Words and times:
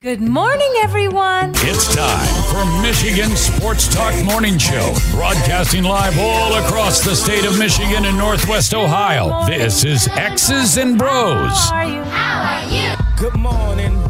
Good 0.00 0.20
morning, 0.20 0.72
everyone. 0.80 1.50
It's 1.56 1.92
time 1.92 2.42
for 2.52 2.64
Michigan 2.80 3.34
Sports 3.34 3.92
Talk 3.92 4.14
Morning 4.24 4.56
Show, 4.56 4.94
broadcasting 5.10 5.82
live 5.82 6.16
all 6.20 6.54
across 6.54 7.04
the 7.04 7.16
state 7.16 7.44
of 7.44 7.58
Michigan 7.58 8.04
and 8.04 8.16
Northwest 8.16 8.74
Ohio. 8.74 9.44
This 9.46 9.84
is 9.84 10.06
X's 10.06 10.76
and 10.76 10.96
Bros. 10.96 11.50
How 11.50 11.74
are 11.74 11.84
you? 11.84 12.02
How 12.04 12.42
are 12.46 12.64
you? 12.70 12.94
Good 13.18 13.34
morning. 13.40 14.00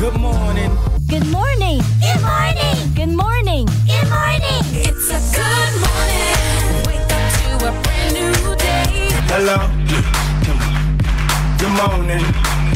Good 0.00 0.18
morning. 0.18 0.72
Good 1.06 1.28
morning. 1.30 1.80
Good 2.00 2.22
morning. 2.22 2.94
Good 2.96 3.14
morning. 3.14 3.66
Good 3.86 4.08
morning. 4.10 4.64
It's 4.82 5.10
a 5.10 5.20
good 5.30 5.74
morning. 5.78 6.34
Wake 6.88 7.06
up 7.06 7.30
to 7.38 7.68
a 7.68 7.82
brand 7.84 8.14
new 8.14 8.56
day. 8.56 9.14
Hello. 9.30 9.83
Good 11.64 11.88
morning. 11.88 12.24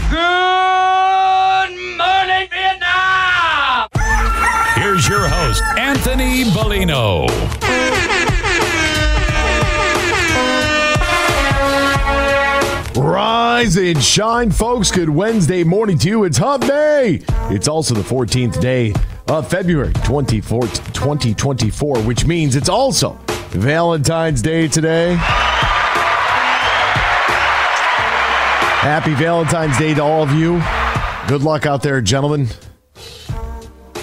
Good 0.09 1.73
morning, 1.98 2.48
Vietnam! 2.51 3.88
Here's 4.77 5.06
your 5.06 5.29
host, 5.29 5.62
Anthony 5.77 6.45
Bellino. 6.45 7.29
Rise 12.96 13.77
and 13.77 14.02
shine, 14.02 14.51
folks. 14.51 14.91
Good 14.91 15.10
Wednesday 15.10 15.65
morning 15.65 15.98
to 15.98 16.09
you. 16.09 16.24
It's 16.24 16.38
Hump 16.38 16.66
Day. 16.66 17.20
It's 17.51 17.68
also 17.68 17.95
the 17.95 18.01
14th 18.01 18.59
day 18.59 18.95
of 19.27 19.51
February 19.51 19.93
24, 19.93 20.62
2024, 20.62 21.98
which 22.05 22.24
means 22.24 22.57
it's 22.57 22.70
also 22.70 23.18
Valentine's 23.51 24.41
Day 24.41 24.66
today. 24.66 25.18
Happy 28.78 29.12
Valentine's 29.14 29.77
Day 29.77 29.92
to 29.95 30.02
all 30.05 30.23
of 30.23 30.30
you. 30.30 30.62
Good 31.27 31.42
luck 31.42 31.66
out 31.66 31.82
there, 31.82 32.00
gentlemen. 32.00 32.46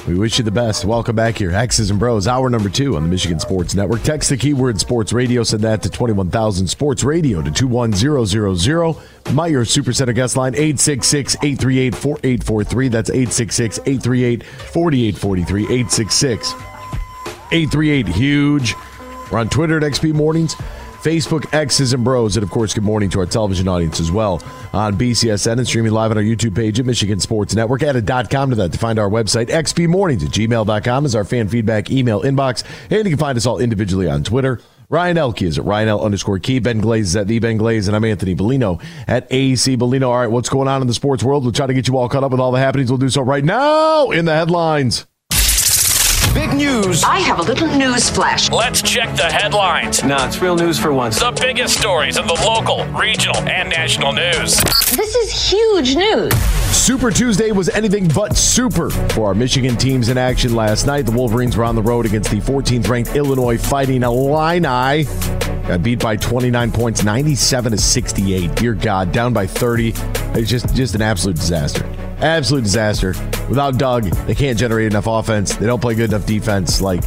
We 0.06 0.16
wish 0.16 0.38
you 0.38 0.44
the 0.44 0.52
best. 0.52 0.84
Welcome 0.84 1.16
back 1.16 1.38
here. 1.38 1.52
X's 1.52 1.90
and 1.90 1.98
Bros, 1.98 2.28
hour 2.28 2.50
number 2.50 2.68
two 2.68 2.98
on 2.98 3.04
the 3.04 3.08
Michigan 3.08 3.40
Sports 3.40 3.74
Network. 3.74 4.04
Text 4.04 4.30
the 4.30 4.36
keyword 4.36 4.82
sports 4.82 5.14
radio. 5.14 5.44
Send 5.44 5.64
that 5.64 5.82
to 5.84 5.90
21,000 5.90 6.68
sports 6.68 7.06
radio 7.06 7.42
to 7.42 7.50
21000. 7.52 8.02
Meijer 9.34 9.66
Supercenter 9.66 10.14
guest 10.14 10.36
line 10.36 10.54
866 10.54 11.36
838 11.36 11.96
4843. 11.96 12.88
That's 12.90 13.10
866 13.10 13.80
838 13.80 14.44
4843. 14.44 15.64
866 15.64 16.54
838 17.54 18.08
huge. 18.10 18.76
We're 19.32 19.40
on 19.40 19.48
Twitter 19.48 19.78
at 19.78 19.84
XP 19.84 20.14
Mornings. 20.14 20.56
Facebook, 21.06 21.54
X's 21.54 21.94
and 21.94 22.04
Bros, 22.04 22.36
and 22.36 22.44
of 22.44 22.50
course, 22.50 22.74
good 22.74 22.84
morning 22.84 23.12
to 23.12 23.20
our 23.20 23.28
television 23.28 23.68
audience 23.68 24.00
as 24.00 24.12
well 24.12 24.42
on 24.74 24.98
BCSN 24.98 25.60
and 25.60 25.68
streaming 25.68 25.92
live 25.92 26.10
on 26.10 26.18
our 26.18 26.24
YouTube 26.24 26.56
page 26.56 26.80
at 26.80 26.86
Michigan 26.88 27.20
Sports 27.20 27.54
Network. 27.54 27.84
Add 27.84 28.08
.com 28.32 28.50
to 28.50 28.56
that 28.56 28.72
to 28.72 28.80
find 28.80 28.98
our 28.98 29.08
website. 29.08 29.50
XPMornings 29.50 30.26
at 30.26 30.32
gmail.com 30.32 31.06
is 31.06 31.14
our 31.14 31.24
fan 31.24 31.48
feedback 31.48 31.92
email 31.92 32.24
inbox. 32.24 32.64
And 32.90 33.04
you 33.06 33.12
can 33.12 33.20
find 33.20 33.38
us 33.38 33.46
all 33.46 33.60
individually 33.60 34.10
on 34.10 34.24
Twitter. 34.24 34.60
Ryan 34.90 35.20
Elke 35.20 35.44
is 35.44 35.60
at 35.60 35.66
Ryan 35.66 35.90
L 35.90 36.04
underscore 36.04 36.40
key. 36.40 36.58
Ben 36.58 36.80
Glaze 36.80 37.10
is 37.10 37.16
at 37.16 37.28
the 37.28 37.38
Ben 37.38 37.58
Glaze, 37.58 37.88
and 37.88 37.96
I'm 37.96 38.04
Anthony 38.04 38.36
Bellino 38.36 38.84
at 39.08 39.28
AC 39.32 39.78
Bellino. 39.78 40.08
All 40.08 40.18
right, 40.18 40.32
what's 40.32 40.50
going 40.50 40.68
on 40.68 40.82
in 40.82 40.88
the 40.88 40.94
sports 40.96 41.24
world? 41.24 41.44
We'll 41.44 41.54
try 41.54 41.68
to 41.68 41.74
get 41.76 41.88
you 41.88 42.00
all 42.00 42.10
caught 42.10 42.24
up 42.24 42.32
with 42.32 42.40
all 42.40 42.52
the 42.52 42.58
happenings. 42.58 42.90
We'll 42.90 42.98
do 42.98 43.10
so 43.10 43.22
right 43.22 43.46
now 43.46 44.10
in 44.10 44.26
the 44.26 44.34
headlines. 44.34 45.06
Big 46.36 46.54
news. 46.54 47.02
I 47.06 47.20
have 47.20 47.40
a 47.40 47.44
little 47.44 47.70
news 47.78 48.10
flash. 48.10 48.52
Let's 48.52 48.82
check 48.82 49.16
the 49.16 49.24
headlines. 49.24 50.04
Nah, 50.04 50.28
it's 50.28 50.42
real 50.42 50.58
news 50.58 50.78
for 50.78 50.92
once. 50.92 51.18
The 51.18 51.32
biggest 51.32 51.80
stories 51.80 52.18
of 52.18 52.28
the 52.28 52.34
local, 52.34 52.84
regional, 52.88 53.38
and 53.48 53.70
national 53.70 54.12
news. 54.12 54.62
This 54.98 55.16
is 55.16 55.32
huge 55.50 55.96
news. 55.96 56.34
Super 56.76 57.10
Tuesday 57.10 57.54
was 57.54 57.70
anything 57.70 58.10
but 58.10 58.36
super 58.36 58.90
for 58.90 59.28
our 59.28 59.34
Michigan 59.34 59.78
teams 59.78 60.10
in 60.10 60.18
action 60.18 60.54
last 60.54 60.86
night. 60.86 61.06
The 61.06 61.14
Wolverines 61.14 61.56
were 61.56 61.64
on 61.64 61.74
the 61.74 61.82
road 61.82 62.06
against 62.06 62.32
the 62.32 62.42
14th 62.42 62.90
ranked 62.90 63.16
Illinois 63.16 63.58
Fighting 63.58 64.04
Illini. 64.04 65.06
Got 65.68 65.82
beat 65.82 66.00
by 66.00 66.16
29 66.16 66.72
points, 66.72 67.04
97 67.04 67.72
to 67.72 67.78
68. 67.78 68.56
Dear 68.56 68.74
God, 68.74 69.12
down 69.12 69.34
by 69.34 69.48
30. 69.48 69.94
It's 70.36 70.50
just 70.50 70.76
just 70.76 70.94
an 70.94 71.02
absolute 71.02 71.38
disaster. 71.38 71.84
Absolute 72.20 72.64
disaster. 72.64 73.10
Without 73.50 73.78
Dug, 73.78 74.04
they 74.28 74.36
can't 74.36 74.58
generate 74.60 74.88
enough 74.88 75.08
offense. 75.08 75.56
They 75.56 75.66
don't 75.66 75.82
play 75.82 75.96
good 75.96 76.12
enough 76.12 76.26
defense. 76.26 76.82
Like 76.82 77.04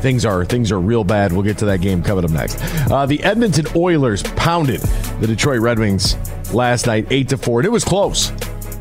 things 0.00 0.24
are 0.24 0.44
things 0.44 0.72
are 0.72 0.80
real 0.80 1.04
bad. 1.04 1.32
We'll 1.32 1.42
get 1.42 1.58
to 1.58 1.66
that 1.66 1.80
game 1.80 2.02
coming 2.02 2.24
up 2.24 2.30
next. 2.30 2.58
Uh, 2.90 3.04
the 3.04 3.22
Edmonton 3.22 3.66
Oilers 3.76 4.22
pounded 4.22 4.80
the 5.20 5.26
Detroit 5.26 5.60
Red 5.60 5.78
Wings 5.78 6.16
last 6.52 6.86
night, 6.86 7.06
eight 7.10 7.28
to 7.28 7.36
four. 7.36 7.60
And 7.60 7.66
it 7.66 7.70
was 7.70 7.84
close. 7.84 8.32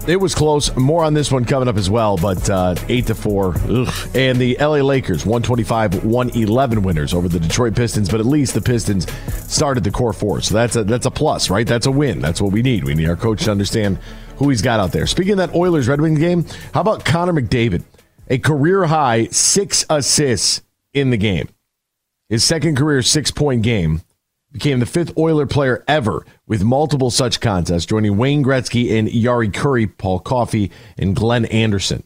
It 0.08 0.22
was 0.22 0.34
close. 0.34 0.74
More 0.78 1.04
on 1.04 1.14
this 1.14 1.34
one 1.34 1.44
coming 1.44 1.68
up 1.68 1.76
as 1.76 1.90
well, 1.90 2.16
but 2.16 2.50
uh, 2.50 2.76
8 2.88 3.08
to 3.08 3.16
4. 3.16 3.56
Ugh. 3.58 3.94
And 4.16 4.40
the 4.40 4.56
LA 4.58 4.78
Lakers, 4.78 5.26
125 5.26 6.06
111 6.06 6.82
winners 6.82 7.14
over 7.14 7.28
the 7.28 7.42
Detroit 7.42 7.76
Pistons, 7.76 8.10
but 8.10 8.22
at 8.22 8.26
least 8.26 8.54
the 8.54 8.62
Pistons 8.62 9.06
started 9.52 9.84
the 9.84 9.92
core 9.92 10.14
four. 10.14 10.40
So 10.40 10.54
that's 10.54 10.78
a, 10.78 10.86
that's 10.86 11.06
a 11.06 11.12
plus, 11.12 11.50
right? 11.50 11.68
That's 11.68 11.88
a 11.88 11.92
win. 11.92 12.22
That's 12.22 12.40
what 12.40 12.54
we 12.54 12.62
need. 12.62 12.86
We 12.86 12.96
need 12.96 13.10
our 13.10 13.18
coach 13.18 13.44
to 13.44 13.52
understand 13.52 13.98
who 14.38 14.48
he's 14.48 14.62
got 14.62 14.80
out 14.80 14.94
there. 14.94 15.08
Speaking 15.08 15.34
of 15.34 15.38
that 15.40 15.54
Oilers 15.54 15.90
Red 15.90 16.00
Wings 16.00 16.20
game, 16.20 16.46
how 16.74 16.82
about 16.82 17.04
Connor 17.04 17.34
McDavid? 17.34 17.84
A 18.30 18.38
career 18.38 18.86
high 18.86 19.26
six 19.28 19.86
assists 19.90 20.62
in 20.94 21.10
the 21.10 21.18
game. 21.18 21.50
His 22.30 22.46
second 22.46 22.78
career 22.78 23.02
six 23.02 23.30
point 23.30 23.62
game 23.62 24.02
became 24.52 24.80
the 24.80 24.86
fifth 24.86 25.18
Oiler 25.18 25.46
player 25.46 25.84
ever 25.88 26.26
with 26.48 26.64
multiple 26.64 27.12
such 27.12 27.40
contests, 27.40 27.86
joining 27.86 28.18
Wayne 28.18 28.44
Gretzky 28.44 28.98
and 28.98 29.08
Jari 29.08 29.52
Kurri, 29.52 29.88
Paul 29.98 30.20
Coffey, 30.20 30.72
and 30.98 31.16
Glenn 31.16 31.46
Anderson. 31.46 32.04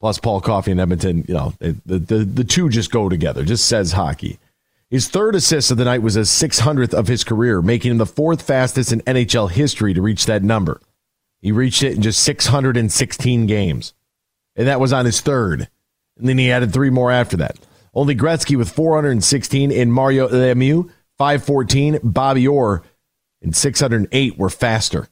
Plus, 0.00 0.18
Paul 0.18 0.40
Coffey 0.40 0.70
and 0.70 0.80
Edmonton, 0.80 1.24
you 1.28 1.34
know, 1.34 1.52
the, 1.58 1.98
the, 1.98 2.24
the 2.24 2.44
two 2.44 2.70
just 2.70 2.90
go 2.90 3.08
together, 3.08 3.44
just 3.44 3.66
says 3.66 3.92
hockey. 3.92 4.38
His 4.88 5.08
third 5.08 5.34
assist 5.34 5.70
of 5.70 5.76
the 5.76 5.84
night 5.84 6.02
was 6.02 6.16
a 6.16 6.20
600th 6.20 6.94
of 6.94 7.06
his 7.06 7.22
career, 7.22 7.62
making 7.62 7.92
him 7.92 7.98
the 7.98 8.06
fourth 8.06 8.42
fastest 8.42 8.92
in 8.92 9.02
NHL 9.02 9.50
history 9.50 9.94
to 9.94 10.02
reach 10.02 10.26
that 10.26 10.42
number. 10.42 10.80
He 11.40 11.52
reached 11.52 11.82
it 11.82 11.94
in 11.94 12.02
just 12.02 12.22
616 12.22 13.46
games, 13.46 13.94
and 14.56 14.66
that 14.66 14.80
was 14.80 14.92
on 14.92 15.06
his 15.06 15.20
third. 15.20 15.68
And 16.18 16.28
then 16.28 16.38
he 16.38 16.50
added 16.50 16.72
three 16.72 16.90
more 16.90 17.10
after 17.10 17.36
that. 17.36 17.58
Only 17.94 18.16
Gretzky 18.16 18.56
with 18.56 18.70
416 18.70 19.70
and 19.70 19.92
Mario 19.92 20.28
Lemieux 20.28 20.90
514, 21.20 21.98
Bobby 22.02 22.48
Orr, 22.48 22.82
and 23.42 23.54
608 23.54 24.38
were 24.38 24.48
faster. 24.48 25.06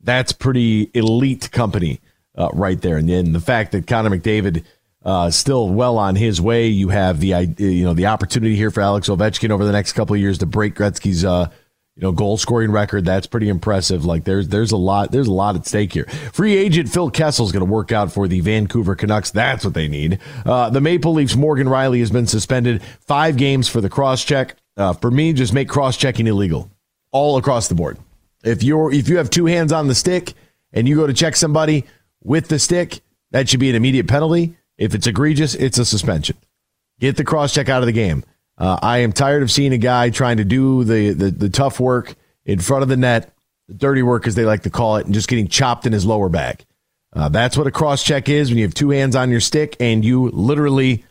That's 0.00 0.32
pretty 0.32 0.90
elite 0.94 1.50
company 1.50 2.00
uh, 2.34 2.48
right 2.54 2.80
there. 2.80 2.96
And 2.96 3.10
then 3.10 3.34
the 3.34 3.40
fact 3.40 3.72
that 3.72 3.86
Connor 3.86 4.08
McDavid 4.08 4.64
uh, 5.04 5.30
still 5.30 5.68
well 5.68 5.98
on 5.98 6.16
his 6.16 6.40
way. 6.40 6.68
You 6.68 6.88
have 6.88 7.20
the 7.20 7.54
you 7.58 7.84
know 7.84 7.92
the 7.92 8.06
opportunity 8.06 8.56
here 8.56 8.70
for 8.70 8.80
Alex 8.80 9.08
Ovechkin 9.08 9.50
over 9.50 9.66
the 9.66 9.72
next 9.72 9.92
couple 9.92 10.14
of 10.14 10.20
years 10.20 10.38
to 10.38 10.46
break 10.46 10.74
Gretzky's 10.74 11.26
uh, 11.26 11.48
you 11.96 12.02
know 12.02 12.12
goal 12.12 12.36
scoring 12.38 12.70
record. 12.72 13.04
That's 13.04 13.26
pretty 13.26 13.48
impressive. 13.48 14.04
Like 14.04 14.24
there's 14.24 14.48
there's 14.48 14.72
a 14.72 14.76
lot 14.76 15.12
there's 15.12 15.28
a 15.28 15.32
lot 15.32 15.56
at 15.56 15.66
stake 15.66 15.92
here. 15.92 16.06
Free 16.32 16.56
agent 16.56 16.88
Phil 16.88 17.10
Kessel 17.10 17.44
is 17.44 17.52
going 17.52 17.64
to 17.64 17.70
work 17.70 17.92
out 17.92 18.12
for 18.12 18.28
the 18.28 18.40
Vancouver 18.40 18.94
Canucks. 18.94 19.30
That's 19.30 19.64
what 19.64 19.74
they 19.74 19.88
need. 19.88 20.20
Uh, 20.46 20.70
the 20.70 20.80
Maple 20.80 21.12
Leafs 21.12 21.36
Morgan 21.36 21.66
Rielly 21.66 22.00
has 22.00 22.10
been 22.10 22.26
suspended 22.26 22.82
five 23.00 23.36
games 23.36 23.68
for 23.68 23.80
the 23.80 23.90
cross 23.90 24.24
check. 24.24 24.56
Uh, 24.78 24.92
for 24.92 25.10
me, 25.10 25.32
just 25.32 25.52
make 25.52 25.68
cross 25.68 25.96
checking 25.96 26.28
illegal 26.28 26.70
all 27.10 27.36
across 27.36 27.68
the 27.68 27.74
board. 27.74 27.98
If 28.44 28.62
you're 28.62 28.92
if 28.92 29.08
you 29.08 29.18
have 29.18 29.28
two 29.28 29.46
hands 29.46 29.72
on 29.72 29.88
the 29.88 29.94
stick 29.94 30.32
and 30.72 30.88
you 30.88 30.94
go 30.94 31.06
to 31.06 31.12
check 31.12 31.34
somebody 31.34 31.84
with 32.22 32.48
the 32.48 32.58
stick, 32.58 33.00
that 33.32 33.48
should 33.48 33.60
be 33.60 33.68
an 33.68 33.76
immediate 33.76 34.06
penalty. 34.06 34.54
If 34.76 34.94
it's 34.94 35.08
egregious, 35.08 35.54
it's 35.56 35.78
a 35.78 35.84
suspension. 35.84 36.36
Get 37.00 37.16
the 37.16 37.24
cross 37.24 37.52
check 37.52 37.68
out 37.68 37.82
of 37.82 37.86
the 37.86 37.92
game. 37.92 38.24
Uh, 38.56 38.78
I 38.80 38.98
am 38.98 39.12
tired 39.12 39.42
of 39.42 39.50
seeing 39.50 39.72
a 39.72 39.78
guy 39.78 40.10
trying 40.10 40.36
to 40.36 40.44
do 40.44 40.84
the, 40.84 41.12
the 41.12 41.30
the 41.30 41.48
tough 41.48 41.80
work 41.80 42.14
in 42.44 42.60
front 42.60 42.84
of 42.84 42.88
the 42.88 42.96
net, 42.96 43.34
the 43.66 43.74
dirty 43.74 44.02
work 44.02 44.28
as 44.28 44.36
they 44.36 44.44
like 44.44 44.62
to 44.62 44.70
call 44.70 44.96
it, 44.96 45.06
and 45.06 45.14
just 45.14 45.28
getting 45.28 45.48
chopped 45.48 45.86
in 45.86 45.92
his 45.92 46.06
lower 46.06 46.28
back. 46.28 46.64
Uh, 47.12 47.28
that's 47.28 47.56
what 47.56 47.66
a 47.66 47.70
cross 47.72 48.04
check 48.04 48.28
is 48.28 48.50
when 48.50 48.58
you 48.58 48.64
have 48.64 48.74
two 48.74 48.90
hands 48.90 49.16
on 49.16 49.30
your 49.30 49.40
stick 49.40 49.76
and 49.80 50.04
you 50.04 50.28
literally 50.28 51.04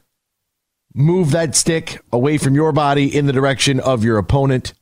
move 0.98 1.32
that 1.32 1.56
stick 1.56 2.02
away 2.12 2.40
from 2.40 2.56
your 2.56 2.72
body 2.72 3.16
in 3.16 3.28
the 3.28 3.34
direction 3.34 3.80
of 3.80 4.04
your 4.04 4.18
opponent 4.18 4.74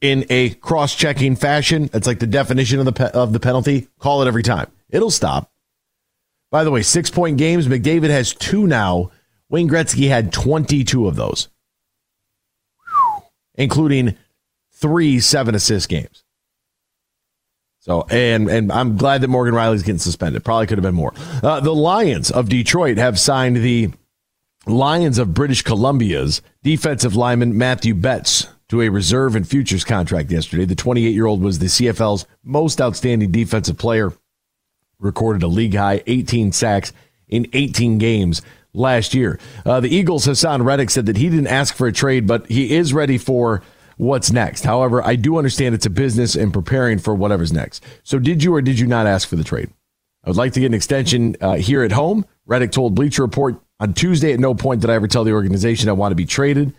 in 0.00 0.26
a 0.28 0.50
cross-checking 0.54 1.36
fashion. 1.36 1.88
That's 1.92 2.06
like 2.06 2.18
the 2.18 2.26
definition 2.26 2.80
of 2.80 2.84
the 2.84 2.92
pe- 2.92 3.12
of 3.12 3.32
the 3.32 3.38
penalty. 3.40 3.86
Call 4.00 4.22
it 4.22 4.28
every 4.28 4.42
time. 4.42 4.70
It'll 4.90 5.10
stop. 5.10 5.50
By 6.50 6.64
the 6.64 6.70
way, 6.70 6.82
six-point 6.82 7.38
games. 7.38 7.68
McDavid 7.68 8.10
has 8.10 8.34
two 8.34 8.66
now. 8.66 9.12
Wayne 9.48 9.68
Gretzky 9.68 10.08
had 10.08 10.32
22 10.32 11.06
of 11.06 11.14
those, 11.14 11.48
including 13.54 14.16
three 14.72 15.20
seven-assist 15.20 15.88
games. 15.88 16.24
So, 17.78 18.06
and 18.10 18.48
and 18.48 18.72
I'm 18.72 18.96
glad 18.96 19.20
that 19.20 19.28
Morgan 19.28 19.54
Rielly's 19.54 19.82
getting 19.82 19.98
suspended. 19.98 20.44
Probably 20.44 20.66
could 20.66 20.78
have 20.78 20.82
been 20.82 20.94
more. 20.94 21.14
Uh, 21.42 21.60
the 21.60 21.74
Lions 21.74 22.30
of 22.30 22.48
Detroit 22.48 22.96
have 22.96 23.18
signed 23.18 23.56
the 23.56 23.90
Lions 24.66 25.18
of 25.18 25.34
British 25.34 25.62
Columbia's 25.62 26.40
defensive 26.62 27.16
lineman 27.16 27.58
Matthew 27.58 27.94
Betts 27.94 28.46
to 28.68 28.80
a 28.80 28.90
reserve 28.90 29.34
and 29.34 29.46
futures 29.46 29.82
contract 29.82 30.30
yesterday. 30.30 30.64
The 30.64 30.76
28 30.76 31.12
year 31.12 31.26
old 31.26 31.42
was 31.42 31.58
the 31.58 31.66
CFL's 31.66 32.26
most 32.44 32.80
outstanding 32.80 33.32
defensive 33.32 33.76
player, 33.76 34.12
recorded 35.00 35.42
a 35.42 35.48
league 35.48 35.74
high 35.74 36.04
18 36.06 36.52
sacks 36.52 36.92
in 37.26 37.48
18 37.52 37.98
games 37.98 38.40
last 38.72 39.14
year. 39.14 39.40
Uh, 39.66 39.80
the 39.80 39.92
Eagles' 39.92 40.26
Haason 40.26 40.64
Reddick 40.64 40.90
said 40.90 41.06
that 41.06 41.16
he 41.16 41.28
didn't 41.28 41.48
ask 41.48 41.74
for 41.74 41.88
a 41.88 41.92
trade, 41.92 42.28
but 42.28 42.46
he 42.46 42.72
is 42.72 42.94
ready 42.94 43.18
for 43.18 43.64
what's 43.96 44.30
next. 44.30 44.62
However, 44.62 45.04
I 45.04 45.16
do 45.16 45.38
understand 45.38 45.74
it's 45.74 45.86
a 45.86 45.90
business 45.90 46.36
and 46.36 46.52
preparing 46.52 47.00
for 47.00 47.16
whatever's 47.16 47.52
next. 47.52 47.82
So, 48.04 48.20
did 48.20 48.44
you 48.44 48.54
or 48.54 48.62
did 48.62 48.78
you 48.78 48.86
not 48.86 49.08
ask 49.08 49.28
for 49.28 49.34
the 49.34 49.44
trade? 49.44 49.70
I 50.24 50.30
would 50.30 50.36
like 50.36 50.52
to 50.52 50.60
get 50.60 50.66
an 50.66 50.74
extension 50.74 51.36
uh, 51.40 51.56
here 51.56 51.82
at 51.82 51.90
home. 51.90 52.24
Reddick 52.46 52.70
told 52.70 52.94
Bleacher 52.94 53.22
Report 53.22 53.60
on 53.82 53.94
Tuesday, 53.94 54.32
at 54.32 54.38
no 54.38 54.54
point 54.54 54.80
did 54.80 54.90
I 54.90 54.94
ever 54.94 55.08
tell 55.08 55.24
the 55.24 55.32
organization 55.32 55.88
I 55.88 55.92
want 55.92 56.12
to 56.12 56.16
be 56.16 56.24
traded. 56.24 56.72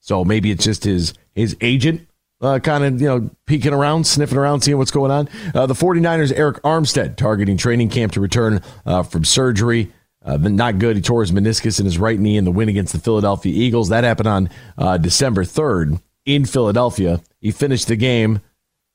So 0.00 0.26
maybe 0.26 0.50
it's 0.50 0.62
just 0.62 0.84
his 0.84 1.14
his 1.34 1.56
agent 1.62 2.06
uh, 2.42 2.58
kind 2.58 2.84
of 2.84 3.00
you 3.00 3.08
know 3.08 3.30
peeking 3.46 3.72
around, 3.72 4.06
sniffing 4.06 4.36
around, 4.36 4.60
seeing 4.60 4.76
what's 4.76 4.90
going 4.90 5.10
on. 5.10 5.28
Uh, 5.54 5.64
the 5.64 5.74
49ers, 5.74 6.36
Arik 6.36 6.60
Armstead, 6.60 7.16
targeting 7.16 7.56
training 7.56 7.88
camp 7.88 8.12
to 8.12 8.20
return 8.20 8.60
uh, 8.84 9.02
from 9.02 9.24
surgery. 9.24 9.90
Uh, 10.22 10.36
not 10.36 10.78
good. 10.78 10.96
He 10.96 11.02
tore 11.02 11.22
his 11.22 11.32
meniscus 11.32 11.80
in 11.80 11.86
his 11.86 11.96
right 11.96 12.20
knee 12.20 12.36
in 12.36 12.44
the 12.44 12.50
win 12.50 12.68
against 12.68 12.92
the 12.92 12.98
Philadelphia 12.98 13.54
Eagles. 13.54 13.88
That 13.88 14.04
happened 14.04 14.28
on 14.28 14.50
uh, 14.76 14.98
December 14.98 15.44
3rd 15.44 16.02
in 16.26 16.44
Philadelphia. 16.44 17.22
He 17.40 17.52
finished 17.52 17.88
the 17.88 17.96
game 17.96 18.40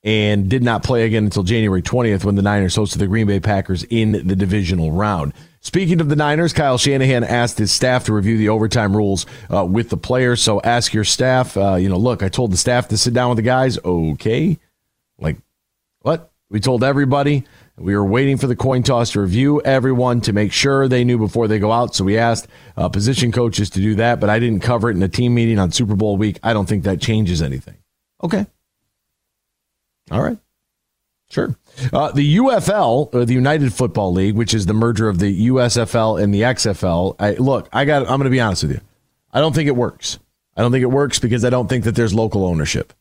and 0.06 0.48
did 0.48 0.64
not 0.64 0.84
play 0.84 1.04
again 1.04 1.26
until 1.26 1.42
January 1.42 1.82
20th 1.82 2.24
when 2.24 2.36
the 2.36 2.44
Niners 2.44 2.78
hosted 2.78 3.00
the 3.00 3.08
Green 3.08 3.26
Bay 3.26 3.40
Packers 3.40 3.84
in 3.86 4.12
the 4.12 4.36
divisional 4.36 4.92
round. 4.92 5.34
Speaking 5.62 6.00
of 6.00 6.10
the 6.10 6.16
Niners, 6.16 6.54
Kyle 6.54 6.78
Shanahan 6.78 7.24
asked 7.24 7.58
his 7.58 7.72
staff 7.72 8.06
to 8.06 8.14
review 8.14 8.38
the 8.38 8.50
overtime 8.50 8.96
rules 8.96 9.26
uh, 9.52 9.66
with 9.66 9.90
the 9.90 9.98
players. 9.98 10.42
So 10.42 10.62
ask 10.62 10.94
your 10.94 11.04
staff, 11.04 11.58
uh, 11.58 11.74
you 11.74 11.90
know, 11.90 11.98
look, 11.98 12.22
I 12.22 12.30
told 12.30 12.54
the 12.54 12.58
staff 12.58 12.88
to 12.90 12.98
sit 12.98 13.16
down 13.16 13.30
with 13.30 13.38
the 13.38 13.42
guys. 13.42 13.80
Okay. 13.84 14.60
Like, 15.18 15.38
what? 16.02 16.32
We 16.52 16.60
told 16.60 16.84
everybody. 16.84 17.44
We 17.78 17.96
were 17.96 18.06
waiting 18.06 18.38
for 18.38 18.46
the 18.46 18.56
coin 18.56 18.84
toss 18.84 19.14
to 19.14 19.22
review 19.22 19.60
everyone 19.64 20.22
to 20.22 20.34
make 20.34 20.54
sure 20.54 20.88
they 20.88 21.04
knew 21.04 21.18
before 21.18 21.48
they 21.48 21.58
go 21.58 21.72
out. 21.72 21.96
So 21.96 22.04
we 22.04 22.20
asked 22.20 22.48
uh, 22.78 22.88
position 22.90 23.32
coaches 23.32 23.72
to 23.72 23.80
do 23.80 23.96
that, 23.96 24.20
but 24.20 24.30
I 24.30 24.38
didn't 24.38 24.62
cover 24.62 24.92
it 24.92 24.96
in 24.96 25.02
a 25.02 25.10
team 25.10 25.34
meeting 25.34 25.58
on 25.58 25.72
Super 25.72 25.96
Bowl 25.96 26.16
week. 26.16 26.40
I 26.44 26.54
don't 26.54 26.70
think 26.70 26.84
that 26.84 27.02
changes 27.02 27.42
anything. 27.42 27.78
Okay. 28.24 28.46
All 30.12 30.22
right. 30.22 30.38
Sure. 31.30 31.56
Uh, 31.92 32.12
the 32.12 32.38
UFL, 32.38 33.14
or 33.14 33.26
the 33.26 33.34
United 33.34 33.74
Football 33.74 34.14
League, 34.14 34.36
which 34.36 34.54
is 34.54 34.68
the 34.68 34.74
merger 34.74 35.10
of 35.10 35.20
the 35.20 35.48
USFL 35.48 36.22
and 36.22 36.34
the 36.34 36.42
XFL. 36.42 37.16
I, 37.20 37.32
look, 37.34 37.68
I 37.74 37.86
got. 37.86 38.04
I'm 38.04 38.20
going 38.20 38.26
to 38.26 38.30
be 38.30 38.40
honest 38.40 38.64
with 38.64 38.74
you. 38.74 38.82
I 39.34 39.42
don't 39.42 39.54
think 39.54 39.68
it 39.68 39.76
works. 39.76 40.20
I 40.56 40.62
don't 40.62 40.72
think 40.72 40.84
it 40.84 40.88
works 40.88 41.20
because 41.20 41.44
I 41.44 41.50
don't 41.50 41.68
think 41.68 41.84
that 41.84 41.96
there's 41.96 42.14
local 42.14 42.46
ownership. 42.46 42.94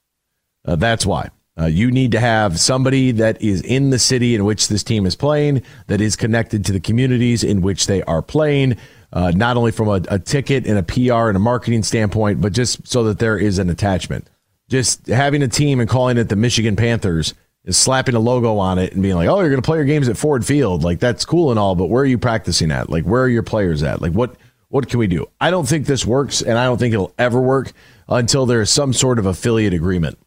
Uh, 0.65 0.77
that's 0.77 1.07
why. 1.07 1.31
Uh, 1.57 1.67
you 1.67 1.91
need 1.91 2.11
to 2.13 2.19
have 2.19 2.59
somebody 2.59 3.13
that 3.13 3.41
is 3.41 3.63
in 3.63 3.91
the 3.91 3.99
city 3.99 4.35
in 4.35 4.45
which 4.45 4.67
this 4.67 4.83
team 4.83 5.07
is 5.07 5.15
playing, 5.15 5.63
that 5.87 6.01
is 6.01 6.17
connected 6.17 6.65
to 6.65 6.73
the 6.73 6.81
communities 6.81 7.45
in 7.45 7.61
which 7.61 7.87
they 7.87 8.03
are 8.03 8.23
playing, 8.23 8.77
uh, 9.13 9.31
not 9.37 9.57
only 9.57 9.71
from 9.71 9.87
a, 9.87 10.03
a 10.09 10.19
ticket 10.19 10.67
and 10.67 10.79
a 10.79 10.83
PR 10.83 11.29
and 11.29 11.37
a 11.37 11.41
marketing 11.41 11.85
standpoint, 11.85 12.41
but 12.41 12.53
just 12.53 12.85
so 12.89 13.05
that 13.05 13.21
there 13.21 13.39
is 13.39 13.61
an 13.61 13.71
attachment. 13.71 14.29
Just 14.69 15.07
having 15.07 15.43
a 15.43 15.49
team 15.49 15.81
and 15.81 15.89
calling 15.89 16.17
it 16.17 16.29
the 16.29 16.37
Michigan 16.37 16.77
Panthers 16.77 17.35
is 17.65 17.77
slapping 17.77 18.15
a 18.15 18.21
logo 18.21 18.59
on 18.59 18.79
it 18.79 18.93
and 18.93 19.03
being 19.03 19.15
like, 19.15 19.29
"Oh, 19.29 19.41
you're 19.41 19.51
going 19.51 19.61
to 19.61 19.67
play 19.67 19.79
your 19.79 19.85
games 19.85 20.09
at 20.09 20.17
Ford 20.17 20.45
Field." 20.45 20.83
Like 20.83 21.01
that's 21.01 21.25
cool 21.25 21.51
and 21.51 21.59
all, 21.59 21.75
but 21.75 21.87
where 21.87 22.03
are 22.03 22.07
you 22.07 22.19
practicing 22.19 22.71
at? 22.71 22.91
Like 22.91 23.05
where 23.05 23.23
are 23.23 23.29
your 23.29 23.43
players 23.43 23.83
at? 23.83 24.01
Like 24.01 24.13
what 24.13 24.37
what 24.69 24.89
can 24.89 24.99
we 24.99 25.07
do? 25.07 25.27
I 25.41 25.51
don't 25.51 25.69
think 25.69 25.87
this 25.87 26.05
works 26.05 26.43
and 26.43 26.59
I 26.59 26.65
don't 26.65 26.79
think 26.79 26.95
it'll 26.95 27.15
ever 27.19 27.41
work 27.41 27.73
until 28.09 28.47
there 28.47 28.61
is 28.61 28.71
some 28.71 28.93
sort 28.93 29.19
of 29.19 29.27
affiliate 29.27 29.75
agreement. 29.75 30.19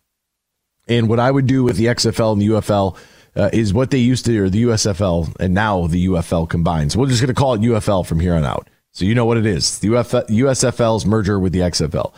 And 0.87 1.09
what 1.09 1.19
I 1.19 1.29
would 1.29 1.47
do 1.47 1.63
with 1.63 1.75
the 1.75 1.85
XFL 1.85 2.33
and 2.33 2.41
the 2.41 2.47
UFL 2.47 2.97
uh, 3.35 3.49
is 3.53 3.73
what 3.73 3.91
they 3.91 3.97
used 3.97 4.25
to 4.25 4.31
do, 4.31 4.45
or 4.45 4.49
the 4.49 4.63
USFL 4.63 5.35
and 5.39 5.53
now 5.53 5.87
the 5.87 6.07
UFL 6.07 6.49
combined. 6.49 6.91
So 6.91 6.99
we're 6.99 7.07
just 7.07 7.21
going 7.21 7.33
to 7.33 7.39
call 7.39 7.53
it 7.53 7.61
UFL 7.61 8.05
from 8.05 8.19
here 8.19 8.35
on 8.35 8.43
out. 8.43 8.69
So 8.93 9.05
you 9.05 9.13
know 9.13 9.25
what 9.25 9.37
it 9.37 9.45
is. 9.45 9.79
The 9.79 9.89
USFL's 9.89 11.05
merger 11.05 11.39
with 11.39 11.53
the 11.53 11.59
XFL. 11.59 12.13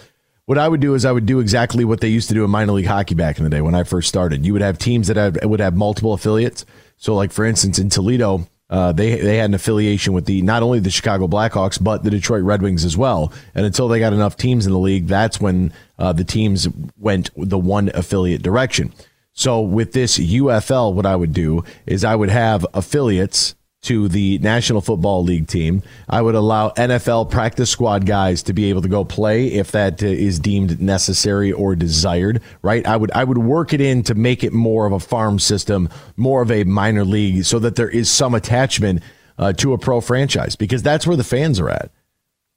What 0.49 0.57
I 0.57 0.67
would 0.67 0.81
do 0.81 0.95
is 0.95 1.05
I 1.05 1.11
would 1.11 1.27
do 1.27 1.41
exactly 1.41 1.85
what 1.85 2.01
they 2.01 2.07
used 2.07 2.27
to 2.29 2.33
do 2.33 2.43
in 2.43 2.49
minor 2.49 2.71
league 2.71 2.87
hockey 2.87 3.13
back 3.13 3.37
in 3.37 3.43
the 3.43 3.51
day 3.51 3.61
when 3.61 3.75
I 3.75 3.83
first 3.83 4.09
started. 4.09 4.47
You 4.47 4.53
would 4.53 4.63
have 4.63 4.79
teams 4.79 5.05
that 5.05 5.15
have, 5.15 5.37
would 5.43 5.59
have 5.59 5.75
multiple 5.75 6.11
affiliates. 6.11 6.65
So, 6.97 7.13
like 7.13 7.31
for 7.31 7.45
instance, 7.45 7.77
in 7.77 7.89
Toledo, 7.89 8.47
uh, 8.67 8.91
they 8.91 9.21
they 9.21 9.37
had 9.37 9.51
an 9.51 9.53
affiliation 9.53 10.11
with 10.11 10.25
the 10.25 10.41
not 10.41 10.63
only 10.63 10.79
the 10.79 10.89
Chicago 10.89 11.27
Blackhawks 11.27 11.77
but 11.79 12.03
the 12.03 12.09
Detroit 12.09 12.41
Red 12.41 12.63
Wings 12.63 12.83
as 12.83 12.97
well. 12.97 13.31
And 13.53 13.63
until 13.63 13.87
they 13.87 13.99
got 13.99 14.11
enough 14.11 14.37
teams 14.37 14.65
in 14.65 14.71
the 14.71 14.79
league, 14.79 15.05
that's 15.05 15.39
when 15.39 15.71
uh, 15.99 16.13
the 16.13 16.23
teams 16.23 16.67
went 16.97 17.29
the 17.37 17.59
one 17.59 17.91
affiliate 17.93 18.41
direction. 18.41 18.91
So 19.33 19.61
with 19.61 19.93
this 19.93 20.17
UFL, 20.17 20.95
what 20.95 21.05
I 21.05 21.15
would 21.15 21.31
do 21.31 21.63
is 21.85 22.03
I 22.03 22.15
would 22.15 22.31
have 22.31 22.65
affiliates 22.73 23.53
to 23.81 24.09
the 24.09 24.37
National 24.39 24.81
Football 24.81 25.23
League 25.23 25.47
team. 25.47 25.81
I 26.09 26.21
would 26.21 26.35
allow 26.35 26.71
NFL 26.71 27.29
practice 27.29 27.69
squad 27.69 28.05
guys 28.05 28.43
to 28.43 28.53
be 28.53 28.69
able 28.69 28.81
to 28.81 28.89
go 28.89 29.05
play 29.05 29.47
if 29.47 29.71
that 29.71 30.03
uh, 30.03 30.41
deemed 30.41 30.81
necessary 30.81 31.51
or 31.51 31.75
desired, 31.75 32.41
right? 32.61 32.85
I 32.85 32.97
would 32.97 33.11
I 33.11 33.23
would 33.23 33.37
work 33.37 33.73
it 33.73 33.79
in 33.79 34.03
to 34.03 34.15
make 34.15 34.43
it 34.43 34.51
more 34.51 34.85
of 34.85 34.91
a 34.91 34.99
farm 34.99 35.39
system, 35.39 35.87
more 36.17 36.41
of 36.41 36.51
a 36.51 36.65
minor 36.65 37.05
league 37.05 37.45
so 37.45 37.59
that 37.59 37.75
there 37.75 37.89
is 37.89 38.09
some 38.09 38.35
attachment 38.35 39.01
uh, 39.37 39.53
to 39.53 39.73
a 39.73 39.77
pro 39.77 40.01
franchise 40.01 40.55
because 40.55 40.83
that's 40.83 41.07
where 41.07 41.17
the 41.17 41.23
fans 41.23 41.59
are 41.59 41.69
at. 41.69 41.91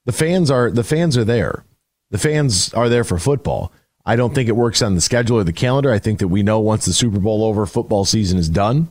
The 0.04 0.12
fans 0.12 0.50
are 0.50 0.70
the 0.70 0.84
fans 0.84 1.16
are 1.16 1.24
there. 1.24 1.64
The 2.10 2.18
fans 2.18 2.74
are 2.74 2.88
there 2.88 3.04
for 3.04 3.18
football. 3.18 3.72
I 4.04 4.16
don't 4.16 4.34
think 4.34 4.48
it 4.48 4.56
works 4.56 4.82
on 4.82 4.96
the 4.96 5.00
schedule 5.00 5.38
or 5.38 5.44
the 5.44 5.52
calendar. 5.52 5.92
I 5.92 6.00
think 6.00 6.18
that 6.18 6.28
we 6.28 6.42
know 6.42 6.58
once 6.58 6.84
the 6.84 6.92
Super 6.92 7.20
Bowl 7.20 7.44
over, 7.44 7.64
football 7.66 8.04
season 8.04 8.36
is 8.36 8.48
done, 8.48 8.90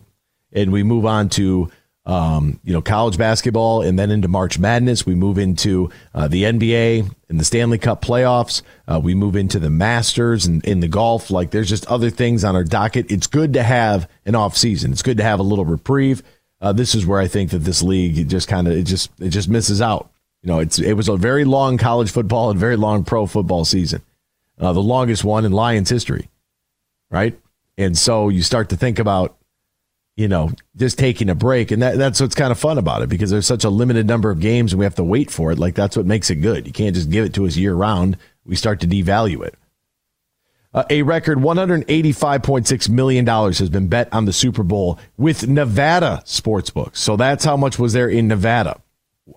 and 0.53 0.71
we 0.71 0.83
move 0.83 1.05
on 1.05 1.27
to 1.29 1.69
um, 2.05 2.59
you 2.63 2.73
know 2.73 2.81
college 2.81 3.17
basketball, 3.17 3.81
and 3.81 3.97
then 3.97 4.11
into 4.11 4.27
March 4.27 4.57
Madness. 4.57 5.05
We 5.05 5.15
move 5.15 5.37
into 5.37 5.91
uh, 6.13 6.27
the 6.27 6.43
NBA 6.43 7.13
and 7.29 7.39
the 7.39 7.45
Stanley 7.45 7.77
Cup 7.77 8.01
playoffs. 8.01 8.61
Uh, 8.87 8.99
we 9.03 9.13
move 9.13 9.35
into 9.35 9.59
the 9.59 9.69
Masters 9.69 10.45
and 10.45 10.63
in 10.65 10.79
the 10.79 10.87
golf. 10.87 11.29
Like 11.29 11.51
there's 11.51 11.69
just 11.69 11.85
other 11.87 12.09
things 12.09 12.43
on 12.43 12.55
our 12.55 12.63
docket. 12.63 13.11
It's 13.11 13.27
good 13.27 13.53
to 13.53 13.63
have 13.63 14.09
an 14.25 14.35
off 14.35 14.57
season. 14.57 14.91
It's 14.91 15.03
good 15.03 15.17
to 15.17 15.23
have 15.23 15.39
a 15.39 15.43
little 15.43 15.65
reprieve. 15.65 16.23
Uh, 16.59 16.73
this 16.73 16.93
is 16.93 17.05
where 17.05 17.19
I 17.19 17.27
think 17.27 17.51
that 17.51 17.59
this 17.59 17.81
league 17.81 18.29
just 18.29 18.47
kind 18.47 18.67
of 18.67 18.73
it 18.73 18.83
just 18.83 19.11
it 19.19 19.29
just 19.29 19.49
misses 19.49 19.81
out. 19.81 20.11
You 20.43 20.47
know, 20.47 20.59
it's 20.59 20.79
it 20.79 20.93
was 20.93 21.07
a 21.07 21.17
very 21.17 21.45
long 21.45 21.77
college 21.77 22.09
football 22.09 22.49
and 22.49 22.59
very 22.59 22.77
long 22.77 23.03
pro 23.03 23.27
football 23.27 23.63
season, 23.63 24.01
uh, 24.59 24.73
the 24.73 24.81
longest 24.81 25.23
one 25.23 25.45
in 25.45 25.51
Lions 25.51 25.89
history, 25.89 26.29
right? 27.11 27.39
And 27.77 27.97
so 27.97 28.29
you 28.29 28.43
start 28.43 28.69
to 28.69 28.77
think 28.77 28.99
about, 28.99 29.37
you 30.15 30.27
know, 30.27 30.51
just 30.75 30.99
taking 30.99 31.29
a 31.29 31.35
break, 31.35 31.71
and 31.71 31.81
that, 31.81 31.97
that's 31.97 32.19
what's 32.19 32.35
kind 32.35 32.51
of 32.51 32.59
fun 32.59 32.77
about 32.77 33.01
it 33.01 33.09
because 33.09 33.29
there's 33.29 33.47
such 33.47 33.63
a 33.63 33.69
limited 33.69 34.07
number 34.07 34.29
of 34.29 34.39
games 34.39 34.73
and 34.73 34.79
we 34.79 34.85
have 34.85 34.95
to 34.95 35.03
wait 35.03 35.31
for 35.31 35.51
it. 35.51 35.59
Like 35.59 35.75
that's 35.75 35.95
what 35.95 36.05
makes 36.05 36.29
it 36.29 36.35
good. 36.35 36.67
You 36.67 36.73
can't 36.73 36.95
just 36.95 37.09
give 37.09 37.25
it 37.25 37.33
to 37.35 37.45
us 37.45 37.55
year 37.55 37.73
round. 37.73 38.17
We 38.45 38.55
start 38.55 38.79
to 38.81 38.87
devalue 38.87 39.45
it. 39.45 39.55
Uh, 40.73 40.83
a 40.89 41.01
record 41.01 41.39
$185.6 41.39 42.89
million 42.89 43.27
has 43.27 43.69
been 43.69 43.87
bet 43.87 44.07
on 44.13 44.25
the 44.25 44.31
Super 44.31 44.63
Bowl 44.63 44.97
with 45.17 45.47
Nevada 45.47 46.23
sportsbooks. 46.25 46.95
So 46.97 47.17
that's 47.17 47.43
how 47.43 47.57
much 47.57 47.77
was 47.77 47.91
there 47.91 48.07
in 48.07 48.29
Nevada. 48.29 48.79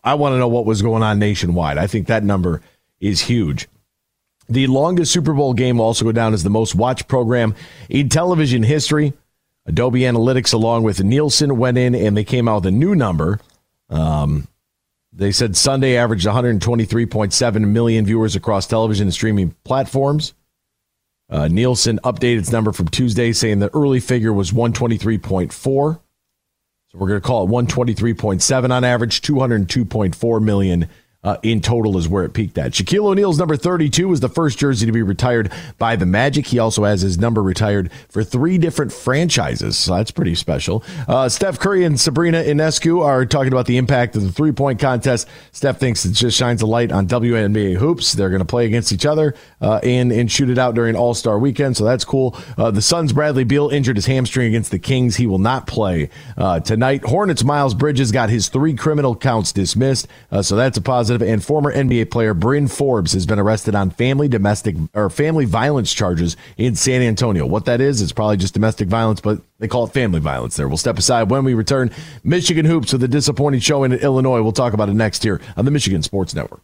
I 0.04 0.14
want 0.14 0.34
to 0.34 0.38
know 0.38 0.48
what 0.48 0.64
was 0.64 0.80
going 0.80 1.02
on 1.02 1.18
nationwide. 1.18 1.76
I 1.76 1.86
think 1.88 2.06
that 2.06 2.22
number 2.22 2.62
is 3.00 3.22
huge. 3.22 3.68
The 4.48 4.66
longest 4.66 5.12
Super 5.12 5.32
Bowl 5.32 5.54
game 5.54 5.78
will 5.78 5.86
also 5.86 6.04
go 6.04 6.12
down 6.12 6.34
as 6.34 6.42
the 6.42 6.50
most 6.50 6.74
watched 6.74 7.08
program 7.08 7.54
in 7.88 8.08
television 8.08 8.62
history. 8.62 9.12
Adobe 9.66 10.00
Analytics, 10.00 10.52
along 10.52 10.82
with 10.82 11.02
Nielsen, 11.02 11.56
went 11.56 11.78
in 11.78 11.94
and 11.94 12.16
they 12.16 12.24
came 12.24 12.48
out 12.48 12.56
with 12.56 12.66
a 12.66 12.70
new 12.70 12.94
number. 12.94 13.40
Um, 13.88 14.48
they 15.12 15.32
said 15.32 15.56
Sunday 15.56 15.96
averaged 15.96 16.26
123.7 16.26 17.68
million 17.68 18.04
viewers 18.04 18.34
across 18.36 18.66
television 18.66 19.06
and 19.06 19.14
streaming 19.14 19.54
platforms. 19.64 20.34
Uh, 21.30 21.48
Nielsen 21.48 21.98
updated 22.04 22.40
its 22.40 22.52
number 22.52 22.72
from 22.72 22.88
Tuesday, 22.88 23.32
saying 23.32 23.60
the 23.60 23.74
early 23.74 24.00
figure 24.00 24.32
was 24.32 24.52
123.4. 24.52 25.52
So 25.52 26.98
we're 26.98 27.08
going 27.08 27.20
to 27.20 27.26
call 27.26 27.44
it 27.44 27.50
123.7 27.50 28.70
on 28.70 28.84
average, 28.84 29.22
202.4 29.22 30.42
million 30.42 30.88
uh, 31.24 31.38
in 31.42 31.60
total 31.60 31.96
is 31.98 32.08
where 32.08 32.24
it 32.24 32.34
peaked 32.34 32.58
at. 32.58 32.72
Shaquille 32.72 33.06
O'Neal's 33.06 33.38
number 33.38 33.56
32 33.56 34.08
was 34.08 34.20
the 34.20 34.28
first 34.28 34.58
jersey 34.58 34.86
to 34.86 34.92
be 34.92 35.02
retired 35.02 35.50
by 35.78 35.96
the 35.96 36.06
Magic. 36.06 36.46
He 36.46 36.58
also 36.58 36.84
has 36.84 37.00
his 37.00 37.18
number 37.18 37.42
retired 37.42 37.90
for 38.10 38.22
three 38.22 38.58
different 38.58 38.92
franchises, 38.92 39.76
so 39.76 39.96
that's 39.96 40.10
pretty 40.10 40.34
special. 40.34 40.84
Uh, 41.08 41.28
Steph 41.28 41.58
Curry 41.58 41.84
and 41.84 41.98
Sabrina 41.98 42.42
Ionescu 42.42 43.02
are 43.02 43.24
talking 43.24 43.52
about 43.52 43.66
the 43.66 43.78
impact 43.78 44.16
of 44.16 44.22
the 44.22 44.30
three 44.30 44.52
point 44.52 44.78
contest. 44.78 45.26
Steph 45.52 45.78
thinks 45.78 46.04
it 46.04 46.12
just 46.12 46.36
shines 46.36 46.60
a 46.62 46.66
light 46.66 46.92
on 46.92 47.06
WNBA 47.06 47.76
hoops. 47.76 48.12
They're 48.12 48.28
going 48.28 48.40
to 48.40 48.44
play 48.44 48.66
against 48.66 48.92
each 48.92 49.06
other 49.06 49.34
uh, 49.60 49.80
and 49.82 50.12
and 50.12 50.30
shoot 50.30 50.50
it 50.50 50.58
out 50.58 50.74
during 50.74 50.94
All 50.94 51.14
Star 51.14 51.38
Weekend, 51.38 51.76
so 51.76 51.84
that's 51.84 52.04
cool. 52.04 52.36
Uh, 52.58 52.70
the 52.70 52.82
Suns' 52.82 53.12
Bradley 53.12 53.44
Beal 53.44 53.70
injured 53.70 53.96
his 53.96 54.06
hamstring 54.06 54.48
against 54.48 54.70
the 54.70 54.78
Kings. 54.78 55.16
He 55.16 55.26
will 55.26 55.38
not 55.38 55.66
play 55.66 56.10
uh, 56.36 56.60
tonight. 56.60 57.04
Hornets' 57.04 57.44
Miles 57.44 57.72
Bridges 57.72 58.12
got 58.12 58.28
his 58.28 58.48
three 58.48 58.74
criminal 58.74 59.16
counts 59.16 59.52
dismissed, 59.52 60.06
uh, 60.30 60.42
so 60.42 60.54
that's 60.56 60.76
a 60.76 60.82
positive. 60.82 61.13
Positive, 61.14 61.32
and 61.32 61.44
former 61.44 61.72
NBA 61.72 62.10
player 62.10 62.34
Bryn 62.34 62.68
Forbes 62.68 63.12
has 63.12 63.26
been 63.26 63.38
arrested 63.38 63.74
on 63.74 63.90
family 63.90 64.28
domestic 64.28 64.76
or 64.94 65.10
family 65.10 65.44
violence 65.44 65.92
charges 65.92 66.36
in 66.56 66.74
San 66.74 67.02
Antonio. 67.02 67.46
What 67.46 67.64
that 67.66 67.80
is, 67.80 68.02
it's 68.02 68.12
probably 68.12 68.36
just 68.36 68.54
domestic 68.54 68.88
violence, 68.88 69.20
but 69.20 69.40
they 69.58 69.68
call 69.68 69.84
it 69.84 69.92
family 69.92 70.20
violence 70.20 70.56
there. 70.56 70.68
We'll 70.68 70.76
step 70.76 70.98
aside 70.98 71.30
when 71.30 71.44
we 71.44 71.54
return. 71.54 71.90
Michigan 72.22 72.66
Hoops 72.66 72.92
with 72.92 73.02
a 73.02 73.08
disappointing 73.08 73.60
showing 73.60 73.92
in 73.92 73.98
Illinois. 74.00 74.42
We'll 74.42 74.52
talk 74.52 74.72
about 74.72 74.88
it 74.88 74.94
next 74.94 75.22
here 75.22 75.40
on 75.56 75.64
the 75.64 75.70
Michigan 75.70 76.02
Sports 76.02 76.34
Network. 76.34 76.62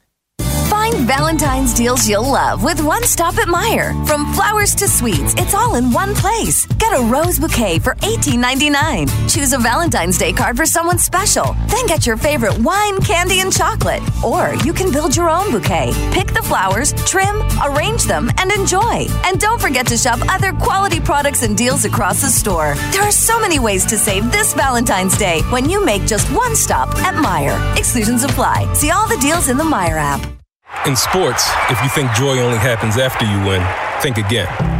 Find 0.91 1.07
Valentine's 1.07 1.75
deals 1.75 2.09
you'll 2.09 2.33
love 2.33 2.65
with 2.65 2.81
one 2.81 3.05
stop 3.05 3.39
at 3.39 3.47
Meijer. 3.47 3.95
From 4.09 4.33
flowers 4.33 4.75
to 4.77 4.89
sweets, 4.89 5.35
it's 5.37 5.55
all 5.55 5.77
in 5.77 5.93
one 5.93 6.15
place. 6.15 6.67
Get 6.79 6.99
a 6.99 7.03
rose 7.03 7.39
bouquet 7.39 7.79
for 7.79 7.95
$18.99. 7.97 9.09
Choose 9.33 9.53
a 9.53 9.59
Valentine's 9.59 10.19
Day 10.19 10.33
card 10.33 10.57
for 10.57 10.67
someone 10.67 10.99
special. 10.99 11.55
Then 11.69 11.87
get 11.87 12.07
your 12.07 12.17
favorite 12.17 12.59
wine, 12.59 13.01
candy, 13.03 13.41
and 13.41 13.53
chocolate. 13.53 14.03
Or 14.25 14.55
you 14.65 14.73
can 14.73 14.91
build 14.91 15.15
your 15.15 15.31
own 15.31 15.53
bouquet. 15.53 15.93
Pick 16.13 16.29
the 16.29 16.43
flowers, 16.43 16.93
trim, 17.05 17.41
arrange 17.65 18.05
them, 18.05 18.31
and 18.39 18.51
enjoy. 18.51 19.07
And 19.27 19.39
don't 19.39 19.61
forget 19.61 19.87
to 19.89 19.97
shop 19.97 20.19
other 20.29 20.53
quality 20.53 20.99
products 20.99 21.43
and 21.43 21.57
deals 21.57 21.85
across 21.85 22.21
the 22.21 22.29
store. 22.29 22.75
There 22.91 23.03
are 23.03 23.13
so 23.13 23.39
many 23.39 23.59
ways 23.59 23.85
to 23.87 23.97
save 23.97 24.33
this 24.33 24.55
Valentine's 24.55 25.17
Day 25.17 25.43
when 25.51 25.71
you 25.71 25.85
make 25.85 26.05
just 26.07 26.29
one 26.33 26.57
stop 26.57 26.89
at 26.97 27.15
Meijer. 27.15 27.77
Exclusions 27.77 28.25
apply. 28.25 28.73
See 28.75 28.91
all 28.91 29.09
the 29.09 29.19
deals 29.19 29.49
in 29.49 29.57
the 29.57 29.65
Meijer 29.65 29.97
app. 29.97 30.40
In 30.87 30.97
sports, 30.97 31.47
if 31.69 31.83
you 31.83 31.89
think 31.91 32.11
joy 32.13 32.39
only 32.39 32.59
happens 32.59 32.97
after 32.97 33.27
you 33.27 33.39
win, 33.47 33.63
think 34.01 34.17
again. 34.17 34.80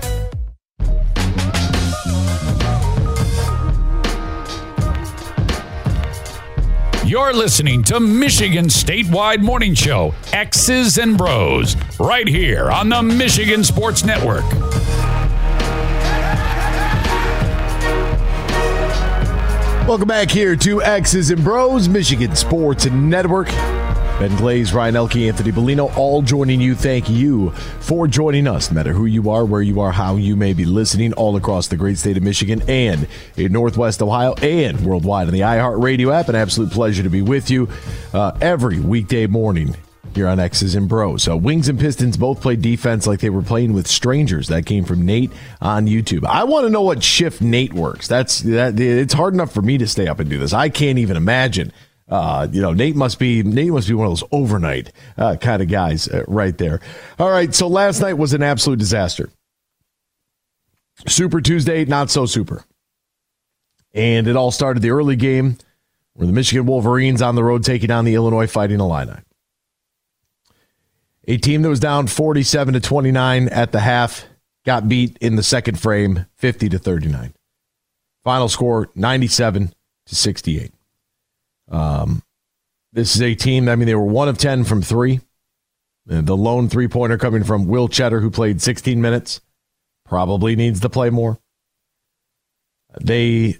You're 7.11 7.33
listening 7.33 7.83
to 7.83 7.99
Michigan 7.99 8.67
Statewide 8.67 9.41
Morning 9.41 9.73
Show, 9.73 10.13
X's 10.31 10.97
and 10.97 11.17
Bros, 11.17 11.75
right 11.99 12.25
here 12.25 12.71
on 12.71 12.87
the 12.87 13.01
Michigan 13.01 13.65
Sports 13.65 14.05
Network. 14.05 14.49
Welcome 19.85 20.07
back 20.07 20.31
here 20.31 20.55
to 20.55 20.81
X's 20.81 21.31
and 21.31 21.43
Bros, 21.43 21.89
Michigan 21.89 22.33
Sports 22.33 22.85
Network. 22.85 23.49
Ben 24.21 24.35
Glaze, 24.35 24.71
Ryan 24.71 24.97
Elke, 24.97 25.15
Anthony 25.15 25.51
Bellino, 25.51 25.97
all 25.97 26.21
joining 26.21 26.61
you. 26.61 26.75
Thank 26.75 27.09
you 27.09 27.49
for 27.79 28.07
joining 28.07 28.47
us. 28.47 28.69
No 28.69 28.75
matter 28.75 28.93
who 28.93 29.07
you 29.07 29.31
are, 29.31 29.43
where 29.43 29.63
you 29.63 29.79
are, 29.79 29.91
how 29.91 30.15
you 30.15 30.35
may 30.35 30.53
be 30.53 30.63
listening, 30.63 31.11
all 31.13 31.35
across 31.37 31.69
the 31.69 31.75
great 31.75 31.97
state 31.97 32.17
of 32.17 32.21
Michigan 32.21 32.61
and 32.67 33.07
in 33.35 33.51
Northwest 33.51 33.99
Ohio 33.99 34.35
and 34.35 34.79
worldwide 34.81 35.25
on 35.25 35.33
the 35.33 35.39
iHeartRadio 35.39 36.13
app. 36.13 36.29
An 36.29 36.35
absolute 36.35 36.69
pleasure 36.69 37.01
to 37.01 37.09
be 37.09 37.23
with 37.23 37.49
you 37.49 37.67
uh, 38.13 38.37
every 38.39 38.79
weekday 38.79 39.25
morning 39.25 39.75
here 40.13 40.27
on 40.27 40.39
X's 40.39 40.75
and 40.75 40.87
Bros. 40.87 41.23
So 41.23 41.35
Wings 41.35 41.67
and 41.67 41.79
Pistons 41.79 42.15
both 42.15 42.41
played 42.41 42.61
defense 42.61 43.07
like 43.07 43.21
they 43.21 43.31
were 43.31 43.41
playing 43.41 43.73
with 43.73 43.87
strangers. 43.87 44.49
That 44.49 44.67
came 44.67 44.85
from 44.85 45.03
Nate 45.03 45.31
on 45.61 45.87
YouTube. 45.87 46.27
I 46.27 46.43
want 46.43 46.67
to 46.67 46.69
know 46.69 46.83
what 46.83 47.01
shift 47.01 47.41
Nate 47.41 47.73
works. 47.73 48.07
That's 48.07 48.41
that. 48.41 48.79
It's 48.79 49.15
hard 49.15 49.33
enough 49.33 49.51
for 49.51 49.63
me 49.63 49.79
to 49.79 49.87
stay 49.87 50.05
up 50.05 50.19
and 50.19 50.29
do 50.29 50.37
this. 50.37 50.53
I 50.53 50.69
can't 50.69 50.99
even 50.99 51.17
imagine. 51.17 51.73
Uh, 52.11 52.45
you 52.51 52.61
know, 52.61 52.73
Nate 52.73 52.97
must 52.97 53.17
be 53.17 53.41
Nate 53.41 53.71
must 53.71 53.87
be 53.87 53.93
one 53.93 54.05
of 54.05 54.11
those 54.11 54.27
overnight 54.33 54.91
uh, 55.17 55.37
kind 55.37 55.61
of 55.61 55.69
guys 55.69 56.09
uh, 56.09 56.25
right 56.27 56.57
there. 56.57 56.81
All 57.17 57.29
right, 57.29 57.55
so 57.55 57.67
last 57.67 58.01
night 58.01 58.17
was 58.17 58.33
an 58.33 58.43
absolute 58.43 58.79
disaster. 58.79 59.29
Super 61.07 61.39
Tuesday, 61.39 61.85
not 61.85 62.11
so 62.11 62.25
super. 62.25 62.65
And 63.93 64.27
it 64.27 64.35
all 64.35 64.51
started 64.51 64.83
the 64.83 64.91
early 64.91 65.15
game 65.15 65.57
where 66.13 66.27
the 66.27 66.33
Michigan 66.33 66.65
Wolverines 66.65 67.21
on 67.21 67.35
the 67.35 67.43
road 67.45 67.63
taking 67.63 67.91
on 67.91 68.03
the 68.03 68.15
Illinois 68.15 68.47
Fighting 68.47 68.81
Illini. 68.81 69.13
A 71.27 71.37
team 71.37 71.61
that 71.61 71.69
was 71.69 71.79
down 71.79 72.07
47 72.07 72.73
to 72.73 72.79
29 72.81 73.47
at 73.49 73.71
the 73.71 73.79
half 73.79 74.25
got 74.65 74.89
beat 74.89 75.17
in 75.21 75.37
the 75.37 75.43
second 75.43 75.79
frame 75.79 76.25
50 76.35 76.69
to 76.69 76.79
39. 76.79 77.33
Final 78.23 78.49
score 78.49 78.89
97 78.95 79.73
to 80.07 80.15
68. 80.15 80.71
Um, 81.71 82.21
this 82.93 83.15
is 83.15 83.21
a 83.21 83.33
team, 83.33 83.69
I 83.69 83.75
mean, 83.75 83.87
they 83.87 83.95
were 83.95 84.03
one 84.03 84.27
of 84.27 84.37
10 84.37 84.65
from 84.65 84.81
three. 84.81 85.21
The 86.05 86.35
lone 86.35 86.67
three 86.67 86.87
pointer 86.87 87.17
coming 87.17 87.43
from 87.43 87.67
Will 87.67 87.87
Tschetter, 87.87 88.21
who 88.21 88.29
played 88.29 88.61
16 88.61 88.99
minutes, 89.01 89.39
probably 90.05 90.55
needs 90.55 90.81
to 90.81 90.89
play 90.89 91.09
more. 91.09 91.39
They 92.99 93.57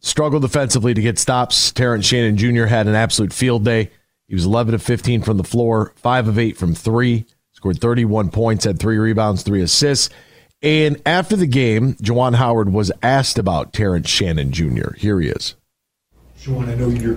struggled 0.00 0.42
defensively 0.42 0.92
to 0.92 1.00
get 1.00 1.18
stops. 1.18 1.72
Terrence 1.72 2.04
Shannon 2.04 2.36
Jr. 2.36 2.66
had 2.66 2.86
an 2.86 2.94
absolute 2.94 3.32
field 3.32 3.64
day. 3.64 3.90
He 4.28 4.34
was 4.34 4.44
11 4.44 4.74
of 4.74 4.82
15 4.82 5.22
from 5.22 5.36
the 5.36 5.44
floor, 5.44 5.92
5 5.96 6.28
of 6.28 6.38
8 6.38 6.56
from 6.56 6.74
3, 6.74 7.24
scored 7.52 7.80
31 7.80 8.30
points, 8.30 8.64
had 8.64 8.78
3 8.78 8.98
rebounds, 8.98 9.42
3 9.42 9.62
assists. 9.62 10.10
And 10.60 11.00
after 11.06 11.36
the 11.36 11.46
game, 11.46 11.94
Juwan 11.94 12.34
Howard 12.34 12.72
was 12.72 12.90
asked 13.02 13.38
about 13.38 13.72
Terrence 13.72 14.08
Shannon 14.08 14.50
Jr. 14.50 14.94
Here 14.96 15.20
he 15.20 15.28
is. 15.28 15.54
Sean, 16.44 16.68
I 16.68 16.74
know 16.74 16.90
you're 16.90 17.16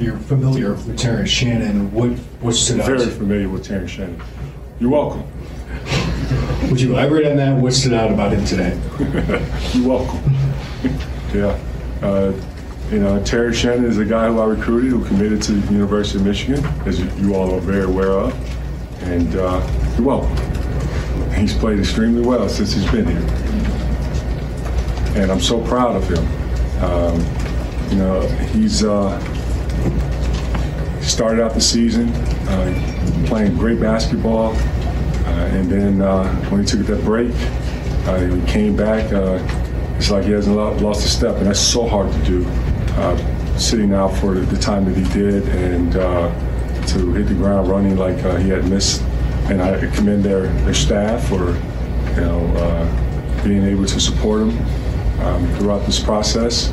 you're 0.00 0.16
familiar 0.16 0.72
with 0.72 0.98
Terrence 0.98 1.30
Shannon. 1.30 1.92
What 1.92 2.10
what 2.40 2.56
stood 2.56 2.80
out? 2.80 2.86
Very 2.86 3.08
familiar 3.08 3.48
with 3.48 3.64
Terrence 3.64 3.92
Shannon. 3.92 4.20
You're 4.80 4.90
welcome. 4.90 5.22
Would 6.68 6.80
you 6.80 6.92
elaborate 6.92 7.24
on 7.24 7.36
that? 7.36 7.56
What 7.56 7.72
stood 7.72 7.92
out 7.92 8.10
about 8.10 8.32
him 8.32 8.44
today? 8.44 8.76
You're 9.74 9.88
welcome. 9.88 10.20
yeah. 11.32 11.56
Uh, 12.02 12.32
you 12.90 12.98
know, 12.98 13.22
Terrence 13.22 13.58
Shannon 13.58 13.84
is 13.84 13.98
a 13.98 14.04
guy 14.04 14.26
who 14.26 14.40
I 14.40 14.46
recruited, 14.46 14.90
who 14.90 15.04
committed 15.04 15.40
to 15.42 15.52
the 15.52 15.72
University 15.72 16.18
of 16.18 16.24
Michigan, 16.24 16.64
as 16.86 16.98
you, 16.98 17.08
you 17.18 17.36
all 17.36 17.54
are 17.54 17.60
very 17.60 17.84
aware 17.84 18.10
of. 18.10 19.02
And 19.04 19.36
uh, 19.36 19.64
you're 19.96 20.06
welcome. 20.08 21.32
He's 21.34 21.56
played 21.56 21.78
extremely 21.78 22.22
well 22.22 22.48
since 22.48 22.72
he's 22.72 22.90
been 22.90 23.06
here. 23.06 23.22
And 25.22 25.30
I'm 25.30 25.40
so 25.40 25.64
proud 25.64 25.94
of 25.94 26.08
him. 26.08 26.82
Um, 26.82 27.43
you 27.90 27.96
know, 27.96 28.20
he's 28.52 28.84
uh, 28.84 29.18
started 31.00 31.42
out 31.42 31.54
the 31.54 31.60
season 31.60 32.08
uh, 32.48 33.24
playing 33.26 33.56
great 33.56 33.80
basketball, 33.80 34.52
uh, 34.54 35.50
and 35.52 35.70
then 35.70 36.02
uh, 36.02 36.32
when 36.46 36.60
he 36.60 36.66
took 36.66 36.86
that 36.86 37.04
break, 37.04 37.32
uh, 38.06 38.18
he 38.18 38.52
came 38.52 38.76
back. 38.76 39.10
It's 39.96 40.10
like 40.10 40.24
he 40.24 40.32
hasn't 40.32 40.56
lo- 40.56 40.76
lost 40.78 41.04
a 41.06 41.08
step, 41.08 41.36
and 41.36 41.46
that's 41.46 41.60
so 41.60 41.86
hard 41.86 42.12
to 42.12 42.24
do. 42.24 42.44
Sitting 43.58 43.94
out 43.94 44.08
for 44.16 44.34
the 44.34 44.58
time 44.58 44.84
that 44.84 44.96
he 44.96 45.04
did, 45.14 45.48
and 45.50 45.92
to 45.92 47.12
hit 47.12 47.28
the 47.28 47.34
ground 47.34 47.68
running 47.68 47.96
like 47.96 48.16
he 48.40 48.48
had 48.48 48.68
missed, 48.68 49.02
and 49.48 49.62
I 49.62 49.86
commend 49.94 50.24
their 50.24 50.48
their 50.64 50.74
staff 50.74 51.28
for 51.28 51.52
you 52.14 52.20
know 52.20 53.40
being 53.44 53.64
able 53.64 53.84
to 53.84 54.00
support 54.00 54.42
him 54.42 54.58
um, 55.20 55.46
throughout 55.56 55.86
this 55.86 56.00
process. 56.00 56.72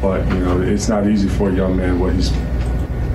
But 0.00 0.26
you 0.28 0.40
know, 0.40 0.60
it's 0.62 0.88
not 0.88 1.06
easy 1.06 1.28
for 1.28 1.50
a 1.50 1.54
young 1.54 1.76
man 1.76 1.98
what 2.00 2.14
he's 2.14 2.30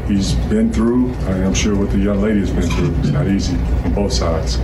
he's 0.07 0.33
been 0.49 0.71
through. 0.71 1.13
and 1.13 1.43
I'm 1.43 1.53
sure 1.53 1.75
what 1.75 1.89
the 1.91 1.97
young 1.97 2.21
lady 2.21 2.39
has 2.39 2.51
been 2.51 2.69
through. 2.69 2.95
It's 2.99 3.09
not 3.09 3.27
easy 3.27 3.55
on 3.85 3.93
both 3.93 4.13
sides. 4.13 4.57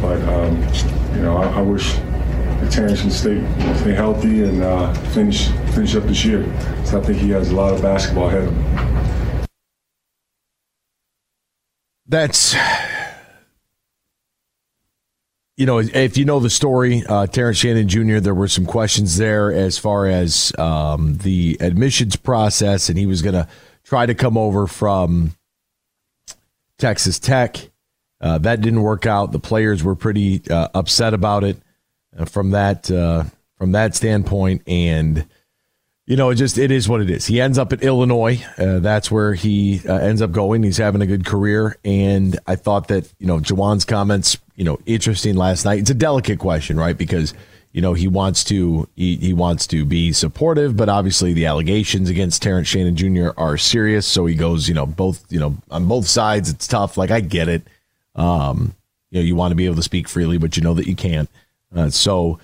But 0.00 0.20
um, 0.28 0.60
you 1.14 1.22
know, 1.22 1.36
I, 1.36 1.48
I 1.58 1.62
wish 1.62 1.94
the 2.60 2.68
Terrence 2.70 3.00
can 3.00 3.10
stay 3.10 3.40
stay 3.76 3.94
healthy 3.94 4.42
and 4.44 4.62
uh, 4.62 4.92
finish 5.14 5.48
finish 5.74 5.94
up 5.94 6.04
this 6.04 6.24
year. 6.24 6.44
So 6.84 7.00
I 7.00 7.04
think 7.04 7.18
he 7.18 7.30
has 7.30 7.50
a 7.50 7.54
lot 7.54 7.72
of 7.72 7.82
basketball 7.82 8.28
ahead 8.28 8.44
of 8.44 8.54
him. 8.54 9.46
That's 12.06 12.54
you 15.62 15.66
know, 15.66 15.78
if 15.78 16.18
you 16.18 16.24
know 16.24 16.40
the 16.40 16.50
story, 16.50 17.04
uh, 17.08 17.28
Terrence 17.28 17.58
Shannon 17.58 17.86
Jr., 17.86 18.18
there 18.18 18.34
were 18.34 18.48
some 18.48 18.66
questions 18.66 19.16
there 19.16 19.52
as 19.52 19.78
far 19.78 20.08
as 20.08 20.52
um, 20.58 21.18
the 21.18 21.56
admissions 21.60 22.16
process, 22.16 22.88
and 22.88 22.98
he 22.98 23.06
was 23.06 23.22
going 23.22 23.36
to 23.36 23.46
try 23.84 24.04
to 24.04 24.12
come 24.12 24.36
over 24.36 24.66
from 24.66 25.36
Texas 26.78 27.20
Tech. 27.20 27.70
Uh, 28.20 28.38
that 28.38 28.60
didn't 28.60 28.82
work 28.82 29.06
out. 29.06 29.30
The 29.30 29.38
players 29.38 29.84
were 29.84 29.94
pretty 29.94 30.42
uh, 30.50 30.66
upset 30.74 31.14
about 31.14 31.44
it 31.44 31.58
uh, 32.18 32.24
from 32.24 32.50
that 32.50 32.90
uh, 32.90 33.22
from 33.56 33.70
that 33.70 33.94
standpoint, 33.94 34.62
and 34.66 35.28
you 36.06 36.16
know, 36.16 36.30
it 36.30 36.34
just 36.34 36.58
it 36.58 36.72
is 36.72 36.88
what 36.88 37.00
it 37.00 37.08
is. 37.08 37.26
He 37.26 37.40
ends 37.40 37.56
up 37.56 37.72
at 37.72 37.84
Illinois. 37.84 38.44
Uh, 38.58 38.80
that's 38.80 39.12
where 39.12 39.34
he 39.34 39.80
uh, 39.88 39.94
ends 39.94 40.20
up 40.20 40.32
going. 40.32 40.64
He's 40.64 40.78
having 40.78 41.02
a 41.02 41.06
good 41.06 41.24
career, 41.24 41.78
and 41.84 42.36
I 42.48 42.56
thought 42.56 42.88
that 42.88 43.12
you 43.20 43.28
know 43.28 43.38
Juwan's 43.38 43.84
comments, 43.84 44.36
you 44.62 44.64
know, 44.64 44.78
interesting 44.86 45.34
last 45.34 45.64
night. 45.64 45.80
It's 45.80 45.90
a 45.90 45.94
delicate 45.94 46.38
question, 46.38 46.76
right? 46.76 46.96
Because 46.96 47.34
you 47.72 47.82
know 47.82 47.94
he 47.94 48.06
wants 48.06 48.44
to 48.44 48.88
he, 48.94 49.16
he 49.16 49.32
wants 49.32 49.66
to 49.66 49.84
be 49.84 50.12
supportive, 50.12 50.76
but 50.76 50.88
obviously 50.88 51.32
the 51.32 51.46
allegations 51.46 52.08
against 52.08 52.42
Terrence 52.42 52.68
Shannon 52.68 52.94
Jr. 52.94 53.30
are 53.36 53.58
serious. 53.58 54.06
So 54.06 54.24
he 54.24 54.36
goes, 54.36 54.68
you 54.68 54.74
know, 54.74 54.86
both 54.86 55.24
you 55.32 55.40
know 55.40 55.56
on 55.68 55.88
both 55.88 56.06
sides. 56.06 56.48
It's 56.48 56.68
tough. 56.68 56.96
Like 56.96 57.10
I 57.10 57.18
get 57.18 57.48
it. 57.48 57.66
Um, 58.14 58.76
you 59.10 59.18
know, 59.18 59.24
you 59.24 59.34
want 59.34 59.50
to 59.50 59.56
be 59.56 59.66
able 59.66 59.74
to 59.74 59.82
speak 59.82 60.06
freely, 60.06 60.38
but 60.38 60.56
you 60.56 60.62
know 60.62 60.74
that 60.74 60.86
you 60.86 60.94
can't. 60.94 61.28
Uh, 61.74 61.90
so 61.90 62.38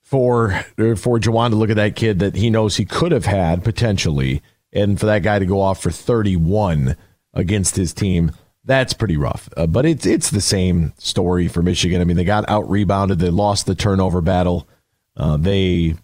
for 0.00 0.64
for 0.96 1.18
Juwan 1.18 1.50
to 1.50 1.56
look 1.56 1.68
at 1.68 1.76
that 1.76 1.96
kid 1.96 2.18
that 2.20 2.34
he 2.34 2.48
knows 2.48 2.76
he 2.76 2.86
could 2.86 3.12
have 3.12 3.26
had 3.26 3.62
potentially, 3.62 4.40
and 4.72 4.98
for 4.98 5.04
that 5.04 5.22
guy 5.22 5.38
to 5.38 5.44
go 5.44 5.60
off 5.60 5.82
for 5.82 5.90
31 5.90 6.96
against 7.34 7.76
his 7.76 7.92
team, 7.92 8.32
that's 8.68 8.92
pretty 8.92 9.16
rough. 9.16 9.48
Uh, 9.56 9.66
but 9.66 9.86
it's 9.86 10.04
it's 10.06 10.30
the 10.30 10.42
same 10.42 10.92
story 10.98 11.48
for 11.48 11.62
Michigan. 11.62 12.00
I 12.00 12.04
mean, 12.04 12.18
they 12.18 12.24
got 12.24 12.48
out 12.48 12.68
rebounded, 12.70 13.18
they 13.18 13.30
lost 13.30 13.66
the 13.66 13.74
turnover 13.74 14.20
battle. 14.20 14.68
Uh, 15.16 15.38
they 15.38 15.94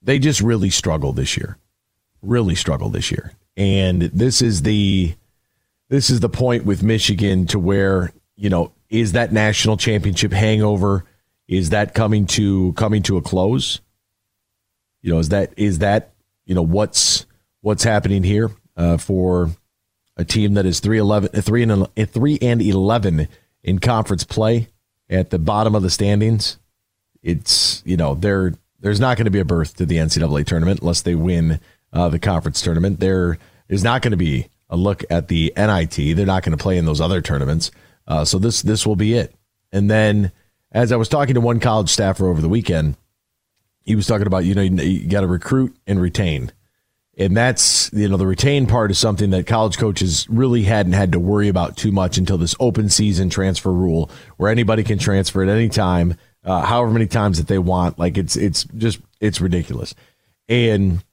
they 0.00 0.18
just 0.18 0.40
really 0.40 0.70
struggled 0.70 1.16
this 1.16 1.36
year, 1.36 1.58
really 2.22 2.54
struggled 2.54 2.92
this 2.92 3.10
year, 3.10 3.32
and 3.56 4.02
this 4.02 4.40
is 4.40 4.62
the 4.62 5.14
this 5.88 6.08
is 6.08 6.20
the 6.20 6.28
point 6.28 6.64
with 6.64 6.82
Michigan 6.84 7.46
to 7.48 7.58
where 7.58 8.12
you 8.36 8.48
know 8.48 8.72
is 8.88 9.12
that 9.12 9.32
national 9.32 9.76
championship 9.76 10.32
hangover 10.32 11.04
is 11.48 11.70
that 11.70 11.92
coming 11.92 12.24
to 12.26 12.72
coming 12.74 13.02
to 13.02 13.16
a 13.16 13.22
close 13.22 13.80
you 15.02 15.12
know 15.12 15.18
is 15.18 15.30
that 15.30 15.52
is 15.56 15.80
that 15.80 16.12
you 16.44 16.54
know 16.54 16.62
what's 16.62 17.26
what's 17.60 17.82
happening 17.82 18.22
here 18.22 18.50
uh, 18.76 18.96
for 18.96 19.50
a 20.20 20.24
team 20.24 20.54
that 20.54 20.66
is 20.66 20.80
311 20.80 21.40
3 21.40 21.62
and 21.62 22.12
3 22.12 22.38
and 22.42 22.62
11 22.62 23.28
in 23.62 23.78
conference 23.78 24.24
play 24.24 24.68
at 25.08 25.30
the 25.30 25.38
bottom 25.38 25.74
of 25.74 25.82
the 25.82 25.90
standings 25.90 26.58
it's 27.22 27.82
you 27.84 27.96
know 27.96 28.14
there 28.14 28.54
there's 28.80 29.00
not 29.00 29.16
going 29.16 29.26
to 29.26 29.30
be 29.30 29.40
a 29.40 29.44
berth 29.44 29.76
to 29.76 29.86
the 29.86 29.96
NCAA 29.96 30.46
tournament 30.46 30.80
unless 30.80 31.02
they 31.02 31.14
win 31.14 31.60
uh, 31.92 32.08
the 32.08 32.18
conference 32.18 32.62
tournament. 32.62 33.00
There 33.00 33.38
is 33.68 33.84
not 33.84 34.02
going 34.02 34.12
to 34.12 34.16
be 34.16 34.48
a 34.68 34.76
look 34.76 35.04
at 35.10 35.28
the 35.28 35.52
NIT 35.56 36.16
they're 36.16 36.26
not 36.26 36.44
going 36.44 36.56
to 36.56 36.62
play 36.62 36.78
in 36.78 36.86
those 36.86 37.00
other 37.00 37.20
tournaments. 37.20 37.70
Uh, 38.06 38.24
so 38.24 38.38
this 38.38 38.62
this 38.62 38.86
will 38.86 38.96
be 38.96 39.14
it. 39.14 39.34
And 39.72 39.90
then 39.90 40.32
as 40.72 40.92
I 40.92 40.96
was 40.96 41.08
talking 41.08 41.34
to 41.34 41.40
one 41.40 41.60
college 41.60 41.90
staffer 41.90 42.26
over 42.26 42.40
the 42.40 42.48
weekend, 42.48 42.96
he 43.82 43.96
was 43.96 44.06
talking 44.06 44.26
about 44.26 44.44
you 44.44 44.54
know 44.54 44.62
you 44.62 45.06
got 45.06 45.20
to 45.20 45.26
recruit 45.26 45.76
and 45.86 46.00
retain, 46.00 46.52
and 47.20 47.36
that's 47.36 47.92
you 47.92 48.08
know 48.08 48.16
the 48.16 48.26
retain 48.26 48.66
part 48.66 48.90
is 48.90 48.98
something 48.98 49.30
that 49.30 49.46
college 49.46 49.76
coaches 49.76 50.26
really 50.30 50.62
hadn't 50.62 50.94
had 50.94 51.12
to 51.12 51.20
worry 51.20 51.48
about 51.48 51.76
too 51.76 51.92
much 51.92 52.16
until 52.16 52.38
this 52.38 52.56
open 52.58 52.88
season 52.88 53.28
transfer 53.28 53.72
rule, 53.72 54.10
where 54.38 54.50
anybody 54.50 54.82
can 54.82 54.98
transfer 54.98 55.42
at 55.42 55.48
any 55.50 55.68
time, 55.68 56.16
uh, 56.44 56.62
however 56.62 56.90
many 56.90 57.06
times 57.06 57.36
that 57.36 57.46
they 57.46 57.58
want. 57.58 57.98
Like 57.98 58.16
it's 58.16 58.36
it's 58.36 58.64
just 58.76 59.00
it's 59.20 59.40
ridiculous, 59.40 59.94
and 60.48 61.04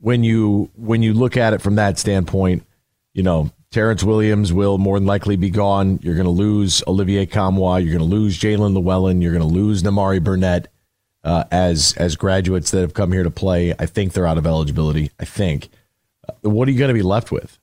when 0.00 0.24
you 0.24 0.68
when 0.74 1.02
you 1.02 1.14
look 1.14 1.36
at 1.36 1.52
it 1.52 1.62
from 1.62 1.76
that 1.76 1.96
standpoint, 1.96 2.66
you 3.14 3.22
know 3.22 3.52
Terrence 3.70 4.02
Williams 4.02 4.52
will 4.52 4.78
more 4.78 4.98
than 4.98 5.06
likely 5.06 5.36
be 5.36 5.48
gone. 5.48 6.00
You're 6.02 6.16
going 6.16 6.24
to 6.24 6.30
lose 6.30 6.82
Olivier 6.88 7.24
Nkamhoua. 7.26 7.84
You're 7.84 7.96
going 7.96 8.10
to 8.10 8.16
lose 8.16 8.36
Jaelin 8.38 8.74
Llewellyn. 8.74 9.22
You're 9.22 9.32
going 9.32 9.48
to 9.48 9.54
lose 9.54 9.84
Nimari 9.84 10.22
Burnett 10.22 10.71
uh, 11.24 11.44
as 11.50 11.94
as 11.96 12.16
graduates 12.16 12.70
that 12.70 12.80
have 12.80 12.94
come 12.94 13.12
here 13.12 13.22
to 13.22 13.30
play. 13.30 13.74
I 13.78 13.86
think 13.86 14.12
they're 14.12 14.26
out 14.26 14.38
of 14.38 14.46
eligibility. 14.46 15.10
I 15.18 15.24
think. 15.24 15.68
Uh, 16.28 16.50
what 16.50 16.68
are 16.68 16.70
you 16.70 16.78
going 16.78 16.88
to 16.88 16.94
be 16.94 17.02
left 17.02 17.32
with? 17.32 17.58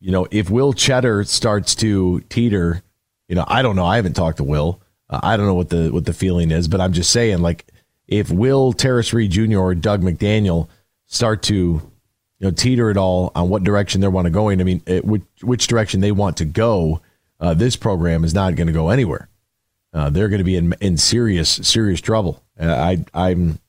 You 0.00 0.12
know, 0.12 0.26
if 0.30 0.50
Will 0.50 0.74
Tschetter 0.74 1.26
starts 1.26 1.74
to 1.76 2.20
teeter, 2.28 2.82
you 3.28 3.34
know, 3.34 3.44
I 3.46 3.62
don't 3.62 3.76
know. 3.76 3.86
I 3.86 3.96
haven't 3.96 4.14
talked 4.14 4.38
to 4.38 4.44
Will. 4.44 4.80
Uh, 5.08 5.20
I 5.22 5.36
don't 5.36 5.46
know 5.46 5.54
what 5.54 5.70
the 5.70 5.90
what 5.90 6.04
the 6.04 6.12
feeling 6.12 6.50
is, 6.50 6.68
but 6.68 6.80
I'm 6.80 6.92
just 6.92 7.10
saying, 7.10 7.38
like, 7.38 7.66
if 8.06 8.30
Will 8.30 8.72
Tarris 8.72 9.12
Reed 9.12 9.30
Jr. 9.30 9.58
or 9.58 9.74
Dug 9.74 10.02
McDaniel 10.02 10.68
start 11.06 11.42
to 11.44 11.54
you 12.44 12.50
know, 12.50 12.50
teeter 12.50 12.90
at 12.90 12.96
all 12.96 13.32
on 13.34 13.48
what 13.48 13.64
direction 13.64 14.00
they 14.00 14.08
want 14.08 14.26
to 14.26 14.30
go 14.30 14.48
in. 14.48 14.60
I 14.60 14.64
mean, 14.64 14.82
it, 14.86 15.04
which, 15.04 15.22
which 15.42 15.66
direction 15.66 16.00
they 16.00 16.12
want 16.12 16.36
to 16.38 16.44
go. 16.44 17.00
Uh, 17.40 17.54
this 17.54 17.76
program 17.76 18.24
is 18.24 18.34
not 18.34 18.54
going 18.54 18.66
to 18.66 18.72
go 18.72 18.90
anywhere. 18.90 19.28
Uh, 19.94 20.10
they're 20.10 20.28
going 20.28 20.38
to 20.38 20.44
be 20.44 20.56
in 20.56 20.74
in 20.80 20.96
serious 20.96 21.48
serious 21.48 22.00
trouble. 22.00 22.42
Uh, 22.60 22.66
I 22.66 23.04
I'm, 23.14 23.60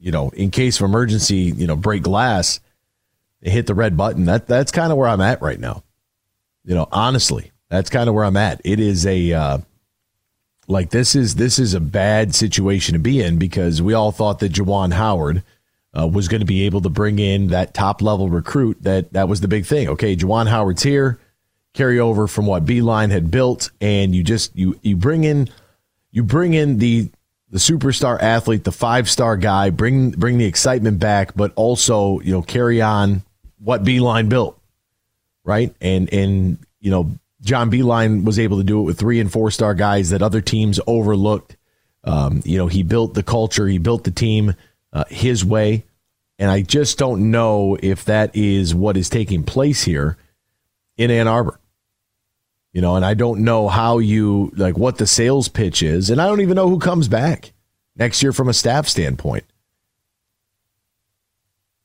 you 0.00 0.10
know, 0.10 0.30
in 0.30 0.50
case 0.50 0.80
of 0.80 0.86
emergency, 0.86 1.52
you 1.54 1.66
know, 1.66 1.76
break 1.76 2.02
glass, 2.02 2.60
hit 3.42 3.66
the 3.66 3.74
red 3.74 3.96
button. 3.96 4.24
That 4.24 4.46
that's 4.46 4.72
kind 4.72 4.90
of 4.90 4.96
where 4.96 5.08
I'm 5.08 5.20
at 5.20 5.42
right 5.42 5.60
now. 5.60 5.84
You 6.64 6.74
know, 6.74 6.88
honestly, 6.90 7.52
that's 7.68 7.90
kind 7.90 8.08
of 8.08 8.14
where 8.14 8.24
I'm 8.24 8.38
at. 8.38 8.62
It 8.64 8.80
is 8.80 9.04
a 9.04 9.32
uh, 9.34 9.58
like 10.66 10.90
this 10.90 11.14
is 11.14 11.34
this 11.34 11.58
is 11.58 11.74
a 11.74 11.80
bad 11.80 12.34
situation 12.34 12.94
to 12.94 12.98
be 12.98 13.20
in 13.20 13.38
because 13.38 13.82
we 13.82 13.92
all 13.92 14.12
thought 14.12 14.38
that 14.40 14.52
Juwan 14.52 14.94
Howard 14.94 15.42
uh, 15.98 16.06
was 16.06 16.28
going 16.28 16.40
to 16.40 16.46
be 16.46 16.64
able 16.64 16.80
to 16.80 16.88
bring 16.88 17.18
in 17.18 17.48
that 17.48 17.74
top 17.74 18.00
level 18.00 18.30
recruit. 18.30 18.82
That 18.82 19.12
that 19.12 19.28
was 19.28 19.42
the 19.42 19.48
big 19.48 19.66
thing. 19.66 19.88
Okay, 19.90 20.16
Juwan 20.16 20.48
Howard's 20.48 20.82
here, 20.82 21.18
carry 21.74 22.00
over 22.00 22.26
from 22.26 22.46
what 22.46 22.64
Beilein 22.64 23.10
had 23.10 23.30
built, 23.30 23.70
and 23.80 24.14
you 24.14 24.22
just 24.22 24.56
you 24.56 24.78
you 24.82 24.96
bring 24.96 25.24
in 25.24 25.48
you 26.16 26.22
bring 26.22 26.54
in 26.54 26.78
the 26.78 27.10
the 27.50 27.58
superstar 27.58 28.20
athlete, 28.20 28.64
the 28.64 28.72
five 28.72 29.08
star 29.08 29.36
guy, 29.36 29.68
bring 29.68 30.12
bring 30.12 30.38
the 30.38 30.46
excitement 30.46 30.98
back, 30.98 31.36
but 31.36 31.52
also 31.56 32.20
you 32.20 32.32
know 32.32 32.40
carry 32.40 32.80
on 32.80 33.22
what 33.58 33.84
Beilein 33.84 34.30
built, 34.30 34.58
right? 35.44 35.74
And 35.78 36.10
and 36.14 36.58
you 36.80 36.90
know 36.90 37.10
John 37.42 37.70
Beilein 37.70 38.24
was 38.24 38.38
able 38.38 38.56
to 38.56 38.64
do 38.64 38.80
it 38.80 38.84
with 38.84 38.98
three 38.98 39.20
and 39.20 39.30
four 39.30 39.50
star 39.50 39.74
guys 39.74 40.08
that 40.08 40.22
other 40.22 40.40
teams 40.40 40.80
overlooked. 40.86 41.58
Um, 42.02 42.40
you 42.46 42.56
know, 42.56 42.66
he 42.66 42.82
built 42.82 43.12
the 43.12 43.22
culture, 43.22 43.66
he 43.66 43.76
built 43.76 44.04
the 44.04 44.10
team 44.10 44.54
uh, 44.94 45.04
his 45.08 45.44
way. 45.44 45.84
And 46.38 46.50
I 46.50 46.62
just 46.62 46.96
don't 46.96 47.30
know 47.30 47.76
if 47.82 48.06
that 48.06 48.34
is 48.34 48.74
what 48.74 48.96
is 48.96 49.10
taking 49.10 49.42
place 49.42 49.82
here 49.82 50.16
in 50.96 51.10
Ann 51.10 51.28
Arbor. 51.28 51.60
You 52.76 52.82
know, 52.82 52.94
and 52.94 53.06
I 53.06 53.14
don't 53.14 53.40
know 53.40 53.68
how 53.68 53.96
you 54.00 54.52
like 54.54 54.76
what 54.76 54.98
the 54.98 55.06
sales 55.06 55.48
pitch 55.48 55.82
is. 55.82 56.10
And 56.10 56.20
I 56.20 56.26
don't 56.26 56.42
even 56.42 56.56
know 56.56 56.68
who 56.68 56.78
comes 56.78 57.08
back 57.08 57.54
next 57.96 58.22
year 58.22 58.34
from 58.34 58.50
a 58.50 58.52
staff 58.52 58.86
standpoint. 58.86 59.44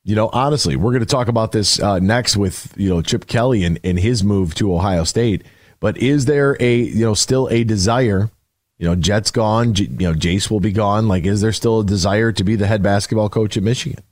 You 0.04 0.18
know, 0.18 0.30
honestly, 0.34 0.76
we're 0.76 0.92
going 0.92 1.00
to 1.00 1.06
talk 1.06 1.30
about 1.30 1.54
this 1.54 1.80
uh, 1.80 2.00
next 2.00 2.36
with, 2.36 2.74
you 2.76 2.90
know, 2.90 3.02
Chip 3.02 3.26
Kelly 3.28 3.64
and, 3.64 3.80
his 3.82 4.22
move 4.22 4.54
to 4.56 4.76
Ohio 4.76 5.06
State. 5.06 5.46
But 5.80 5.98
is 5.98 6.26
there 6.26 6.58
a, 6.60 6.80
you 6.80 7.06
know, 7.06 7.14
still 7.14 7.48
a 7.50 7.64
desire 7.64 8.30
you 8.78 8.86
know, 8.86 8.96
Jett's 8.96 9.32
gone. 9.32 9.76
You 9.76 9.88
know, 9.88 10.14
Jace 10.14 10.52
will 10.52 10.60
be 10.60 10.74
gone. 10.74 11.08
Like, 11.08 11.24
is 11.24 11.40
there 11.40 11.54
still 11.54 11.80
a 11.80 11.86
desire 11.86 12.34
to 12.34 12.44
be 12.44 12.58
the 12.58 12.68
head 12.68 12.84
basketball 12.84 13.30
coach 13.30 13.56
at 13.56 13.64
Michigan? 13.64 14.04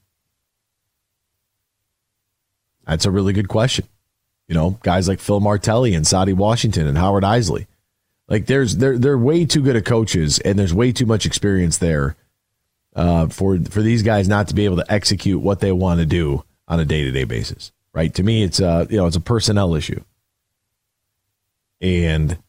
That's 2.87 3.03
a 3.03 3.11
really 3.11 3.33
good 3.33 3.49
question. 3.49 3.85
You 4.49 4.55
know, 4.55 4.79
guys 4.81 5.07
like 5.07 5.19
Phil 5.19 5.39
Martelli 5.39 5.93
and 5.93 6.05
Saddi 6.05 6.33
Washington 6.33 6.87
and 6.87 6.97
Howard 6.97 7.23
Eisley. 7.23 7.67
Like, 8.27 8.47
there's 8.47 8.77
they're 8.77 8.97
they're 8.97 9.17
way 9.17 9.45
too 9.45 9.61
good 9.61 9.75
at 9.75 9.85
coaches, 9.85 10.39
and 10.39 10.57
there's 10.57 10.73
way 10.73 10.91
too 10.91 11.05
much 11.05 11.27
experience 11.27 11.77
there 11.77 12.15
uh, 12.95 13.27
for 13.27 13.59
for 13.59 13.83
these 13.83 14.01
guys 14.01 14.27
not 14.27 14.47
to 14.47 14.55
be 14.55 14.65
able 14.65 14.77
to 14.77 14.91
execute 14.91 15.39
what 15.39 15.59
they 15.59 15.71
want 15.71 15.99
to 15.99 16.05
do 16.05 16.43
on 16.67 16.79
a 16.79 16.85
day 16.85 17.03
to 17.03 17.11
day 17.11 17.25
basis. 17.25 17.71
Right? 17.93 18.11
To 18.15 18.23
me, 18.23 18.41
it's 18.43 18.59
a 18.59 18.87
you 18.89 18.97
know 18.97 19.05
it's 19.05 19.15
a 19.15 19.21
personnel 19.21 19.75
issue, 19.75 20.03
and 21.79 22.39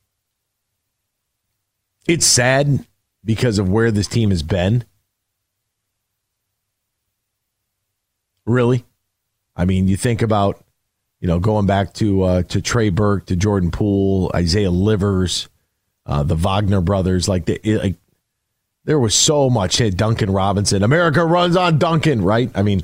it's 2.06 2.26
sad 2.26 2.86
because 3.22 3.58
of 3.58 3.68
where 3.68 3.90
this 3.90 4.08
team 4.08 4.30
has 4.30 4.42
been. 4.42 4.84
Really? 8.46 8.86
I 9.54 9.66
mean, 9.66 9.86
you 9.86 9.98
think 9.98 10.22
about 10.22 10.64
You 11.20 11.28
know, 11.28 11.38
going 11.38 11.66
back 11.66 11.92
to 11.94 12.22
uh, 12.22 12.42
to 12.44 12.62
Trey 12.62 12.88
Burke, 12.88 13.26
to 13.26 13.37
Jordan 13.37 13.70
Poole, 13.70 14.30
Isaiah 14.35 14.70
Livers, 14.70 15.48
uh, 16.06 16.22
the 16.22 16.35
Wagner 16.35 16.80
brothers, 16.80 17.28
like 17.28 17.44
the, 17.44 17.61
it, 17.68 17.78
like 17.78 17.96
there 18.85 18.98
was 18.98 19.14
so 19.14 19.50
much 19.50 19.78
hit. 19.78 19.96
Duncan 19.96 20.30
Robinson, 20.30 20.83
America 20.83 21.24
runs 21.24 21.56
on 21.56 21.78
Duncan, 21.78 22.22
right? 22.22 22.50
I 22.54 22.62
mean, 22.62 22.83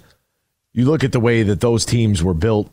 you 0.73 0.85
look 0.85 1.03
at 1.03 1.13
the 1.13 1.21
way 1.21 1.43
that 1.43 1.61
those 1.61 1.87
teams 1.87 2.23
were 2.23 2.35
built. 2.35 2.71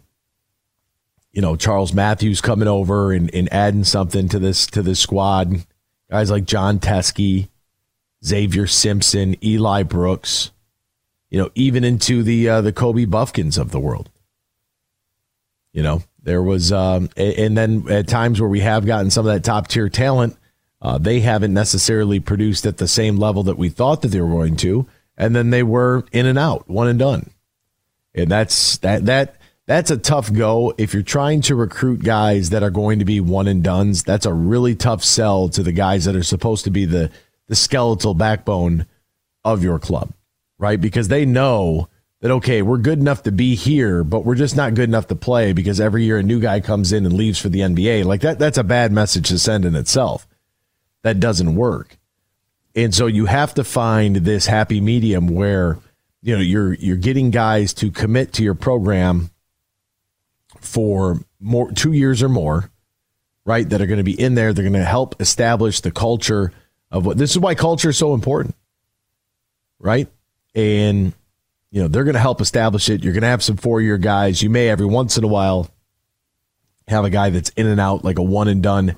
You 1.31 1.41
know, 1.41 1.55
Charles 1.55 1.93
Matthews 1.93 2.41
coming 2.41 2.67
over 2.67 3.13
and, 3.13 3.33
and 3.33 3.51
adding 3.51 3.85
something 3.85 4.27
to 4.29 4.39
this 4.39 4.67
to 4.67 4.81
this 4.81 4.99
squad. 4.99 5.65
Guys 6.11 6.29
like 6.29 6.43
Jon 6.43 6.77
Teske, 6.79 7.47
Xavier 8.23 8.67
Simpson, 8.67 9.35
Eli 9.43 9.83
Brooks. 9.83 10.51
You 11.31 11.39
know, 11.39 11.49
even 11.55 11.83
into 11.83 12.21
the 12.21 12.49
uh, 12.49 12.61
the 12.61 12.73
Kobe 12.73 13.05
Bufkins 13.05 13.57
of 13.57 13.71
the 13.71 13.79
world. 13.79 14.09
You 15.73 15.83
know, 15.83 16.03
there 16.21 16.41
was, 16.41 16.71
um, 16.71 17.09
and 17.17 17.57
then 17.57 17.85
at 17.89 18.07
times 18.07 18.39
where 18.39 18.49
we 18.49 18.61
have 18.61 18.85
gotten 18.85 19.11
some 19.11 19.27
of 19.27 19.33
that 19.33 19.43
top 19.43 19.67
tier 19.67 19.89
talent, 19.89 20.37
uh, 20.81 20.97
they 20.97 21.19
haven't 21.19 21.53
necessarily 21.53 22.19
produced 22.19 22.65
at 22.65 22.77
the 22.77 22.87
same 22.87 23.17
level 23.17 23.43
that 23.43 23.57
we 23.57 23.69
thought 23.69 24.01
that 24.01 24.09
they 24.09 24.21
were 24.21 24.29
going 24.29 24.55
to, 24.57 24.87
and 25.17 25.35
then 25.35 25.49
they 25.49 25.63
were 25.63 26.05
in 26.11 26.25
and 26.25 26.37
out, 26.37 26.69
one 26.69 26.87
and 26.87 26.99
done. 26.99 27.29
And 28.13 28.29
that's 28.29 28.77
that 28.79 29.05
that 29.05 29.35
that's 29.65 29.89
a 29.91 29.97
tough 29.97 30.31
go 30.31 30.73
if 30.77 30.93
you're 30.93 31.03
trying 31.03 31.41
to 31.41 31.55
recruit 31.55 32.03
guys 32.03 32.49
that 32.51 32.63
are 32.63 32.69
going 32.69 32.99
to 32.99 33.05
be 33.05 33.19
one 33.19 33.47
and 33.47 33.63
duns. 33.63 34.03
That's 34.03 34.25
a 34.25 34.33
really 34.33 34.75
tough 34.75 35.03
sell 35.03 35.49
to 35.49 35.63
the 35.63 35.71
guys 35.71 36.05
that 36.05 36.15
are 36.15 36.23
supposed 36.23 36.65
to 36.65 36.69
be 36.69 36.85
the 36.85 37.09
the 37.47 37.55
skeletal 37.55 38.13
backbone 38.13 38.85
of 39.43 39.63
your 39.63 39.79
club, 39.79 40.11
right? 40.59 40.79
Because 40.79 41.07
they 41.07 41.25
know 41.25 41.87
that 42.23 42.31
okay, 42.31 42.61
we're 42.61 42.77
good 42.77 42.99
enough 42.99 43.23
to 43.23 43.33
be 43.33 43.53
here, 43.53 44.01
but 44.01 44.23
we're 44.23 44.35
just 44.35 44.55
not 44.55 44.75
good 44.75 44.87
enough 44.87 45.07
to 45.07 45.15
play 45.15 45.51
because 45.51 45.81
every 45.81 46.05
year 46.05 46.19
a 46.19 46.23
new 46.23 46.39
guy 46.39 46.61
comes 46.61 46.93
in 46.93 47.05
and 47.05 47.13
leaves 47.13 47.37
for 47.37 47.49
the 47.49 47.59
NBA. 47.59 48.05
Like 48.05 48.21
that 48.21 48.39
that's 48.39 48.57
a 48.57 48.63
bad 48.63 48.93
message 48.93 49.27
to 49.27 49.37
send 49.37 49.65
in 49.65 49.75
itself. 49.75 50.25
That 51.01 51.19
doesn't 51.19 51.53
work. 51.53 51.97
And 52.75 52.95
so 52.95 53.07
you 53.07 53.25
have 53.25 53.53
to 53.55 53.65
find 53.65 54.15
this 54.15 54.45
happy 54.45 54.79
medium 54.79 55.27
where 55.27 55.79
you 56.21 56.33
know 56.33 56.41
you're 56.41 56.73
you're 56.75 56.95
getting 56.95 57.29
guys 57.29 57.73
to 57.75 57.91
commit 57.91 58.31
to 58.33 58.43
your 58.43 58.55
program 58.55 59.29
for 60.61 61.19
more 61.41 61.73
2 61.73 61.91
years 61.91 62.23
or 62.23 62.29
more, 62.29 62.71
right? 63.43 63.67
That 63.67 63.81
are 63.81 63.85
going 63.85 63.97
to 63.97 64.03
be 64.03 64.17
in 64.17 64.35
there, 64.35 64.53
they're 64.53 64.63
going 64.63 64.71
to 64.81 64.85
help 64.85 65.19
establish 65.19 65.81
the 65.81 65.91
culture 65.91 66.53
of 66.89 67.05
what 67.05 67.17
this 67.17 67.31
is 67.31 67.39
why 67.39 67.53
culture 67.53 67.89
is 67.89 67.97
so 67.97 68.13
important. 68.13 68.55
Right? 69.77 70.07
And 70.55 71.11
you 71.73 71.81
know, 71.81 71.87
they're 71.87 72.03
going 72.03 72.13
to 72.13 72.19
help 72.19 72.39
establish 72.39 72.87
it. 72.87 73.03
You're 73.03 73.13
going 73.13 73.23
to 73.23 73.27
have 73.27 73.43
some 73.43 73.57
four 73.57 73.81
year 73.81 73.97
guys. 73.97 74.43
You 74.43 74.49
may 74.51 74.69
every 74.69 74.85
once 74.85 75.17
in 75.17 75.23
a 75.23 75.27
while 75.27 75.71
have 76.87 77.03
a 77.03 77.09
guy 77.09 77.31
that's 77.31 77.49
in 77.49 77.65
and 77.65 77.81
out, 77.81 78.03
like 78.03 78.19
a 78.19 78.23
one 78.23 78.47
and 78.47 78.61
done 78.61 78.95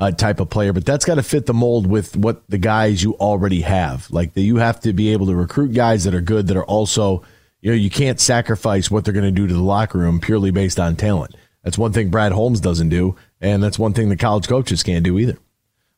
uh, 0.00 0.10
type 0.10 0.40
of 0.40 0.50
player, 0.50 0.72
but 0.72 0.84
that's 0.84 1.04
got 1.04 1.14
to 1.14 1.22
fit 1.22 1.46
the 1.46 1.54
mold 1.54 1.86
with 1.86 2.16
what 2.16 2.42
the 2.50 2.58
guys 2.58 3.00
you 3.00 3.14
already 3.14 3.60
have. 3.60 4.10
Like 4.10 4.34
that, 4.34 4.40
you 4.40 4.56
have 4.56 4.80
to 4.80 4.92
be 4.92 5.12
able 5.12 5.26
to 5.26 5.36
recruit 5.36 5.72
guys 5.72 6.02
that 6.02 6.16
are 6.16 6.20
good, 6.20 6.48
that 6.48 6.56
are 6.56 6.64
also, 6.64 7.22
you 7.60 7.70
know, 7.70 7.76
you 7.76 7.90
can't 7.90 8.18
sacrifice 8.18 8.90
what 8.90 9.04
they're 9.04 9.14
going 9.14 9.24
to 9.24 9.30
do 9.30 9.46
to 9.46 9.54
the 9.54 9.62
locker 9.62 9.98
room 9.98 10.18
purely 10.18 10.50
based 10.50 10.80
on 10.80 10.96
talent. 10.96 11.36
That's 11.62 11.78
one 11.78 11.92
thing 11.92 12.10
Brad 12.10 12.32
Holmes 12.32 12.60
doesn't 12.60 12.88
do, 12.88 13.14
and 13.40 13.62
that's 13.62 13.78
one 13.78 13.92
thing 13.92 14.08
the 14.08 14.16
college 14.16 14.48
coaches 14.48 14.82
can't 14.82 15.04
do 15.04 15.16
either. 15.16 15.38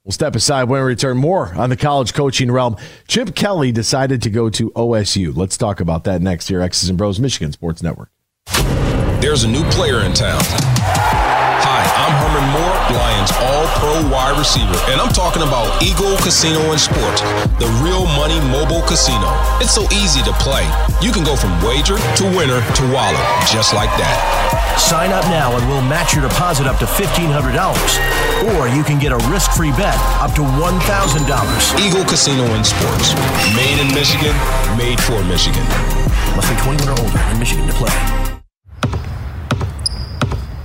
We'll 0.08 0.14
step 0.14 0.34
aside 0.34 0.70
when 0.70 0.80
we 0.80 0.86
return 0.86 1.18
more 1.18 1.54
on 1.54 1.68
the 1.68 1.76
college 1.76 2.14
coaching 2.14 2.50
realm. 2.50 2.78
Chip 3.08 3.34
Kelly 3.34 3.72
decided 3.72 4.22
to 4.22 4.30
go 4.30 4.48
to 4.48 4.70
OSU. 4.70 5.36
Let's 5.36 5.58
talk 5.58 5.80
about 5.80 6.04
that 6.04 6.22
next 6.22 6.48
here. 6.48 6.62
X's 6.62 6.88
and 6.88 6.96
Bros, 6.96 7.20
Michigan 7.20 7.52
Sports 7.52 7.82
Network. 7.82 8.08
There's 9.20 9.44
a 9.44 9.48
new 9.48 9.62
player 9.64 10.06
in 10.06 10.14
town. 10.14 10.40
I'm 12.08 12.16
Herman 12.24 12.48
Moore, 12.56 12.76
Lions 12.96 13.28
All 13.36 13.68
Pro 13.76 13.92
wide 14.08 14.32
receiver, 14.40 14.72
and 14.88 14.96
I'm 14.96 15.12
talking 15.12 15.44
about 15.44 15.68
Eagle 15.84 16.16
Casino 16.24 16.72
and 16.72 16.80
Sports, 16.80 17.20
the 17.60 17.68
real 17.84 18.08
money 18.16 18.40
mobile 18.48 18.80
casino. 18.88 19.28
It's 19.60 19.76
so 19.76 19.84
easy 19.92 20.24
to 20.24 20.32
play. 20.40 20.64
You 21.04 21.12
can 21.12 21.20
go 21.20 21.36
from 21.36 21.52
wager 21.60 22.00
to 22.00 22.24
winner 22.32 22.64
to 22.64 22.82
wallet, 22.96 23.20
just 23.52 23.76
like 23.76 23.92
that. 24.00 24.16
Sign 24.80 25.12
up 25.12 25.20
now 25.28 25.52
and 25.52 25.60
we'll 25.68 25.84
match 25.84 26.16
your 26.16 26.24
deposit 26.24 26.64
up 26.64 26.80
to 26.80 26.88
$1,500. 26.88 27.28
Or 28.56 28.72
you 28.72 28.80
can 28.80 28.96
get 28.96 29.12
a 29.12 29.20
risk 29.28 29.52
free 29.52 29.76
bet 29.76 30.00
up 30.24 30.32
to 30.40 30.42
$1,000. 30.56 30.80
Eagle 31.76 32.08
Casino 32.08 32.48
and 32.56 32.64
Sports. 32.64 33.12
Made 33.52 33.84
in 33.84 33.92
Michigan, 33.92 34.32
made 34.80 34.96
for 35.04 35.20
Michigan. 35.28 35.60
Must 36.32 36.48
be 36.48 36.56
21 36.56 36.88
or 36.88 36.96
older 37.04 37.20
in 37.28 37.38
Michigan 37.38 37.68
to 37.68 37.76
play. 37.76 38.27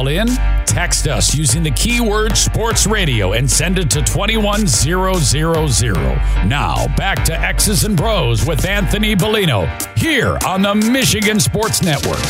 call 0.00 0.08
in? 0.08 0.28
Text 0.64 1.06
us 1.08 1.34
using 1.34 1.62
the 1.62 1.70
keyword 1.72 2.34
sports 2.36 2.86
radio 2.86 3.34
and 3.34 3.50
send 3.50 3.78
it 3.78 3.90
to 3.90 4.02
21000. 4.02 6.48
Now, 6.48 6.86
back 6.96 7.22
to 7.24 7.38
X's 7.38 7.84
and 7.84 7.96
Bros 7.96 8.46
with 8.46 8.64
Anthony 8.64 9.14
Bellino 9.14 9.68
here 9.98 10.38
on 10.46 10.62
the 10.62 10.74
Michigan 10.74 11.38
Sports 11.38 11.82
Network. 11.82 12.20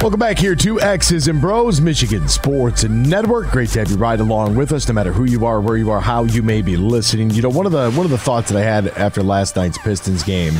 Welcome 0.00 0.20
back 0.20 0.38
here 0.38 0.56
to 0.56 0.80
X's 0.80 1.28
and 1.28 1.40
Bros, 1.40 1.80
Michigan 1.80 2.28
Sports 2.28 2.82
Network. 2.84 3.50
Great 3.50 3.68
to 3.70 3.78
have 3.78 3.90
you 3.90 3.96
ride 3.96 4.20
along 4.20 4.56
with 4.56 4.72
us, 4.72 4.88
no 4.88 4.94
matter 4.94 5.12
who 5.12 5.24
you 5.24 5.46
are, 5.46 5.60
where 5.60 5.76
you 5.76 5.90
are, 5.90 6.00
how 6.00 6.24
you 6.24 6.42
may 6.42 6.62
be 6.62 6.76
listening. 6.76 7.30
You 7.30 7.42
know, 7.42 7.48
one 7.48 7.64
of 7.64 7.72
the 7.72 7.92
one 7.92 8.04
of 8.04 8.10
the 8.10 8.18
thoughts 8.18 8.50
that 8.50 8.58
I 8.58 8.64
had 8.64 8.88
after 8.88 9.22
last 9.22 9.56
night's 9.56 9.78
Pistons 9.78 10.22
game, 10.22 10.54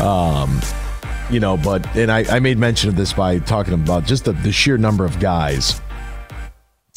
um, 0.00 0.60
you 1.30 1.40
know, 1.40 1.56
but 1.56 1.86
and 1.96 2.10
I, 2.10 2.24
I 2.36 2.40
made 2.40 2.58
mention 2.58 2.88
of 2.88 2.96
this 2.96 3.12
by 3.12 3.38
talking 3.38 3.74
about 3.74 4.04
just 4.04 4.24
the, 4.24 4.32
the 4.32 4.52
sheer 4.52 4.76
number 4.76 5.04
of 5.04 5.18
guys 5.20 5.80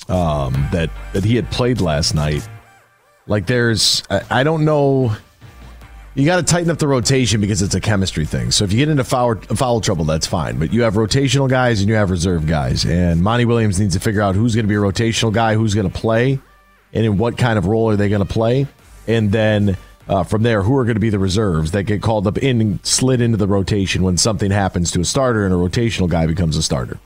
um, 0.09 0.53
that 0.71 0.89
that 1.13 1.23
he 1.23 1.35
had 1.35 1.49
played 1.51 1.81
last 1.81 2.13
night. 2.13 2.47
Like, 3.27 3.45
there's 3.45 4.03
I, 4.09 4.21
I 4.29 4.43
don't 4.43 4.65
know. 4.65 5.15
You 6.15 6.25
got 6.25 6.35
to 6.35 6.43
tighten 6.43 6.69
up 6.69 6.77
the 6.77 6.87
rotation 6.87 7.41
because 7.41 7.63
it's 7.63 7.73
a 7.73 7.81
chemistry 7.81 8.25
thing. 8.25 8.51
So 8.51 8.65
if 8.65 8.71
you 8.71 8.77
get 8.77 8.89
into 8.89 9.03
foul, 9.03 9.33
foul 9.35 9.81
trouble, 9.81 10.05
that's 10.05 10.27
fine. 10.27 10.59
But 10.59 10.71
you 10.71 10.83
have 10.83 10.93
rotational 10.93 11.49
guys 11.49 11.79
and 11.79 11.89
you 11.89 11.95
have 11.95 12.11
reserve 12.11 12.45
guys. 12.45 12.85
And 12.85 13.23
Monty 13.23 13.45
Williams 13.45 13.79
needs 13.79 13.95
to 13.95 13.99
figure 13.99 14.21
out 14.21 14.35
who's 14.35 14.53
going 14.53 14.65
to 14.65 14.69
be 14.69 14.75
a 14.75 14.77
rotational 14.77 15.33
guy, 15.33 15.55
who's 15.55 15.73
going 15.73 15.89
to 15.89 15.99
play, 15.99 16.39
and 16.93 17.05
in 17.05 17.17
what 17.17 17.35
kind 17.35 17.57
of 17.57 17.65
role 17.65 17.89
are 17.89 17.95
they 17.95 18.09
going 18.09 18.25
to 18.25 18.31
play. 18.31 18.67
And 19.07 19.31
then 19.31 19.75
uh, 20.07 20.23
from 20.23 20.43
there 20.43 20.63
who 20.63 20.77
are 20.77 20.83
going 20.83 20.95
to 20.95 20.99
be 20.99 21.09
the 21.09 21.19
reserves 21.19 21.71
that 21.71 21.83
get 21.83 22.01
called 22.01 22.27
up 22.27 22.37
in 22.37 22.61
and 22.61 22.85
slid 22.85 23.21
into 23.21 23.37
the 23.37 23.47
rotation 23.47 24.03
when 24.03 24.17
something 24.17 24.51
happens 24.51 24.91
to 24.91 24.99
a 24.99 25.05
starter 25.05 25.45
and 25.45 25.53
a 25.53 25.57
rotational 25.57 26.09
guy 26.09 26.25
becomes 26.25 26.57
a 26.57 26.63
starter. 26.63 26.99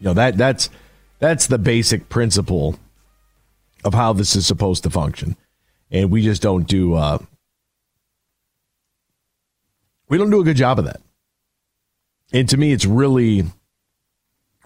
You 0.00 0.06
know 0.06 0.14
that 0.14 0.36
that's 0.36 0.70
that's 1.18 1.46
the 1.46 1.58
basic 1.58 2.08
principle 2.08 2.78
of 3.84 3.94
how 3.94 4.12
this 4.12 4.36
is 4.36 4.46
supposed 4.46 4.82
to 4.82 4.90
function, 4.90 5.36
and 5.90 6.10
we 6.10 6.22
just 6.22 6.42
don't 6.42 6.66
do 6.66 6.94
uh, 6.94 7.18
we 10.08 10.18
don't 10.18 10.30
do 10.30 10.40
a 10.40 10.44
good 10.44 10.56
job 10.56 10.78
of 10.78 10.84
that. 10.84 11.00
And 12.32 12.48
to 12.48 12.56
me, 12.56 12.72
it's 12.72 12.84
really 12.84 13.44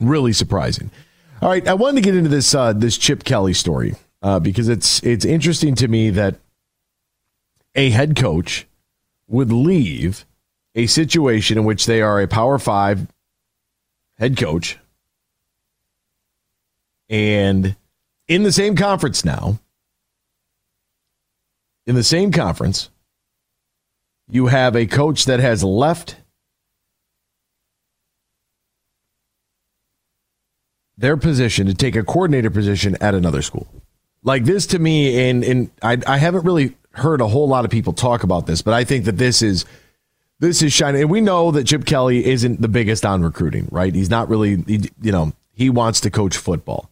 really 0.00 0.32
surprising. 0.32 0.90
All 1.40 1.48
right, 1.48 1.66
I 1.68 1.74
wanted 1.74 1.96
to 1.96 2.02
get 2.02 2.16
into 2.16 2.30
this 2.30 2.54
uh, 2.54 2.72
this 2.72 2.98
Chip 2.98 3.22
Kelly 3.22 3.54
story 3.54 3.94
uh, 4.22 4.40
because 4.40 4.68
it's 4.68 5.02
it's 5.04 5.24
interesting 5.24 5.74
to 5.76 5.86
me 5.86 6.10
that 6.10 6.36
a 7.78 7.90
head 7.90 8.16
coach 8.16 8.66
would 9.28 9.52
leave 9.52 10.26
a 10.74 10.86
situation 10.86 11.56
in 11.56 11.64
which 11.64 11.86
they 11.86 12.02
are 12.02 12.20
a 12.20 12.28
Power 12.28 12.58
Five 12.58 13.06
head 14.18 14.36
coach 14.36 14.78
and 17.08 17.76
in 18.26 18.42
the 18.42 18.52
same 18.52 18.76
conference 18.76 19.24
now, 19.24 19.58
in 21.86 21.94
the 21.94 22.04
same 22.04 22.32
conference, 22.32 22.90
you 24.28 24.46
have 24.46 24.76
a 24.76 24.86
coach 24.86 25.24
that 25.24 25.40
has 25.40 25.64
left 25.64 26.16
their 30.98 31.16
position 31.16 31.66
to 31.66 31.74
take 31.74 31.96
a 31.96 32.02
coordinator 32.02 32.50
position 32.50 32.96
at 33.00 33.14
another 33.14 33.40
school. 33.40 33.66
Like 34.22 34.44
this 34.44 34.66
to 34.68 34.78
me, 34.78 35.30
and 35.30 35.42
and 35.44 35.70
I, 35.80 35.96
I 36.06 36.18
haven't 36.18 36.44
really 36.44 36.74
heard 36.98 37.20
a 37.20 37.28
whole 37.28 37.48
lot 37.48 37.64
of 37.64 37.70
people 37.70 37.92
talk 37.92 38.22
about 38.22 38.46
this, 38.46 38.62
but 38.62 38.74
I 38.74 38.84
think 38.84 39.04
that 39.06 39.18
this 39.18 39.42
is 39.42 39.64
this 40.40 40.62
is 40.62 40.72
shining. 40.72 41.02
And 41.02 41.10
we 41.10 41.20
know 41.20 41.50
that 41.50 41.66
Chip 41.66 41.84
Kelly 41.84 42.24
isn't 42.24 42.60
the 42.60 42.68
biggest 42.68 43.04
on 43.04 43.22
recruiting, 43.22 43.68
right? 43.70 43.94
He's 43.94 44.10
not 44.10 44.28
really, 44.28 44.62
he, 44.66 44.88
you 45.02 45.12
know, 45.12 45.32
he 45.52 45.70
wants 45.70 46.00
to 46.00 46.10
coach 46.10 46.36
football, 46.36 46.90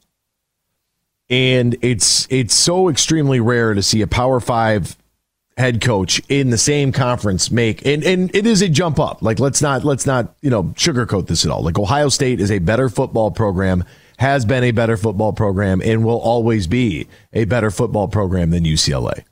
and 1.30 1.76
it's 1.82 2.26
it's 2.30 2.54
so 2.54 2.88
extremely 2.88 3.40
rare 3.40 3.74
to 3.74 3.82
see 3.82 4.02
a 4.02 4.06
Power 4.06 4.40
Five 4.40 4.96
head 5.56 5.80
coach 5.80 6.20
in 6.28 6.50
the 6.50 6.58
same 6.58 6.92
conference 6.92 7.50
make 7.50 7.84
and, 7.86 8.04
and 8.04 8.34
it 8.34 8.46
is 8.46 8.60
a 8.60 8.68
jump 8.68 9.00
up 9.00 9.22
like 9.22 9.40
let's 9.40 9.62
not 9.62 9.84
let's 9.84 10.04
not 10.04 10.34
you 10.42 10.50
know 10.50 10.64
sugarcoat 10.74 11.28
this 11.28 11.46
at 11.46 11.50
all 11.50 11.62
like 11.62 11.78
ohio 11.78 12.10
state 12.10 12.40
is 12.40 12.50
a 12.50 12.58
better 12.58 12.90
football 12.90 13.30
program 13.30 13.82
has 14.18 14.44
been 14.44 14.62
a 14.64 14.70
better 14.70 14.98
football 14.98 15.32
program 15.32 15.80
and 15.82 16.04
will 16.04 16.20
always 16.20 16.66
be 16.66 17.08
a 17.32 17.46
better 17.46 17.70
football 17.70 18.06
program 18.06 18.50
than 18.50 18.64
ucla 18.64 19.24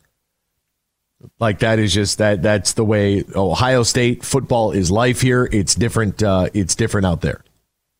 like 1.38 1.60
that 1.60 1.78
is 1.78 1.92
just 1.92 2.18
that 2.18 2.42
that's 2.42 2.74
the 2.74 2.84
way 2.84 3.24
ohio 3.34 3.82
state 3.82 4.24
football 4.24 4.72
is 4.72 4.90
life 4.90 5.20
here. 5.20 5.48
It's 5.52 5.74
different 5.74 6.22
uh, 6.22 6.48
it's 6.54 6.74
different 6.74 7.06
out 7.06 7.20
there 7.20 7.42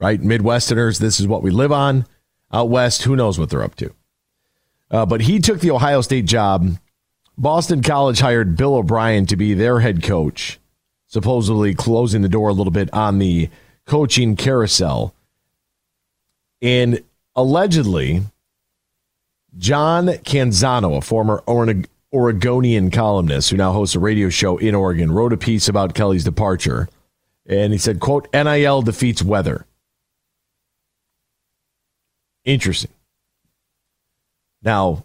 right? 0.01 0.21
Midwesterners 0.21 0.99
this 0.99 1.19
is 1.19 1.27
what 1.27 1.43
we 1.43 1.51
live 1.51 1.73
on. 1.73 2.07
Out 2.53 2.69
west 2.69 3.03
who 3.03 3.17
knows 3.17 3.39
what 3.39 3.51
they're 3.51 3.63
up 3.63 3.75
to. 3.77 3.93
Uh, 4.91 5.07
but 5.07 5.23
he 5.23 5.41
took 5.41 5.61
the 5.61 5.71
ohio 5.71 6.03
state 6.03 6.27
job. 6.27 6.77
Boston 7.37 7.83
College 7.83 8.21
hired 8.21 8.57
Bill 8.57 8.75
O'Brien 8.75 9.27
to 9.27 9.37
be 9.37 9.55
their 9.55 9.81
head 9.81 10.03
coach, 10.03 10.61
supposedly 11.09 11.75
closing 11.75 12.23
the 12.23 12.29
door 12.29 12.51
a 12.51 12.53
little 12.53 12.71
bit 12.71 12.93
on 12.93 13.19
the 13.19 13.49
coaching 13.87 14.37
carousel. 14.37 15.15
And 16.63 17.03
allegedly, 17.35 18.23
John 19.57 20.07
Canzano, 20.07 20.99
a 20.99 21.01
former 21.01 21.43
Oregonian 22.15 22.91
columnist 22.91 23.51
who 23.51 23.57
now 23.57 23.73
hosts 23.73 23.97
a 23.97 23.99
radio 23.99 24.29
show 24.29 24.57
in 24.57 24.75
Oregon, 24.75 25.11
wrote 25.11 25.33
a 25.33 25.37
piece 25.37 25.69
about 25.69 25.95
Kelly's 25.95 26.25
departure. 26.25 26.89
And 27.47 27.73
he 27.73 27.79
said, 27.79 28.01
quote, 28.01 28.29
NIL 28.33 28.83
defeats 28.83 29.23
weather. 29.23 29.67
Interesting. 32.45 32.93
Now, 34.63 35.05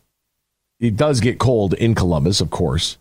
it 0.79 0.95
does 0.95 1.19
get 1.19 1.39
cold 1.39 1.73
in 1.73 1.95
Columbus, 1.95 2.39
of 2.39 2.49
course. 2.49 2.97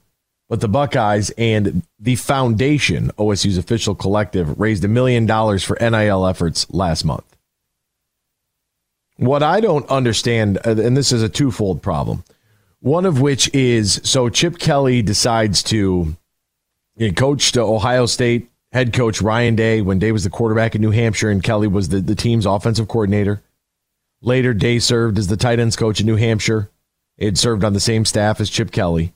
But 0.49 0.61
the 0.61 0.69
Buckeyes 0.69 1.31
and 1.37 1.83
the 2.01 2.17
foundation, 2.17 3.11
OSU's 3.19 3.59
official 3.59 3.95
collective, 3.95 4.59
raised 4.59 4.85
a 4.85 4.89
million 4.89 5.27
dollars 5.27 5.63
for 5.63 5.77
NIL 5.79 6.27
efforts 6.27 6.69
last 6.71 7.05
month. 7.05 7.25
What 9.19 9.43
I 9.43 9.61
don't 9.61 9.89
understand, 9.91 10.59
uh, 10.65 10.71
and 10.71 10.97
this 10.97 11.13
is 11.13 11.23
a 11.23 11.29
twofold 11.29 11.83
problem, 11.83 12.25
one 12.81 13.05
of 13.05 13.21
which 13.21 13.53
is 13.55 14.01
so 14.05 14.29
Chip 14.29 14.59
Kelly 14.59 15.03
decides 15.03 15.63
to 15.65 16.17
you 16.97 17.09
know, 17.09 17.13
coach 17.13 17.53
to 17.53 17.61
Ohio 17.63 18.07
State 18.07 18.49
head 18.73 18.93
coach 18.93 19.23
Ryan 19.23 19.57
Day 19.57 19.81
when 19.81 19.99
Day 19.99 20.13
was 20.13 20.25
the 20.25 20.31
quarterback 20.31 20.75
in 20.75 20.81
New 20.81 20.91
Hampshire 20.91 21.31
and 21.31 21.43
Kelly 21.43 21.69
was 21.69 21.89
the, 21.89 22.01
the 22.01 22.15
team's 22.15 22.47
offensive 22.47 22.89
coordinator. 22.89 23.43
Later, 24.21 24.53
Day 24.53 24.79
served 24.79 25.19
as 25.19 25.29
the 25.29 25.37
tight 25.37 25.61
ends 25.61 25.77
coach 25.77 26.01
in 26.01 26.07
New 26.07 26.17
Hampshire. 26.17 26.71
It 27.17 27.39
served 27.39 27.65
on 27.65 27.73
the 27.73 27.81
same 27.81 28.05
staff 28.05 28.41
as 28.41 28.51
Chip 28.51 28.71
Kelly. 28.71 29.13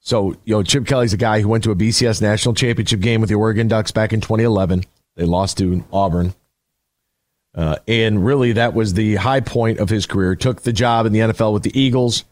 So, 0.00 0.36
you 0.44 0.54
know, 0.54 0.62
Chip 0.62 0.86
Kelly's 0.86 1.12
a 1.12 1.18
guy 1.18 1.40
who 1.40 1.48
went 1.48 1.64
to 1.64 1.70
a 1.70 1.76
BCS 1.76 2.22
national 2.22 2.54
championship 2.54 3.00
game 3.00 3.20
with 3.20 3.28
the 3.28 3.36
Oregon 3.36 3.68
Ducks 3.68 3.90
back 3.90 4.12
in 4.12 4.20
2011. 4.20 4.84
They 5.16 5.24
lost 5.24 5.58
to 5.58 5.84
Auburn. 5.92 6.34
Uh, 7.54 7.76
and 7.88 8.24
really, 8.24 8.52
that 8.52 8.74
was 8.74 8.94
the 8.94 9.16
high 9.16 9.40
point 9.40 9.78
of 9.78 9.88
his 9.88 10.06
career. 10.06 10.36
Took 10.36 10.62
the 10.62 10.72
job 10.72 11.06
in 11.06 11.12
the 11.12 11.20
NFL 11.20 11.52
with 11.52 11.64
the 11.64 11.78
Eagles, 11.78 12.24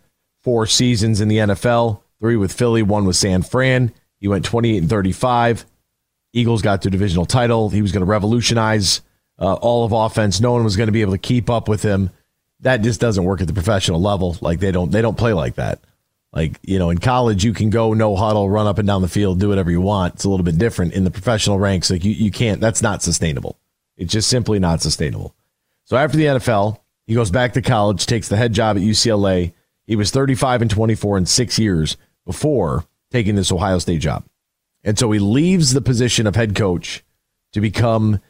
four 0.42 0.66
seasons 0.66 1.20
in 1.20 1.28
the 1.28 1.38
NFL, 1.38 2.00
three 2.20 2.36
with 2.36 2.52
Philly, 2.52 2.82
one 2.82 3.04
with 3.04 3.16
San 3.16 3.42
Fran. 3.42 3.92
He 4.20 4.28
went 4.28 4.44
28 4.44 4.78
and 4.78 4.90
35. 4.90 5.64
Eagles 6.32 6.62
got 6.62 6.82
to 6.82 6.90
divisional 6.90 7.26
title. 7.26 7.70
He 7.70 7.82
was 7.82 7.92
going 7.92 8.04
to 8.04 8.10
revolutionize 8.10 9.00
uh, 9.38 9.54
all 9.54 9.84
of 9.84 9.92
offense. 9.92 10.40
No 10.40 10.52
one 10.52 10.64
was 10.64 10.76
going 10.76 10.88
to 10.88 10.92
be 10.92 11.02
able 11.02 11.12
to 11.12 11.18
keep 11.18 11.50
up 11.50 11.68
with 11.68 11.82
him 11.82 12.10
that 12.60 12.82
just 12.82 13.00
doesn't 13.00 13.24
work 13.24 13.40
at 13.40 13.46
the 13.46 13.52
professional 13.52 14.00
level. 14.00 14.36
Like 14.40 14.60
they 14.60 14.72
don't 14.72 14.90
they 14.90 15.02
don't 15.02 15.16
play 15.16 15.32
like 15.32 15.56
that. 15.56 15.80
Like, 16.32 16.58
you 16.62 16.78
know, 16.78 16.90
in 16.90 16.98
college 16.98 17.44
you 17.44 17.54
can 17.54 17.70
go 17.70 17.94
no 17.94 18.14
huddle, 18.14 18.50
run 18.50 18.66
up 18.66 18.78
and 18.78 18.86
down 18.86 19.02
the 19.02 19.08
field, 19.08 19.40
do 19.40 19.48
whatever 19.48 19.70
you 19.70 19.80
want. 19.80 20.14
It's 20.14 20.24
a 20.24 20.28
little 20.28 20.44
bit 20.44 20.58
different 20.58 20.92
in 20.92 21.04
the 21.04 21.10
professional 21.10 21.58
ranks. 21.58 21.90
Like 21.90 22.04
you, 22.04 22.12
you 22.12 22.30
can't 22.30 22.60
that's 22.60 22.82
not 22.82 23.02
sustainable. 23.02 23.58
It's 23.98 24.12
just 24.12 24.30
simply 24.30 24.58
not 24.58 24.80
sustainable. 24.80 25.34
So 25.84 25.96
after 25.96 26.16
the 26.16 26.24
NFL, 26.24 26.78
he 27.06 27.14
goes 27.14 27.30
back 27.30 27.52
to 27.54 27.62
college, 27.62 28.06
takes 28.06 28.28
the 28.28 28.36
head 28.36 28.54
job 28.54 28.76
at 28.76 28.82
UCLA. 28.82 29.52
He 29.86 29.96
was 29.96 30.10
35 30.10 30.62
and 30.62 30.70
24 30.70 31.18
in 31.18 31.26
6 31.26 31.58
years 31.58 31.96
before 32.24 32.84
taking 33.10 33.34
this 33.34 33.52
Ohio 33.52 33.78
State 33.78 34.00
job. 34.00 34.24
And 34.84 34.98
so 34.98 35.10
he 35.10 35.18
leaves 35.18 35.72
the 35.72 35.80
position 35.80 36.26
of 36.26 36.36
head 36.36 36.54
coach 36.54 37.02
to 37.52 37.60
become 37.60 38.20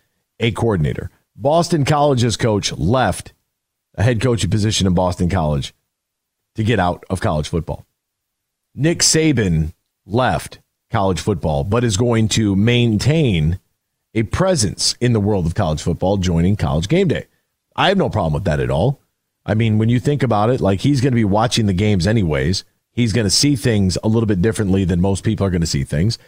a 0.40 0.50
coordinator. 0.52 1.10
Boston 1.36 1.84
College's 1.84 2.36
coach 2.36 2.72
left 2.72 3.32
a 3.94 4.02
head 4.02 4.20
coaching 4.20 4.50
position 4.50 4.86
in 4.86 4.94
Boston 4.94 5.28
College 5.28 5.74
to 6.54 6.64
get 6.64 6.80
out 6.80 7.04
of 7.10 7.20
college 7.20 7.48
football. 7.48 7.84
Nick 8.74 9.00
Saban 9.00 9.72
left 10.06 10.60
college 10.90 11.20
football, 11.20 11.64
but 11.64 11.84
is 11.84 11.96
going 11.96 12.28
to 12.28 12.56
maintain 12.56 13.58
a 14.14 14.22
presence 14.24 14.96
in 15.00 15.12
the 15.12 15.20
world 15.20 15.46
of 15.46 15.54
college 15.54 15.82
football, 15.82 16.16
joining 16.16 16.56
college 16.56 16.88
game 16.88 17.08
day. 17.08 17.26
I 17.76 17.88
have 17.88 17.98
no 17.98 18.10
problem 18.10 18.32
with 18.32 18.44
that 18.44 18.60
at 18.60 18.70
all. 18.70 19.00
I 19.46 19.54
mean, 19.54 19.78
when 19.78 19.88
you 19.88 20.00
think 20.00 20.22
about 20.22 20.50
it, 20.50 20.60
like 20.60 20.80
he's 20.80 21.00
going 21.00 21.12
to 21.12 21.16
be 21.16 21.24
watching 21.24 21.66
the 21.66 21.72
games 21.72 22.06
anyways. 22.06 22.64
He's 22.92 23.12
going 23.12 23.26
to 23.26 23.30
see 23.30 23.56
things 23.56 23.96
a 24.02 24.08
little 24.08 24.26
bit 24.26 24.42
differently 24.42 24.84
than 24.84 25.00
most 25.00 25.24
people 25.24 25.46
are 25.46 25.50
going 25.50 25.60
to 25.60 25.66
see 25.66 25.84
things. 25.84 26.18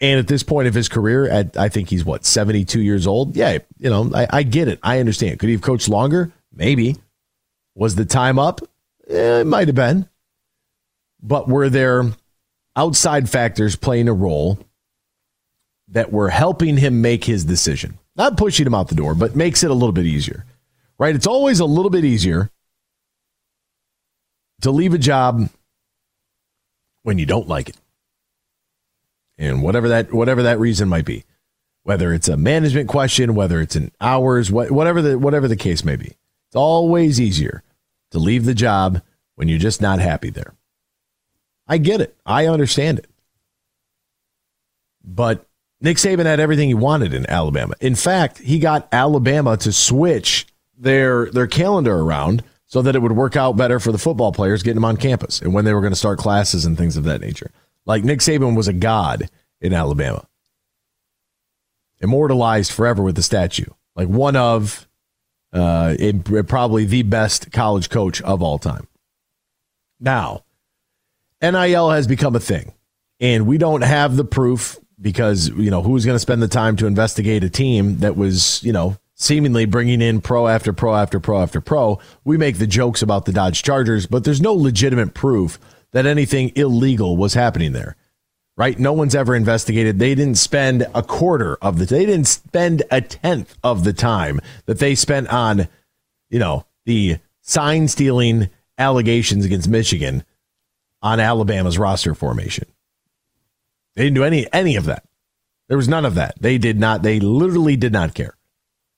And 0.00 0.18
at 0.18 0.28
this 0.28 0.42
point 0.42 0.68
of 0.68 0.74
his 0.74 0.88
career, 0.88 1.28
at 1.28 1.56
I 1.56 1.68
think 1.68 1.90
he's 1.90 2.04
what, 2.04 2.24
72 2.24 2.80
years 2.80 3.06
old? 3.06 3.36
Yeah, 3.36 3.58
you 3.78 3.90
know, 3.90 4.10
I, 4.14 4.26
I 4.30 4.42
get 4.42 4.68
it. 4.68 4.78
I 4.82 4.98
understand. 5.00 5.38
Could 5.38 5.48
he 5.48 5.54
have 5.54 5.62
coached 5.62 5.88
longer? 5.88 6.32
Maybe. 6.52 6.96
Was 7.74 7.94
the 7.94 8.04
time 8.04 8.38
up? 8.38 8.60
Eh, 9.08 9.40
it 9.40 9.46
might 9.46 9.68
have 9.68 9.74
been. 9.74 10.08
But 11.22 11.48
were 11.48 11.68
there 11.68 12.04
outside 12.74 13.28
factors 13.28 13.76
playing 13.76 14.08
a 14.08 14.12
role 14.12 14.58
that 15.88 16.12
were 16.12 16.30
helping 16.30 16.76
him 16.76 17.00
make 17.00 17.24
his 17.24 17.44
decision? 17.44 17.98
Not 18.16 18.36
pushing 18.36 18.66
him 18.66 18.74
out 18.74 18.88
the 18.88 18.94
door, 18.94 19.14
but 19.14 19.36
makes 19.36 19.62
it 19.62 19.70
a 19.70 19.74
little 19.74 19.92
bit 19.92 20.06
easier. 20.06 20.44
Right? 20.98 21.14
It's 21.14 21.26
always 21.26 21.60
a 21.60 21.66
little 21.66 21.90
bit 21.90 22.04
easier 22.04 22.50
to 24.62 24.70
leave 24.70 24.94
a 24.94 24.98
job 24.98 25.48
when 27.02 27.18
you 27.18 27.26
don't 27.26 27.48
like 27.48 27.68
it. 27.68 27.76
And 29.38 29.62
whatever 29.62 29.90
that 29.90 30.12
whatever 30.12 30.42
that 30.44 30.58
reason 30.58 30.88
might 30.88 31.04
be. 31.04 31.24
Whether 31.82 32.12
it's 32.12 32.26
a 32.26 32.36
management 32.36 32.88
question, 32.88 33.34
whether 33.34 33.60
it's 33.60 33.76
an 33.76 33.92
hours, 34.00 34.50
whatever 34.50 35.02
the 35.02 35.18
whatever 35.18 35.46
the 35.46 35.56
case 35.56 35.84
may 35.84 35.96
be. 35.96 36.16
It's 36.48 36.56
always 36.56 37.20
easier 37.20 37.62
to 38.10 38.18
leave 38.18 38.44
the 38.44 38.54
job 38.54 39.02
when 39.34 39.48
you're 39.48 39.58
just 39.58 39.80
not 39.80 40.00
happy 40.00 40.30
there. 40.30 40.54
I 41.68 41.78
get 41.78 42.00
it. 42.00 42.16
I 42.24 42.46
understand 42.46 42.98
it. 42.98 43.10
But 45.04 45.46
Nick 45.80 45.98
Saban 45.98 46.24
had 46.24 46.40
everything 46.40 46.68
he 46.68 46.74
wanted 46.74 47.12
in 47.12 47.28
Alabama. 47.28 47.74
In 47.80 47.94
fact, 47.94 48.38
he 48.38 48.58
got 48.58 48.88
Alabama 48.92 49.56
to 49.58 49.72
switch 49.72 50.46
their 50.78 51.30
their 51.30 51.46
calendar 51.46 51.96
around 51.96 52.42
so 52.66 52.82
that 52.82 52.96
it 52.96 53.00
would 53.00 53.12
work 53.12 53.36
out 53.36 53.56
better 53.56 53.78
for 53.78 53.92
the 53.92 53.98
football 53.98 54.32
players 54.32 54.62
getting 54.62 54.76
them 54.76 54.84
on 54.84 54.96
campus 54.96 55.40
and 55.40 55.54
when 55.54 55.64
they 55.64 55.72
were 55.72 55.80
going 55.80 55.92
to 55.92 55.98
start 55.98 56.18
classes 56.18 56.64
and 56.64 56.76
things 56.76 56.96
of 56.96 57.04
that 57.04 57.20
nature. 57.20 57.50
Like 57.84 58.04
Nick 58.04 58.18
Saban 58.18 58.56
was 58.56 58.68
a 58.68 58.72
god 58.72 59.30
in 59.60 59.72
Alabama, 59.72 60.26
immortalized 62.00 62.72
forever 62.72 63.02
with 63.02 63.14
the 63.14 63.22
statue, 63.22 63.70
like 63.94 64.08
one 64.08 64.36
of 64.36 64.88
uh, 65.52 65.94
it, 65.98 66.46
probably 66.48 66.84
the 66.84 67.02
best 67.02 67.52
college 67.52 67.88
coach 67.88 68.20
of 68.22 68.42
all 68.42 68.58
time. 68.58 68.88
Now, 70.00 70.44
NIL 71.40 71.90
has 71.90 72.06
become 72.06 72.34
a 72.34 72.40
thing, 72.40 72.74
and 73.20 73.46
we 73.46 73.56
don't 73.56 73.82
have 73.82 74.16
the 74.16 74.24
proof 74.24 74.78
because 75.00 75.48
you 75.50 75.70
know 75.70 75.82
who's 75.82 76.04
going 76.04 76.14
to 76.14 76.20
spend 76.20 76.42
the 76.42 76.48
time 76.48 76.76
to 76.76 76.86
investigate 76.86 77.44
a 77.44 77.50
team 77.50 77.98
that 77.98 78.16
was 78.16 78.62
you 78.62 78.72
know 78.72 78.96
seemingly 79.14 79.64
bringing 79.64 80.02
in 80.02 80.20
pro 80.20 80.46
after 80.46 80.72
pro 80.72 80.94
after 80.94 81.18
pro 81.18 81.40
after 81.40 81.60
pro. 81.60 81.98
We 82.24 82.36
make 82.36 82.58
the 82.58 82.66
jokes 82.66 83.02
about 83.02 83.24
the 83.24 83.32
Dodge 83.32 83.62
Chargers, 83.62 84.06
but 84.06 84.24
there's 84.24 84.40
no 84.40 84.54
legitimate 84.54 85.14
proof 85.14 85.58
that 85.92 86.06
anything 86.06 86.52
illegal 86.54 87.16
was 87.16 87.34
happening 87.34 87.72
there. 87.72 87.96
Right? 88.58 88.78
No 88.78 88.94
one's 88.94 89.14
ever 89.14 89.34
investigated. 89.34 89.98
They 89.98 90.14
didn't 90.14 90.36
spend 90.36 90.86
a 90.94 91.02
quarter 91.02 91.56
of 91.60 91.78
the 91.78 91.84
they 91.84 92.06
didn't 92.06 92.26
spend 92.26 92.82
a 92.90 93.02
tenth 93.02 93.56
of 93.62 93.84
the 93.84 93.92
time 93.92 94.40
that 94.64 94.78
they 94.78 94.94
spent 94.94 95.28
on, 95.28 95.68
you 96.30 96.38
know, 96.38 96.64
the 96.86 97.18
sign 97.42 97.88
stealing 97.88 98.48
allegations 98.78 99.44
against 99.44 99.68
Michigan 99.68 100.24
on 101.02 101.20
Alabama's 101.20 101.78
roster 101.78 102.14
formation. 102.14 102.66
They 103.96 104.04
didn't 104.04 104.14
do 104.14 104.24
any 104.24 104.46
any 104.52 104.76
of 104.76 104.84
that. 104.84 105.04
There 105.68 105.76
was 105.76 105.88
none 105.88 106.04
of 106.04 106.14
that. 106.14 106.40
They 106.40 106.58
did 106.58 106.78
not. 106.78 107.02
They 107.02 107.18
literally 107.18 107.76
did 107.76 107.92
not 107.92 108.14
care. 108.14 108.36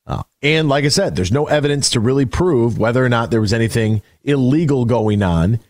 Uh, 0.06 0.22
and 0.42 0.68
like 0.68 0.84
I 0.84 0.88
said, 0.88 1.16
there's 1.16 1.32
no 1.32 1.46
evidence 1.46 1.90
to 1.90 2.00
really 2.00 2.26
prove 2.26 2.78
whether 2.78 3.04
or 3.04 3.08
not 3.08 3.30
there 3.30 3.40
was 3.40 3.52
anything 3.52 4.02
illegal 4.22 4.84
going 4.84 5.22
on 5.22 5.60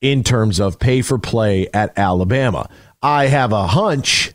in 0.00 0.22
terms 0.22 0.60
of 0.60 0.78
pay 0.78 1.00
for 1.00 1.18
play 1.18 1.68
at 1.72 1.96
Alabama. 1.96 2.68
I 3.00 3.26
have 3.28 3.52
a 3.52 3.68
hunch, 3.68 4.32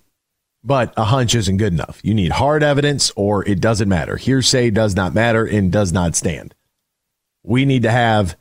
but 0.64 0.94
a 0.98 1.06
hunch 1.06 1.36
isn't 1.36 1.58
good 1.58 1.74
enough. 1.74 2.00
You 2.04 2.14
need 2.14 2.32
hard 2.32 2.64
evidence 2.64 3.12
or 3.16 3.48
it 3.48 3.60
doesn't 3.60 3.90
matter. 3.90 4.16
Hearsay 4.16 4.72
does 4.72 4.96
not 4.96 5.14
matter 5.14 5.46
and 5.46 5.72
does 5.72 5.92
not 5.92 6.16
stand. 6.16 6.56
We 7.44 7.66
need 7.66 7.84
to 7.84 7.92
have 7.92 8.36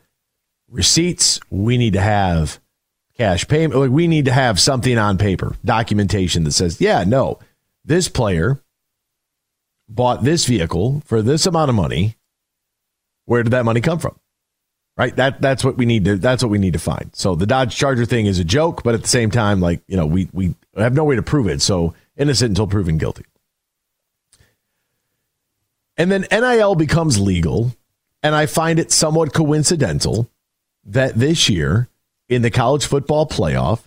receipts. 0.69 1.41
We 1.51 1.77
need 1.79 1.95
to 1.95 2.01
have 2.01 2.61
cash 3.19 3.47
payment. 3.49 3.79
Like 3.79 3.91
we 3.91 4.07
need 4.07 4.27
to 4.27 4.33
have 4.33 4.61
something 4.61 4.97
on 4.99 5.19
paper, 5.19 5.57
documentation 5.65 6.45
that 6.45 6.53
says, 6.53 6.81
yeah, 6.81 7.05
no, 7.05 7.39
this 7.85 8.09
player 8.09 8.61
bought 9.89 10.25
this 10.25 10.45
vehicle 10.45 11.03
for 11.07 11.23
this 11.23 11.47
amount 11.47 11.69
of 11.71 11.75
money. 11.75 12.17
Where 13.25 13.43
did 13.43 13.51
that 13.51 13.65
money 13.65 13.81
come 13.81 13.99
from? 13.99 14.19
right? 14.99 15.15
That 15.17 15.41
that's 15.41 15.65
what 15.65 15.79
we 15.79 15.87
need 15.87 16.05
to 16.05 16.17
that's 16.17 16.43
what 16.43 16.51
we 16.51 16.59
need 16.59 16.75
to 16.75 16.79
find. 16.79 17.11
So 17.15 17.35
the 17.35 17.47
Dodge 17.47 17.75
Charger 17.75 18.05
thing 18.05 18.27
is 18.27 18.39
a 18.39 18.45
joke, 18.45 18.83
but 18.83 18.95
at 18.95 19.01
the 19.01 19.09
same 19.09 19.31
time, 19.31 19.61
like 19.61 19.81
you 19.87 19.97
know, 19.97 20.05
we 20.05 20.29
we 20.35 20.55
have 20.77 20.93
no 20.93 21.05
way 21.05 21.17
to 21.17 21.23
prove 21.23 21.47
it. 21.47 21.63
So 21.63 21.95
innocent 22.17 22.51
until 22.51 22.67
proven 22.67 22.99
guilty. 22.99 23.25
And 25.97 26.13
then 26.13 26.27
NIL 26.31 26.75
becomes 26.75 27.19
legal, 27.19 27.73
and 28.23 28.35
I 28.35 28.47
find 28.47 28.79
it 28.79 28.93
somewhat 28.93 29.33
coincidental 29.33 30.29
that 30.85 31.15
this 31.15 31.49
year 31.49 31.89
in 32.29 32.43
the 32.43 32.51
college 32.51 32.87
football 32.87 33.27
playoff, 33.27 33.81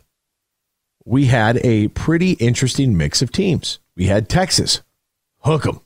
we 1.06 1.26
had 1.26 1.58
a 1.66 1.88
pretty 1.90 2.34
interesting 2.34 2.98
mix 2.98 3.22
of 3.22 3.32
teams. 3.32 3.80
We 3.96 4.06
had 4.06 4.30
Texas, 4.30 4.82
hook 5.40 5.66
'em, 5.66 5.80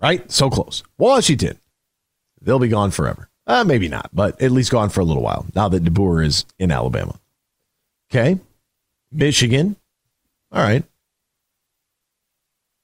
right? 0.00 0.30
So 0.30 0.50
close. 0.50 0.82
Washington, 0.98 1.58
they'll 2.40 2.58
be 2.58 2.68
gone 2.68 2.90
forever. 2.90 3.28
Uh, 3.46 3.64
maybe 3.64 3.88
not, 3.88 4.10
but 4.12 4.40
at 4.40 4.52
least 4.52 4.70
gone 4.70 4.90
for 4.90 5.00
a 5.00 5.04
little 5.04 5.22
while 5.22 5.46
now 5.54 5.68
that 5.68 5.82
DeBoer 5.84 6.24
is 6.24 6.44
in 6.58 6.70
Alabama. 6.70 7.18
Okay. 8.10 8.38
Michigan. 9.12 9.76
All 10.52 10.62
right. 10.62 10.84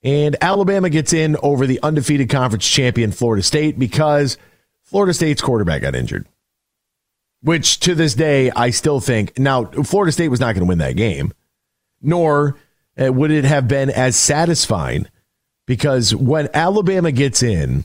And 0.03 0.37
Alabama 0.41 0.89
gets 0.89 1.13
in 1.13 1.37
over 1.43 1.67
the 1.67 1.81
undefeated 1.83 2.31
conference 2.31 2.67
champion 2.69 3.13
Florida 3.13 3.43
State 3.43 3.79
because 3.79 4.39
Florida 4.85 5.13
State's 5.13 5.43
quarterback 5.43 5.83
got 5.83 5.95
injured. 5.95 6.27
Which 7.47 7.79
to 7.81 7.95
this 7.95 8.15
day, 8.15 8.51
I 8.51 8.71
still 8.71 8.99
think. 8.99 9.39
Now, 9.39 9.67
Florida 9.67 10.11
State 10.11 10.31
was 10.31 10.41
not 10.41 10.57
going 10.57 10.67
to 10.67 10.69
win 10.69 10.79
that 10.79 10.97
game, 10.97 11.33
nor 12.03 12.59
uh, 13.01 13.13
would 13.13 13.31
it 13.31 13.45
have 13.45 13.69
been 13.69 13.89
as 13.89 14.17
satisfying 14.17 15.07
because 15.65 16.13
when 16.13 16.49
Alabama 16.53 17.13
gets 17.13 17.45
in 17.45 17.85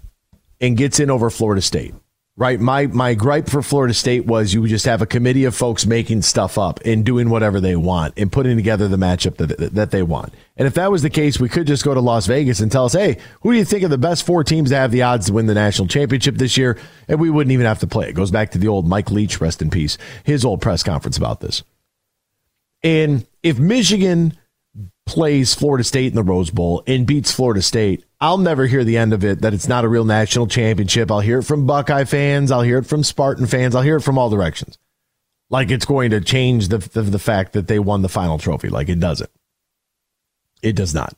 and 0.59 0.75
gets 0.75 0.99
in 0.99 1.11
over 1.11 1.29
Florida 1.29 1.61
State, 1.61 1.93
right? 2.37 2.59
My 2.59 2.87
my 2.87 3.13
gripe 3.13 3.49
for 3.49 3.61
Florida 3.61 3.93
State 3.93 4.25
was 4.25 4.53
you 4.53 4.65
just 4.67 4.85
have 4.85 5.01
a 5.01 5.05
committee 5.05 5.45
of 5.45 5.55
folks 5.55 5.85
making 5.85 6.21
stuff 6.21 6.57
up 6.57 6.79
and 6.85 7.05
doing 7.05 7.29
whatever 7.29 7.59
they 7.59 7.75
want 7.75 8.13
and 8.17 8.31
putting 8.31 8.55
together 8.55 8.87
the 8.87 8.97
matchup 8.97 9.37
that 9.37 9.73
that 9.73 9.91
they 9.91 10.03
want. 10.03 10.33
And 10.57 10.67
if 10.67 10.73
that 10.75 10.91
was 10.91 11.01
the 11.01 11.09
case, 11.09 11.39
we 11.39 11.49
could 11.49 11.67
just 11.67 11.83
go 11.83 11.93
to 11.93 11.99
Las 11.99 12.27
Vegas 12.27 12.59
and 12.59 12.71
tell 12.71 12.85
us, 12.85 12.93
"Hey, 12.93 13.17
who 13.41 13.51
do 13.51 13.57
you 13.57 13.65
think 13.65 13.83
are 13.83 13.89
the 13.89 13.97
best 13.97 14.25
four 14.25 14.43
teams 14.43 14.69
that 14.69 14.77
have 14.77 14.91
the 14.91 15.03
odds 15.03 15.27
to 15.27 15.33
win 15.33 15.45
the 15.45 15.53
national 15.53 15.87
championship 15.87 16.37
this 16.37 16.57
year?" 16.57 16.77
And 17.07 17.19
we 17.19 17.29
wouldn't 17.29 17.51
even 17.51 17.65
have 17.65 17.79
to 17.79 17.87
play. 17.87 18.09
It 18.09 18.15
goes 18.15 18.31
back 18.31 18.51
to 18.51 18.57
the 18.57 18.67
old 18.67 18.87
Mike 18.87 19.11
Leach, 19.11 19.41
rest 19.41 19.61
in 19.61 19.69
peace, 19.69 19.97
his 20.23 20.45
old 20.45 20.61
press 20.61 20.83
conference 20.83 21.17
about 21.17 21.41
this. 21.41 21.63
And 22.83 23.25
if 23.43 23.59
Michigan 23.59 24.37
plays 25.05 25.53
Florida 25.53 25.83
State 25.83 26.07
in 26.07 26.15
the 26.15 26.23
Rose 26.23 26.49
Bowl 26.49 26.83
and 26.87 27.05
beats 27.05 27.31
Florida 27.31 27.61
State, 27.61 28.05
I'll 28.21 28.37
never 28.37 28.67
hear 28.67 28.83
the 28.83 28.97
end 28.97 29.13
of 29.13 29.23
it 29.23 29.41
that 29.41 29.53
it's 29.53 29.67
not 29.67 29.83
a 29.83 29.87
real 29.87 30.05
national 30.05 30.45
championship. 30.45 31.09
I'll 31.09 31.21
hear 31.21 31.39
it 31.39 31.43
from 31.43 31.65
Buckeye 31.65 32.03
fans. 32.03 32.51
I'll 32.51 32.61
hear 32.61 32.77
it 32.77 32.85
from 32.85 33.03
Spartan 33.03 33.47
fans. 33.47 33.73
I'll 33.73 33.81
hear 33.81 33.95
it 33.97 34.03
from 34.03 34.19
all 34.19 34.29
directions. 34.29 34.77
Like 35.49 35.71
it's 35.71 35.85
going 35.85 36.11
to 36.11 36.21
change 36.21 36.67
the, 36.67 36.77
the, 36.77 37.01
the 37.01 37.19
fact 37.19 37.53
that 37.53 37.67
they 37.67 37.79
won 37.79 38.03
the 38.03 38.09
final 38.09 38.37
trophy. 38.37 38.69
Like 38.69 38.89
it 38.89 38.99
doesn't. 38.99 39.31
It 40.61 40.75
does 40.75 40.93
not. 40.93 41.15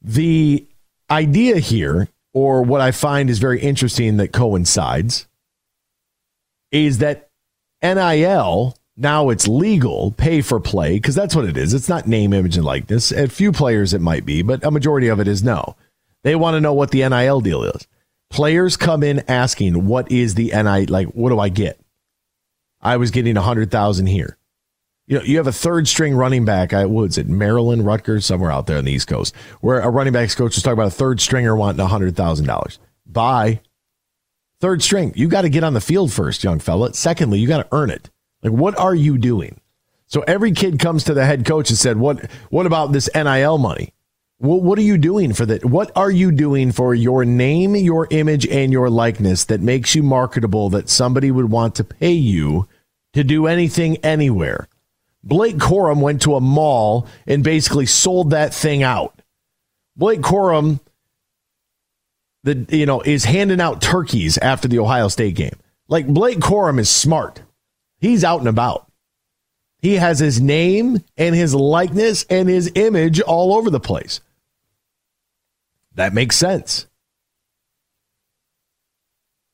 The 0.00 0.64
idea 1.10 1.58
here, 1.58 2.08
or 2.32 2.62
what 2.62 2.80
I 2.80 2.92
find 2.92 3.28
is 3.28 3.40
very 3.40 3.60
interesting 3.60 4.18
that 4.18 4.32
coincides, 4.32 5.26
is 6.70 6.98
that 6.98 7.30
NIL 7.82 8.76
now 8.98 9.30
it's 9.30 9.46
legal 9.46 10.10
pay 10.10 10.42
for 10.42 10.58
play 10.58 10.94
because 10.94 11.14
that's 11.14 11.34
what 11.34 11.44
it 11.44 11.56
is. 11.56 11.72
It's 11.72 11.88
not 11.88 12.08
name, 12.08 12.32
image, 12.32 12.56
and 12.56 12.66
likeness. 12.66 13.12
A 13.12 13.28
few 13.28 13.52
players 13.52 13.94
it 13.94 14.00
might 14.00 14.26
be, 14.26 14.42
but 14.42 14.64
a 14.64 14.72
majority 14.72 15.06
of 15.06 15.20
it 15.20 15.28
is 15.28 15.42
no. 15.42 15.76
They 16.24 16.34
want 16.34 16.56
to 16.56 16.60
know 16.60 16.74
what 16.74 16.90
the 16.90 17.08
NIL 17.08 17.40
deal 17.40 17.62
is. 17.62 17.86
Players 18.28 18.76
come 18.76 19.02
in 19.02 19.22
asking, 19.28 19.86
"What 19.86 20.10
is 20.10 20.34
the 20.34 20.50
NIL? 20.50 20.86
Like, 20.88 21.06
what 21.08 21.30
do 21.30 21.38
I 21.38 21.48
get?" 21.48 21.80
I 22.82 22.96
was 22.96 23.10
getting 23.12 23.36
a 23.36 23.42
hundred 23.42 23.70
thousand 23.70 24.06
here. 24.06 24.36
You 25.06 25.18
know, 25.18 25.24
you 25.24 25.38
have 25.38 25.46
a 25.46 25.52
third 25.52 25.88
string 25.88 26.14
running 26.14 26.44
back. 26.44 26.74
I 26.74 26.84
was 26.84 27.16
it 27.16 27.28
Maryland, 27.28 27.86
Rutgers, 27.86 28.26
somewhere 28.26 28.50
out 28.50 28.66
there 28.66 28.78
on 28.78 28.84
the 28.84 28.92
East 28.92 29.06
Coast, 29.06 29.34
where 29.60 29.80
a 29.80 29.88
running 29.88 30.12
backs 30.12 30.34
coach 30.34 30.56
was 30.56 30.62
talking 30.62 30.74
about 30.74 30.88
a 30.88 30.90
third 30.90 31.20
stringer 31.20 31.56
wanting 31.56 31.80
a 31.80 31.86
hundred 31.86 32.16
thousand 32.16 32.46
dollars. 32.46 32.78
Buy 33.06 33.60
third 34.60 34.82
string. 34.82 35.12
You 35.14 35.28
got 35.28 35.42
to 35.42 35.48
get 35.48 35.64
on 35.64 35.72
the 35.72 35.80
field 35.80 36.12
first, 36.12 36.44
young 36.44 36.58
fella. 36.58 36.92
Secondly, 36.94 37.38
you 37.38 37.48
got 37.48 37.62
to 37.62 37.68
earn 37.72 37.90
it. 37.90 38.10
Like, 38.42 38.52
what 38.52 38.78
are 38.78 38.94
you 38.94 39.18
doing? 39.18 39.60
So 40.06 40.22
every 40.22 40.52
kid 40.52 40.78
comes 40.78 41.04
to 41.04 41.14
the 41.14 41.26
head 41.26 41.44
coach 41.44 41.68
and 41.68 41.78
said, 41.78 41.98
"What? 41.98 42.30
What 42.50 42.66
about 42.66 42.92
this 42.92 43.10
NIL 43.14 43.58
money? 43.58 43.92
What, 44.38 44.62
what 44.62 44.78
are 44.78 44.82
you 44.82 44.96
doing 44.96 45.32
for 45.34 45.44
that? 45.46 45.64
What 45.64 45.90
are 45.96 46.10
you 46.10 46.30
doing 46.30 46.72
for 46.72 46.94
your 46.94 47.24
name, 47.24 47.76
your 47.76 48.06
image, 48.10 48.46
and 48.46 48.72
your 48.72 48.88
likeness 48.88 49.44
that 49.46 49.60
makes 49.60 49.94
you 49.94 50.02
marketable? 50.02 50.70
That 50.70 50.88
somebody 50.88 51.30
would 51.30 51.50
want 51.50 51.74
to 51.76 51.84
pay 51.84 52.12
you 52.12 52.68
to 53.12 53.22
do 53.22 53.46
anything 53.46 53.98
anywhere?" 53.98 54.68
Blake 55.22 55.58
Corum 55.58 56.00
went 56.00 56.22
to 56.22 56.36
a 56.36 56.40
mall 56.40 57.06
and 57.26 57.44
basically 57.44 57.86
sold 57.86 58.30
that 58.30 58.54
thing 58.54 58.82
out. 58.82 59.20
Blake 59.96 60.20
Corum, 60.20 60.80
the 62.44 62.64
you 62.70 62.86
know, 62.86 63.02
is 63.02 63.24
handing 63.24 63.60
out 63.60 63.82
turkeys 63.82 64.38
after 64.38 64.68
the 64.68 64.78
Ohio 64.78 65.08
State 65.08 65.34
game. 65.34 65.56
Like 65.88 66.06
Blake 66.06 66.38
Corum 66.38 66.78
is 66.78 66.88
smart. 66.88 67.42
He's 68.00 68.24
out 68.24 68.40
and 68.40 68.48
about. 68.48 68.90
He 69.80 69.94
has 69.94 70.18
his 70.18 70.40
name 70.40 70.98
and 71.16 71.34
his 71.34 71.54
likeness 71.54 72.24
and 72.28 72.48
his 72.48 72.72
image 72.74 73.20
all 73.20 73.54
over 73.54 73.70
the 73.70 73.80
place. 73.80 74.20
That 75.94 76.14
makes 76.14 76.36
sense. 76.36 76.86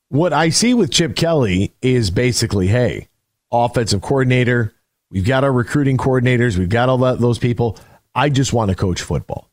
What 0.09 0.33
I 0.33 0.49
see 0.49 0.73
with 0.73 0.91
Chip 0.91 1.15
Kelly 1.15 1.73
is 1.81 2.11
basically 2.11 2.67
hey, 2.67 3.07
offensive 3.51 4.01
coordinator, 4.01 4.73
we've 5.11 5.25
got 5.25 5.43
our 5.43 5.51
recruiting 5.51 5.97
coordinators, 5.97 6.57
we've 6.57 6.69
got 6.69 6.89
all 6.89 6.99
that, 6.99 7.19
those 7.19 7.39
people. 7.39 7.77
I 8.13 8.29
just 8.29 8.53
want 8.53 8.69
to 8.69 8.75
coach 8.75 9.01
football. 9.01 9.49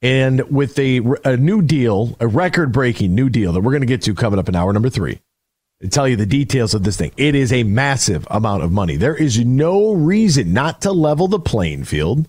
And 0.00 0.50
with 0.50 0.78
a, 0.78 1.00
a 1.24 1.36
new 1.36 1.60
deal, 1.62 2.16
a 2.20 2.26
record 2.26 2.72
breaking 2.72 3.14
new 3.14 3.28
deal 3.28 3.52
that 3.52 3.60
we're 3.60 3.72
going 3.72 3.82
to 3.82 3.86
get 3.86 4.02
to 4.02 4.14
coming 4.14 4.38
up 4.38 4.48
in 4.48 4.56
hour 4.56 4.72
number 4.72 4.90
three, 4.90 5.20
tell 5.86 6.08
you 6.08 6.16
the 6.16 6.26
details 6.26 6.74
of 6.74 6.82
this 6.82 6.96
thing. 6.96 7.12
It 7.16 7.34
is 7.34 7.52
a 7.52 7.62
massive 7.62 8.26
amount 8.30 8.64
of 8.64 8.72
money. 8.72 8.96
There 8.96 9.14
is 9.14 9.44
no 9.44 9.92
reason 9.92 10.52
not 10.52 10.80
to 10.82 10.92
level 10.92 11.28
the 11.28 11.38
playing 11.38 11.84
field 11.84 12.28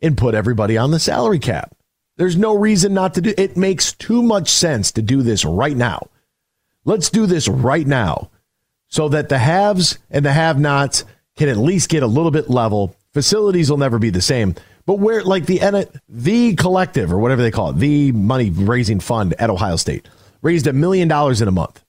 and 0.00 0.16
put 0.16 0.34
everybody 0.34 0.78
on 0.78 0.90
the 0.92 0.98
salary 0.98 1.38
cap. 1.38 1.76
There's 2.16 2.36
no 2.36 2.56
reason 2.56 2.94
not 2.94 3.14
to 3.14 3.20
do 3.20 3.34
it. 3.36 3.56
Makes 3.56 3.92
too 3.92 4.22
much 4.22 4.48
sense 4.48 4.92
to 4.92 5.02
do 5.02 5.22
this 5.22 5.44
right 5.44 5.76
now. 5.76 6.08
Let's 6.84 7.10
do 7.10 7.26
this 7.26 7.48
right 7.48 7.86
now 7.86 8.30
so 8.88 9.08
that 9.10 9.28
the 9.28 9.38
haves 9.38 9.98
and 10.10 10.24
the 10.24 10.32
have 10.32 10.58
nots 10.58 11.04
can 11.36 11.48
at 11.48 11.58
least 11.58 11.90
get 11.90 12.02
a 12.02 12.06
little 12.06 12.30
bit 12.30 12.48
level. 12.48 12.96
Facilities 13.12 13.70
will 13.70 13.78
never 13.78 13.98
be 13.98 14.10
the 14.10 14.22
same. 14.22 14.54
But 14.86 15.00
where, 15.00 15.22
like 15.22 15.46
the 15.46 15.88
the 16.08 16.54
collective 16.54 17.12
or 17.12 17.18
whatever 17.18 17.42
they 17.42 17.50
call 17.50 17.70
it, 17.70 17.78
the 17.78 18.12
money 18.12 18.50
raising 18.50 19.00
fund 19.00 19.34
at 19.38 19.50
Ohio 19.50 19.76
State 19.76 20.08
raised 20.42 20.66
a 20.66 20.72
million 20.72 21.08
dollars 21.08 21.42
in 21.42 21.48
a 21.48 21.52
month. 21.52 21.82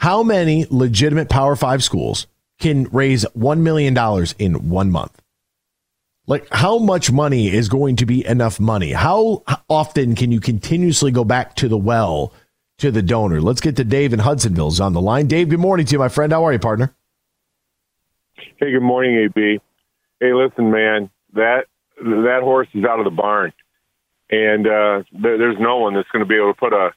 How 0.00 0.22
many 0.22 0.66
legitimate 0.70 1.28
Power 1.28 1.54
Five 1.56 1.84
schools 1.84 2.26
can 2.58 2.84
raise 2.84 3.26
$1 3.36 3.58
million 3.60 3.94
in 4.38 4.70
one 4.70 4.90
month? 4.90 5.20
Like, 6.26 6.48
how 6.50 6.78
much 6.78 7.12
money 7.12 7.48
is 7.48 7.68
going 7.68 7.96
to 7.96 8.06
be 8.06 8.24
enough 8.24 8.58
money? 8.58 8.92
How 8.92 9.42
often 9.68 10.14
can 10.14 10.32
you 10.32 10.40
continuously 10.40 11.10
go 11.10 11.22
back 11.22 11.54
to 11.56 11.68
the 11.68 11.76
well 11.76 12.32
to 12.78 12.90
the 12.90 13.02
donor? 13.02 13.42
Let's 13.42 13.60
get 13.60 13.76
to 13.76 13.84
Dave 13.84 14.14
in 14.14 14.20
Hudsonville's 14.20 14.80
on 14.80 14.94
the 14.94 15.02
line. 15.02 15.26
Dave, 15.26 15.50
good 15.50 15.60
morning 15.60 15.84
to 15.84 15.92
you, 15.92 15.98
my 15.98 16.08
friend. 16.08 16.32
How 16.32 16.46
are 16.46 16.52
you, 16.54 16.58
partner? 16.58 16.94
Hey, 18.56 18.72
good 18.72 18.80
morning, 18.80 19.16
AB. 19.18 19.60
Hey, 20.18 20.32
listen, 20.32 20.70
man, 20.70 21.10
that 21.34 21.66
that 21.98 22.40
horse 22.42 22.68
is 22.72 22.86
out 22.86 23.00
of 23.00 23.04
the 23.04 23.10
barn, 23.10 23.52
and 24.30 24.66
uh, 24.66 25.02
there, 25.12 25.36
there's 25.36 25.60
no 25.60 25.76
one 25.76 25.92
that's 25.92 26.08
going 26.10 26.24
to 26.24 26.28
be 26.28 26.36
able 26.36 26.54
to 26.54 26.58
put 26.58 26.72
a 26.72 26.92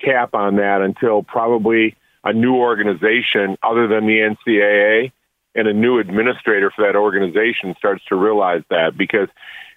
cap 0.00 0.34
on 0.34 0.56
that 0.56 0.80
until 0.80 1.22
probably 1.22 1.94
a 2.24 2.32
new 2.32 2.56
organization 2.56 3.56
other 3.62 3.86
than 3.86 4.06
the 4.06 4.18
NCAA 4.18 5.12
and 5.54 5.68
a 5.68 5.72
new 5.72 5.98
administrator 5.98 6.72
for 6.74 6.86
that 6.86 6.96
organization 6.96 7.74
starts 7.78 8.04
to 8.06 8.16
realize 8.16 8.62
that 8.70 8.96
because 8.96 9.28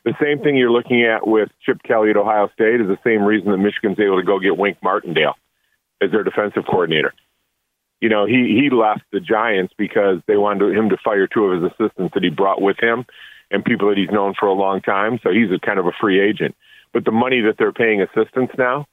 the 0.06 0.16
same 0.22 0.39
thing 0.39 0.56
you're 0.56 0.72
looking 0.72 1.04
at 1.04 1.28
with 1.28 1.50
Chip 1.62 1.84
Kelly 1.84 2.10
at 2.10 2.18
Ohio 2.18 2.50
State 2.54 2.82
is 2.82 2.88
the 2.88 2.98
same 3.04 3.24
reason 3.24 3.52
that 3.52 3.58
Michigan's 3.58 4.00
able 4.00 4.18
to 4.18 4.26
go 4.26 4.39
get 4.39 4.58
Wink 4.58 4.78
Martindale 4.82 5.36
as 6.02 6.12
their 6.12 6.24
defensive 6.24 6.64
coordinator. 6.66 7.14
You 8.00 8.10
know, 8.10 8.26
he 8.26 8.60
he 8.62 8.70
left 8.70 9.02
the 9.12 9.20
Giants 9.20 9.74
because 9.78 10.20
they 10.28 10.38
wanted 10.38 10.78
him 10.78 10.89
to 10.89 10.98
fire 11.04 11.28
two 11.28 11.45
of 11.45 11.62
his 11.62 11.72
assistants 11.72 12.14
that 12.14 12.24
he 12.24 12.30
brought 12.30 12.62
with 12.62 12.78
him 12.80 13.06
and 13.52 13.66
people 13.66 13.89
that 13.89 13.98
he's 13.98 14.12
known 14.12 14.34
for 14.39 14.48
a 14.48 14.54
long 14.54 14.82
time. 14.82 15.20
So 15.24 15.32
he's 15.32 15.52
a 15.52 15.60
kind 15.60 15.80
of 15.80 15.88
a 15.88 15.91
free 16.00 16.20
agent. 16.22 16.56
But 16.93 17.06
the 17.06 17.12
money 17.12 17.41
that 17.41 17.56
they're 17.58 17.74
paying 17.74 18.02
assistants 18.02 18.54
now 18.58 18.86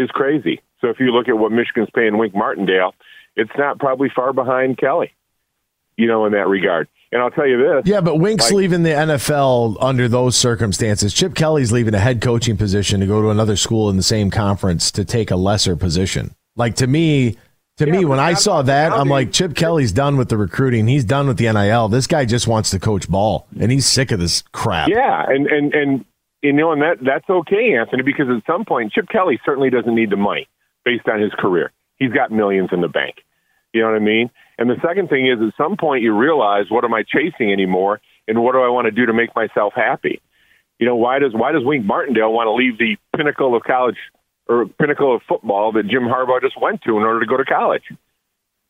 is 0.00 0.10
crazy. 0.10 0.60
So 0.80 0.88
if 0.88 0.98
you 0.98 1.12
look 1.12 1.28
at 1.28 1.36
what 1.38 1.52
Michigan's 1.52 1.90
paying 1.94 2.16
Wink 2.18 2.34
Martindale, 2.34 2.94
it's 3.36 3.50
not 3.58 3.78
probably 3.78 4.08
far 4.14 4.32
behind 4.32 4.78
Kelly, 4.78 5.12
you 5.96 6.06
know, 6.06 6.26
in 6.26 6.32
that 6.32 6.48
regard. 6.48 6.88
And 7.12 7.20
I'll 7.20 7.30
tell 7.30 7.46
you 7.46 7.58
this. 7.58 7.82
Yeah, 7.86 8.00
but 8.00 8.16
Wink's 8.16 8.44
like- 8.44 8.54
leaving 8.54 8.82
the 8.84 8.90
NFL 8.90 9.76
under 9.80 10.08
those 10.08 10.36
circumstances. 10.36 11.12
Chip 11.12 11.34
Kelly's 11.34 11.72
leaving 11.72 11.94
a 11.94 11.98
head 11.98 12.20
coaching 12.20 12.56
position 12.56 13.00
to 13.00 13.06
go 13.06 13.20
to 13.20 13.30
another 13.30 13.56
school 13.56 13.90
in 13.90 13.96
the 13.96 14.02
same 14.02 14.30
conference 14.30 14.90
to 14.92 15.04
take 15.04 15.30
a 15.30 15.36
lesser 15.36 15.74
position. 15.76 16.34
Like 16.56 16.76
to 16.76 16.86
me, 16.86 17.36
to 17.78 17.86
me, 17.86 18.04
when 18.04 18.20
I 18.20 18.34
saw 18.34 18.60
that, 18.62 18.92
I'm 18.92 19.08
like, 19.08 19.32
Chip 19.32 19.54
Kelly's 19.54 19.90
done 19.90 20.18
with 20.18 20.28
the 20.28 20.36
recruiting. 20.36 20.86
He's 20.86 21.04
done 21.04 21.26
with 21.26 21.38
the 21.38 21.50
NIL. 21.50 21.88
This 21.88 22.06
guy 22.06 22.26
just 22.26 22.46
wants 22.46 22.70
to 22.70 22.78
coach 22.78 23.08
ball, 23.08 23.46
and 23.58 23.72
he's 23.72 23.86
sick 23.86 24.10
of 24.12 24.20
this 24.20 24.42
crap. 24.52 24.88
Yeah, 24.90 25.24
and 25.26 25.46
and 25.46 25.72
and 25.74 26.04
you 26.42 26.52
know, 26.52 26.72
and 26.72 26.82
that 26.82 26.96
that's 27.02 27.28
okay, 27.28 27.74
Anthony, 27.78 28.02
because 28.02 28.26
at 28.28 28.42
some 28.46 28.64
point, 28.64 28.92
Chip 28.92 29.08
Kelly 29.08 29.38
certainly 29.44 29.70
doesn't 29.70 29.94
need 29.94 30.10
the 30.10 30.16
money 30.16 30.48
based 30.84 31.08
on 31.08 31.20
his 31.20 31.32
career. 31.38 31.70
He's 31.96 32.12
got 32.12 32.30
millions 32.30 32.70
in 32.72 32.80
the 32.80 32.88
bank. 32.88 33.16
You 33.72 33.82
know 33.82 33.88
what 33.88 33.96
I 33.96 34.04
mean? 34.04 34.30
And 34.58 34.68
the 34.68 34.80
second 34.86 35.08
thing 35.08 35.26
is, 35.26 35.38
at 35.40 35.54
some 35.56 35.76
point, 35.76 36.02
you 36.02 36.16
realize, 36.16 36.64
what 36.70 36.84
am 36.84 36.94
I 36.94 37.02
chasing 37.02 37.52
anymore, 37.52 38.00
and 38.26 38.42
what 38.42 38.52
do 38.52 38.60
I 38.60 38.68
want 38.68 38.86
to 38.86 38.90
do 38.90 39.06
to 39.06 39.12
make 39.12 39.34
myself 39.36 39.74
happy? 39.76 40.20
You 40.78 40.86
know, 40.86 40.96
why 40.96 41.18
does 41.18 41.32
why 41.34 41.52
does 41.52 41.62
Wink 41.64 41.84
Martindale 41.84 42.32
want 42.32 42.46
to 42.46 42.52
leave 42.52 42.78
the 42.78 42.96
pinnacle 43.16 43.54
of 43.54 43.62
college 43.62 43.98
or 44.48 44.66
pinnacle 44.66 45.14
of 45.14 45.22
football 45.28 45.72
that 45.72 45.86
Jim 45.86 46.02
Harbaugh 46.02 46.40
just 46.40 46.60
went 46.60 46.82
to 46.82 46.96
in 46.96 47.04
order 47.04 47.20
to 47.20 47.26
go 47.26 47.36
to 47.36 47.44
college? 47.44 47.84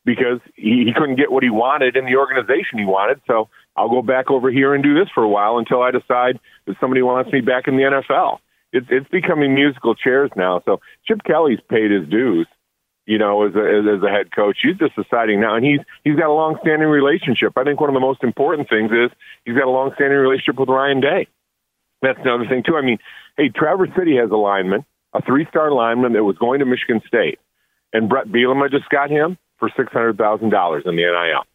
Because 0.03 0.39
he, 0.55 0.85
he 0.85 0.93
couldn't 0.95 1.17
get 1.17 1.31
what 1.31 1.43
he 1.43 1.51
wanted 1.51 1.95
in 1.95 2.05
the 2.05 2.15
organization 2.15 2.79
he 2.79 2.85
wanted. 2.85 3.21
So 3.27 3.49
I'll 3.75 3.89
go 3.89 4.01
back 4.01 4.31
over 4.31 4.51
here 4.51 4.73
and 4.73 4.83
do 4.83 4.93
this 4.93 5.09
for 5.13 5.23
a 5.23 5.29
while 5.29 5.57
until 5.57 5.81
I 5.81 5.91
decide 5.91 6.39
that 6.65 6.75
somebody 6.79 7.01
wants 7.01 7.31
me 7.31 7.41
back 7.41 7.67
in 7.67 7.77
the 7.77 7.83
NFL. 7.83 8.39
It's 8.73 8.87
it's 8.89 9.09
becoming 9.09 9.53
musical 9.53 9.95
chairs 9.95 10.31
now. 10.35 10.61
So 10.65 10.79
Chip 11.05 11.23
Kelly's 11.23 11.59
paid 11.69 11.91
his 11.91 12.07
dues, 12.09 12.47
you 13.05 13.17
know, 13.17 13.45
as 13.45 13.53
a 13.55 13.59
as, 13.59 14.03
a 14.03 14.09
head 14.09 14.33
coach. 14.33 14.57
He's 14.63 14.77
just 14.77 14.95
deciding 14.95 15.41
now, 15.41 15.55
and 15.55 15.65
he's 15.65 15.79
he's 16.03 16.15
got 16.15 16.29
a 16.29 16.33
long-standing 16.33 16.87
relationship. 16.87 17.53
I 17.57 17.63
think 17.63 17.79
one 17.81 17.89
of 17.89 17.93
the 17.93 17.99
most 17.99 18.23
important 18.23 18.69
things 18.69 18.91
is 18.91 19.11
he's 19.45 19.55
got 19.55 19.67
a 19.67 19.71
long-standing 19.71 20.17
relationship 20.17 20.59
with 20.59 20.69
Ryan 20.69 21.01
Day. 21.01 21.27
That's 22.01 22.19
another 22.21 22.47
thing 22.47 22.63
too. 22.65 22.77
I 22.77 22.81
mean, 22.81 22.97
hey, 23.37 23.49
Traverse 23.49 23.89
City 23.97 24.15
has 24.17 24.31
a 24.31 24.37
lineman, 24.37 24.85
a 25.13 25.21
three-star 25.21 25.71
lineman 25.71 26.13
that 26.13 26.23
was 26.23 26.37
going 26.37 26.59
to 26.59 26.65
Michigan 26.65 27.01
State, 27.05 27.39
and 27.91 28.07
Bret 28.07 28.27
Bielema 28.27 28.71
just 28.71 28.89
got 28.89 29.09
him 29.09 29.37
for 29.61 29.69
six 29.77 29.93
hundred 29.93 30.17
thousand 30.17 30.49
dollars 30.49 30.83
in 30.87 30.95
the 30.95 31.03
NIL. 31.03 31.45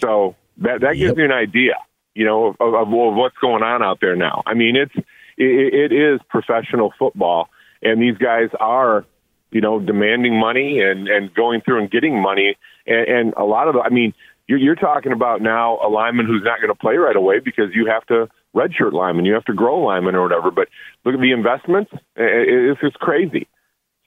So 0.00 0.34
that 0.58 0.80
that 0.80 0.96
gives 0.96 1.16
you 1.16 1.24
an 1.24 1.32
idea, 1.32 1.74
you 2.14 2.26
know, 2.26 2.48
of, 2.48 2.56
of, 2.60 2.74
of 2.74 3.14
what's 3.14 3.36
going 3.38 3.62
on 3.62 3.82
out 3.82 3.98
there 4.00 4.16
now. 4.16 4.42
I 4.44 4.54
mean, 4.54 4.76
it's 4.76 4.94
it, 5.38 5.92
it 5.92 5.92
is 5.92 6.20
professional 6.28 6.92
football, 6.98 7.48
and 7.80 8.02
these 8.02 8.18
guys 8.18 8.48
are, 8.58 9.04
you 9.52 9.60
know, 9.60 9.78
demanding 9.78 10.38
money 10.38 10.80
and 10.80 11.06
and 11.06 11.32
going 11.32 11.60
through 11.60 11.78
and 11.78 11.90
getting 11.90 12.20
money, 12.20 12.56
and, 12.86 13.08
and 13.08 13.34
a 13.36 13.44
lot 13.44 13.68
of 13.68 13.74
the, 13.74 13.80
I 13.80 13.90
mean, 13.90 14.12
you're, 14.48 14.58
you're 14.58 14.74
talking 14.74 15.12
about 15.12 15.40
now 15.40 15.78
a 15.78 15.88
lineman 15.88 16.26
who's 16.26 16.42
not 16.42 16.60
going 16.60 16.74
to 16.74 16.78
play 16.78 16.96
right 16.96 17.16
away 17.16 17.38
because 17.38 17.72
you 17.72 17.86
have 17.86 18.04
to 18.06 18.28
redshirt 18.52 18.92
lineman, 18.92 19.26
you 19.26 19.34
have 19.34 19.44
to 19.44 19.54
grow 19.54 19.78
lineman 19.78 20.16
or 20.16 20.22
whatever. 20.22 20.50
But 20.50 20.66
look 21.04 21.14
at 21.14 21.20
the 21.20 21.30
investments; 21.30 21.92
it, 22.16 22.70
it's 22.72 22.80
just 22.80 22.98
crazy. 22.98 23.46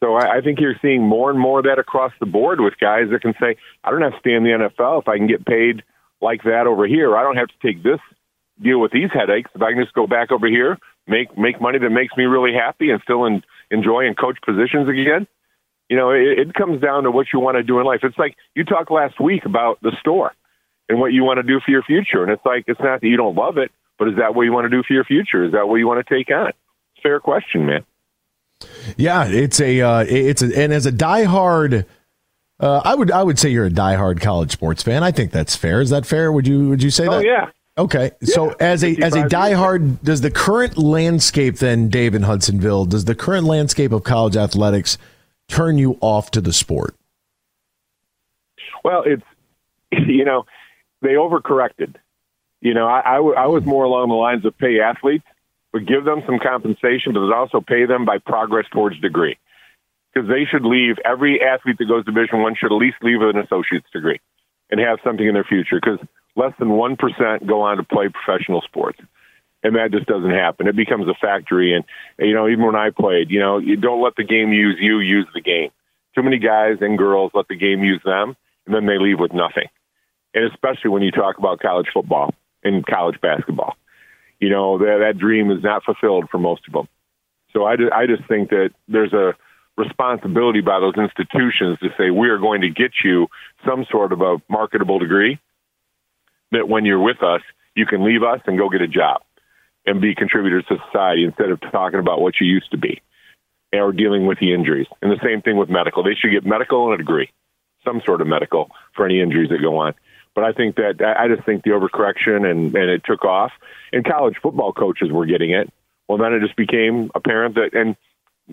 So 0.03 0.15
I, 0.15 0.37
I 0.37 0.41
think 0.41 0.59
you're 0.59 0.75
seeing 0.81 1.01
more 1.01 1.29
and 1.29 1.39
more 1.39 1.59
of 1.59 1.65
that 1.65 1.79
across 1.79 2.11
the 2.19 2.25
board 2.25 2.59
with 2.59 2.73
guys 2.77 3.05
that 3.11 3.21
can 3.21 3.33
say, 3.39 3.55
I 3.85 3.91
don't 3.91 4.01
have 4.01 4.11
to 4.11 4.19
stay 4.19 4.33
in 4.33 4.43
the 4.43 4.49
NFL 4.49 5.01
if 5.01 5.07
I 5.07 5.17
can 5.17 5.27
get 5.27 5.45
paid 5.45 5.81
like 6.21 6.43
that 6.43 6.67
over 6.67 6.85
here. 6.85 7.15
I 7.15 7.23
don't 7.23 7.37
have 7.37 7.47
to 7.47 7.59
take 7.65 7.83
this 7.83 7.99
deal 8.61 8.81
with 8.81 8.91
these 8.91 9.09
headaches. 9.13 9.49
If 9.55 9.61
I 9.61 9.71
can 9.71 9.81
just 9.81 9.93
go 9.93 10.05
back 10.05 10.31
over 10.31 10.47
here, 10.47 10.77
make 11.07 11.37
make 11.37 11.61
money 11.61 11.79
that 11.79 11.89
makes 11.89 12.17
me 12.17 12.25
really 12.25 12.53
happy 12.53 12.91
and 12.91 13.01
still 13.01 13.25
en- 13.25 13.43
enjoy 13.71 14.05
and 14.05 14.17
coach 14.17 14.37
positions 14.45 14.89
again. 14.89 15.25
You 15.89 15.95
know, 15.95 16.11
it, 16.11 16.39
it 16.39 16.53
comes 16.53 16.81
down 16.81 17.03
to 17.03 17.11
what 17.11 17.27
you 17.31 17.39
want 17.39 17.55
to 17.55 17.63
do 17.63 17.79
in 17.79 17.85
life. 17.85 18.01
It's 18.03 18.17
like 18.17 18.35
you 18.55 18.65
talked 18.65 18.91
last 18.91 19.21
week 19.21 19.45
about 19.45 19.79
the 19.81 19.95
store 20.01 20.33
and 20.89 20.99
what 20.99 21.13
you 21.13 21.23
want 21.23 21.37
to 21.37 21.43
do 21.43 21.61
for 21.63 21.71
your 21.71 21.83
future. 21.83 22.23
And 22.23 22.31
it's 22.31 22.45
like 22.45 22.65
it's 22.67 22.79
not 22.81 22.99
that 22.99 23.07
you 23.07 23.17
don't 23.17 23.35
love 23.35 23.57
it, 23.57 23.71
but 23.97 24.09
is 24.09 24.15
that 24.17 24.35
what 24.35 24.43
you 24.43 24.51
want 24.51 24.65
to 24.65 24.69
do 24.69 24.83
for 24.85 24.93
your 24.93 25.05
future? 25.05 25.45
Is 25.45 25.53
that 25.53 25.69
what 25.69 25.77
you 25.77 25.87
want 25.87 26.05
to 26.05 26.13
take 26.13 26.29
on? 26.29 26.51
Fair 27.01 27.21
question, 27.21 27.65
man. 27.65 27.85
Yeah, 28.97 29.25
it's 29.27 29.59
a 29.59 29.81
uh, 29.81 30.05
it's 30.07 30.41
a 30.41 30.45
and 30.59 30.71
as 30.73 30.85
a 30.85 30.91
diehard, 30.91 31.85
uh, 32.59 32.81
I 32.83 32.95
would 32.95 33.11
I 33.11 33.23
would 33.23 33.39
say 33.39 33.49
you're 33.49 33.65
a 33.65 33.69
diehard 33.71 34.21
college 34.21 34.51
sports 34.51 34.83
fan. 34.83 35.03
I 35.03 35.11
think 35.11 35.31
that's 35.31 35.55
fair. 35.55 35.81
Is 35.81 35.89
that 35.89 36.05
fair? 36.05 36.31
Would 36.31 36.47
you 36.47 36.69
would 36.69 36.83
you 36.83 36.89
say 36.89 37.07
Oh 37.07 37.11
that? 37.17 37.25
yeah. 37.25 37.49
Okay, 37.75 38.11
so 38.21 38.51
as 38.59 38.83
a 38.83 38.89
as 39.01 39.15
a 39.15 39.23
55 39.23 39.23
years. 39.23 39.31
diehard, 39.31 40.03
does 40.03 40.21
the 40.21 40.29
current 40.29 40.77
landscape 40.77 41.57
then, 41.57 41.89
Dave 41.89 42.13
in 42.13 42.21
Hudsonville, 42.21 42.85
does 42.85 43.05
the 43.05 43.15
current 43.15 43.47
landscape 43.47 43.91
of 43.91 44.03
college 44.03 44.35
athletics 44.37 44.99
turn 45.47 45.79
you 45.79 45.97
off 45.99 46.29
to 46.31 46.41
the 46.41 46.53
sport? 46.53 46.93
Well, 48.83 49.03
it's 49.05 49.23
you 50.07 50.25
know 50.25 50.45
they 51.01 51.13
overcorrected. 51.13 51.95
You 52.61 52.73
know, 52.73 52.87
I, 52.87 53.01
I, 53.05 53.15
w- 53.15 53.35
I 53.35 53.47
was 53.47 53.65
more 53.65 53.83
along 53.83 54.07
the 54.07 54.15
lines 54.15 54.45
of 54.45 54.57
pay 54.57 54.79
athletes, 54.79 55.25
but 55.73 55.87
give 55.87 56.05
them 56.05 56.21
some 56.25 56.39
compensation, 56.39 57.13
but 57.13 57.33
also 57.33 57.59
pay 57.59 57.85
them 57.85 58.05
by 58.05 58.19
progress 58.19 58.65
towards 58.71 58.99
degree. 59.01 59.37
Because 60.13 60.29
they 60.29 60.45
should 60.45 60.63
leave. 60.63 60.97
Every 61.03 61.41
athlete 61.41 61.77
that 61.79 61.87
goes 61.89 62.05
to 62.05 62.11
Division 62.11 62.43
One 62.43 62.53
should 62.55 62.71
at 62.71 62.77
least 62.77 62.97
leave 63.01 63.19
with 63.19 63.35
an 63.35 63.41
associate's 63.41 63.89
degree 63.91 64.21
and 64.69 64.79
have 64.79 64.99
something 65.03 65.27
in 65.27 65.33
their 65.33 65.43
future. 65.43 65.81
Because 65.81 65.97
less 66.35 66.53
than 66.59 66.69
one 66.69 66.95
percent 66.95 67.47
go 67.47 67.61
on 67.61 67.77
to 67.77 67.83
play 67.83 68.09
professional 68.09 68.61
sports, 68.61 68.99
and 69.63 69.75
that 69.75 69.91
just 69.91 70.05
doesn't 70.05 70.29
happen. 70.29 70.67
It 70.67 70.75
becomes 70.75 71.07
a 71.07 71.15
factory. 71.19 71.73
And 71.73 71.83
you 72.19 72.35
know, 72.35 72.47
even 72.47 72.63
when 72.63 72.75
I 72.75 72.91
played, 72.91 73.31
you 73.31 73.39
know, 73.39 73.57
you 73.57 73.75
don't 73.75 74.03
let 74.03 74.15
the 74.15 74.23
game 74.23 74.53
use 74.53 74.77
you, 74.79 74.99
use 74.99 75.27
the 75.33 75.41
game. 75.41 75.71
Too 76.13 76.21
many 76.21 76.37
guys 76.37 76.77
and 76.81 76.95
girls 76.95 77.31
let 77.33 77.47
the 77.47 77.57
game 77.57 77.83
use 77.83 78.01
them, 78.05 78.37
and 78.67 78.75
then 78.75 78.85
they 78.85 78.99
leave 78.99 79.19
with 79.19 79.33
nothing. 79.33 79.65
And 80.35 80.45
especially 80.45 80.91
when 80.91 81.01
you 81.01 81.09
talk 81.09 81.39
about 81.39 81.59
college 81.59 81.87
football 81.91 82.35
and 82.63 82.85
college 82.85 83.19
basketball, 83.19 83.75
you 84.43 84.49
know 84.49 84.77
that 84.77 84.97
that 84.99 85.17
dream 85.17 85.49
is 85.51 85.63
not 85.63 85.85
fulfilled 85.85 86.25
for 86.29 86.37
most 86.37 86.63
of 86.67 86.73
them. 86.73 86.87
So 87.53 87.63
I, 87.63 87.75
I 87.95 88.07
just 88.07 88.27
think 88.27 88.49
that 88.49 88.71
there's 88.89 89.13
a 89.13 89.35
responsibility 89.77 90.59
by 90.59 90.79
those 90.81 90.95
institutions 90.97 91.79
to 91.79 91.89
say 91.97 92.11
we 92.11 92.27
are 92.27 92.37
going 92.37 92.61
to 92.61 92.69
get 92.69 92.91
you 93.05 93.27
some 93.65 93.85
sort 93.89 94.11
of 94.11 94.21
a 94.21 94.41
marketable 94.49 94.99
degree 94.99 95.39
that 96.51 96.67
when 96.67 96.83
you're 96.83 97.01
with 97.01 97.23
us, 97.23 97.41
you 97.73 97.85
can 97.85 98.03
leave 98.03 98.21
us 98.21 98.41
and 98.45 98.57
go 98.57 98.69
get 98.69 98.81
a 98.81 98.87
job 98.87 99.21
and 99.85 100.01
be 100.01 100.13
contributors 100.13 100.65
to 100.67 100.77
society 100.91 101.23
instead 101.23 101.49
of 101.49 101.61
talking 101.71 101.99
about 101.99 102.19
what 102.19 102.33
you 102.41 102.47
used 102.47 102.69
to 102.71 102.77
be 102.77 103.01
or 103.71 103.93
dealing 103.93 104.27
with 104.27 104.39
the 104.39 104.53
injuries. 104.53 104.87
And 105.01 105.09
the 105.09 105.23
same 105.23 105.41
thing 105.41 105.57
with 105.57 105.69
medical. 105.69 106.03
They 106.03 106.15
should 106.15 106.31
get 106.31 106.45
medical 106.45 106.85
and 106.85 106.95
a 106.95 106.97
degree, 106.97 107.31
some 107.85 108.01
sort 108.05 108.19
of 108.19 108.27
medical 108.27 108.69
for 108.93 109.05
any 109.05 109.21
injuries 109.21 109.49
that 109.49 109.61
go 109.61 109.77
on. 109.77 109.93
But 110.35 110.43
I 110.43 110.51
think 110.51 110.77
that 110.77 111.01
I 111.01 111.27
just 111.27 111.45
think 111.45 111.63
the 111.63 111.71
overcorrection 111.71 112.49
and, 112.49 112.73
and 112.75 112.89
it 112.89 113.03
took 113.05 113.23
off. 113.23 113.51
And 113.91 114.03
college 114.03 114.35
football 114.41 114.73
coaches 114.73 115.11
were 115.11 115.27
getting 115.27 115.51
it. 115.51 115.71
Well, 116.07 116.17
then 116.17 116.33
it 116.33 116.41
just 116.41 116.55
became 116.55 117.11
apparent 117.15 117.55
that, 117.55 117.73
and 117.73 117.95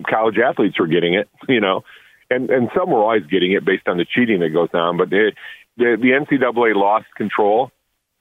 college 0.07 0.37
athletes 0.37 0.79
were 0.79 0.87
getting 0.87 1.15
it, 1.15 1.27
you 1.49 1.59
know, 1.59 1.83
and 2.29 2.49
and 2.49 2.69
some 2.75 2.89
were 2.89 3.01
always 3.01 3.25
getting 3.25 3.51
it 3.51 3.65
based 3.65 3.87
on 3.87 3.97
the 3.97 4.05
cheating 4.05 4.39
that 4.39 4.49
goes 4.49 4.69
on. 4.73 4.97
But 4.97 5.11
it, 5.11 5.35
the 5.77 5.97
the 5.99 6.09
NCAA 6.09 6.75
lost 6.75 7.07
control 7.15 7.71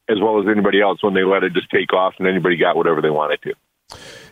as 0.09 0.19
well 0.21 0.41
as 0.41 0.47
anybody 0.51 0.81
else 0.81 1.03
when 1.03 1.15
they 1.15 1.23
let 1.23 1.45
it 1.45 1.53
just 1.53 1.71
take 1.71 1.93
off 1.93 2.15
and 2.19 2.27
anybody 2.27 2.57
got 2.57 2.77
whatever 2.77 3.01
they 3.01 3.11
wanted 3.11 3.41
to. 3.43 3.55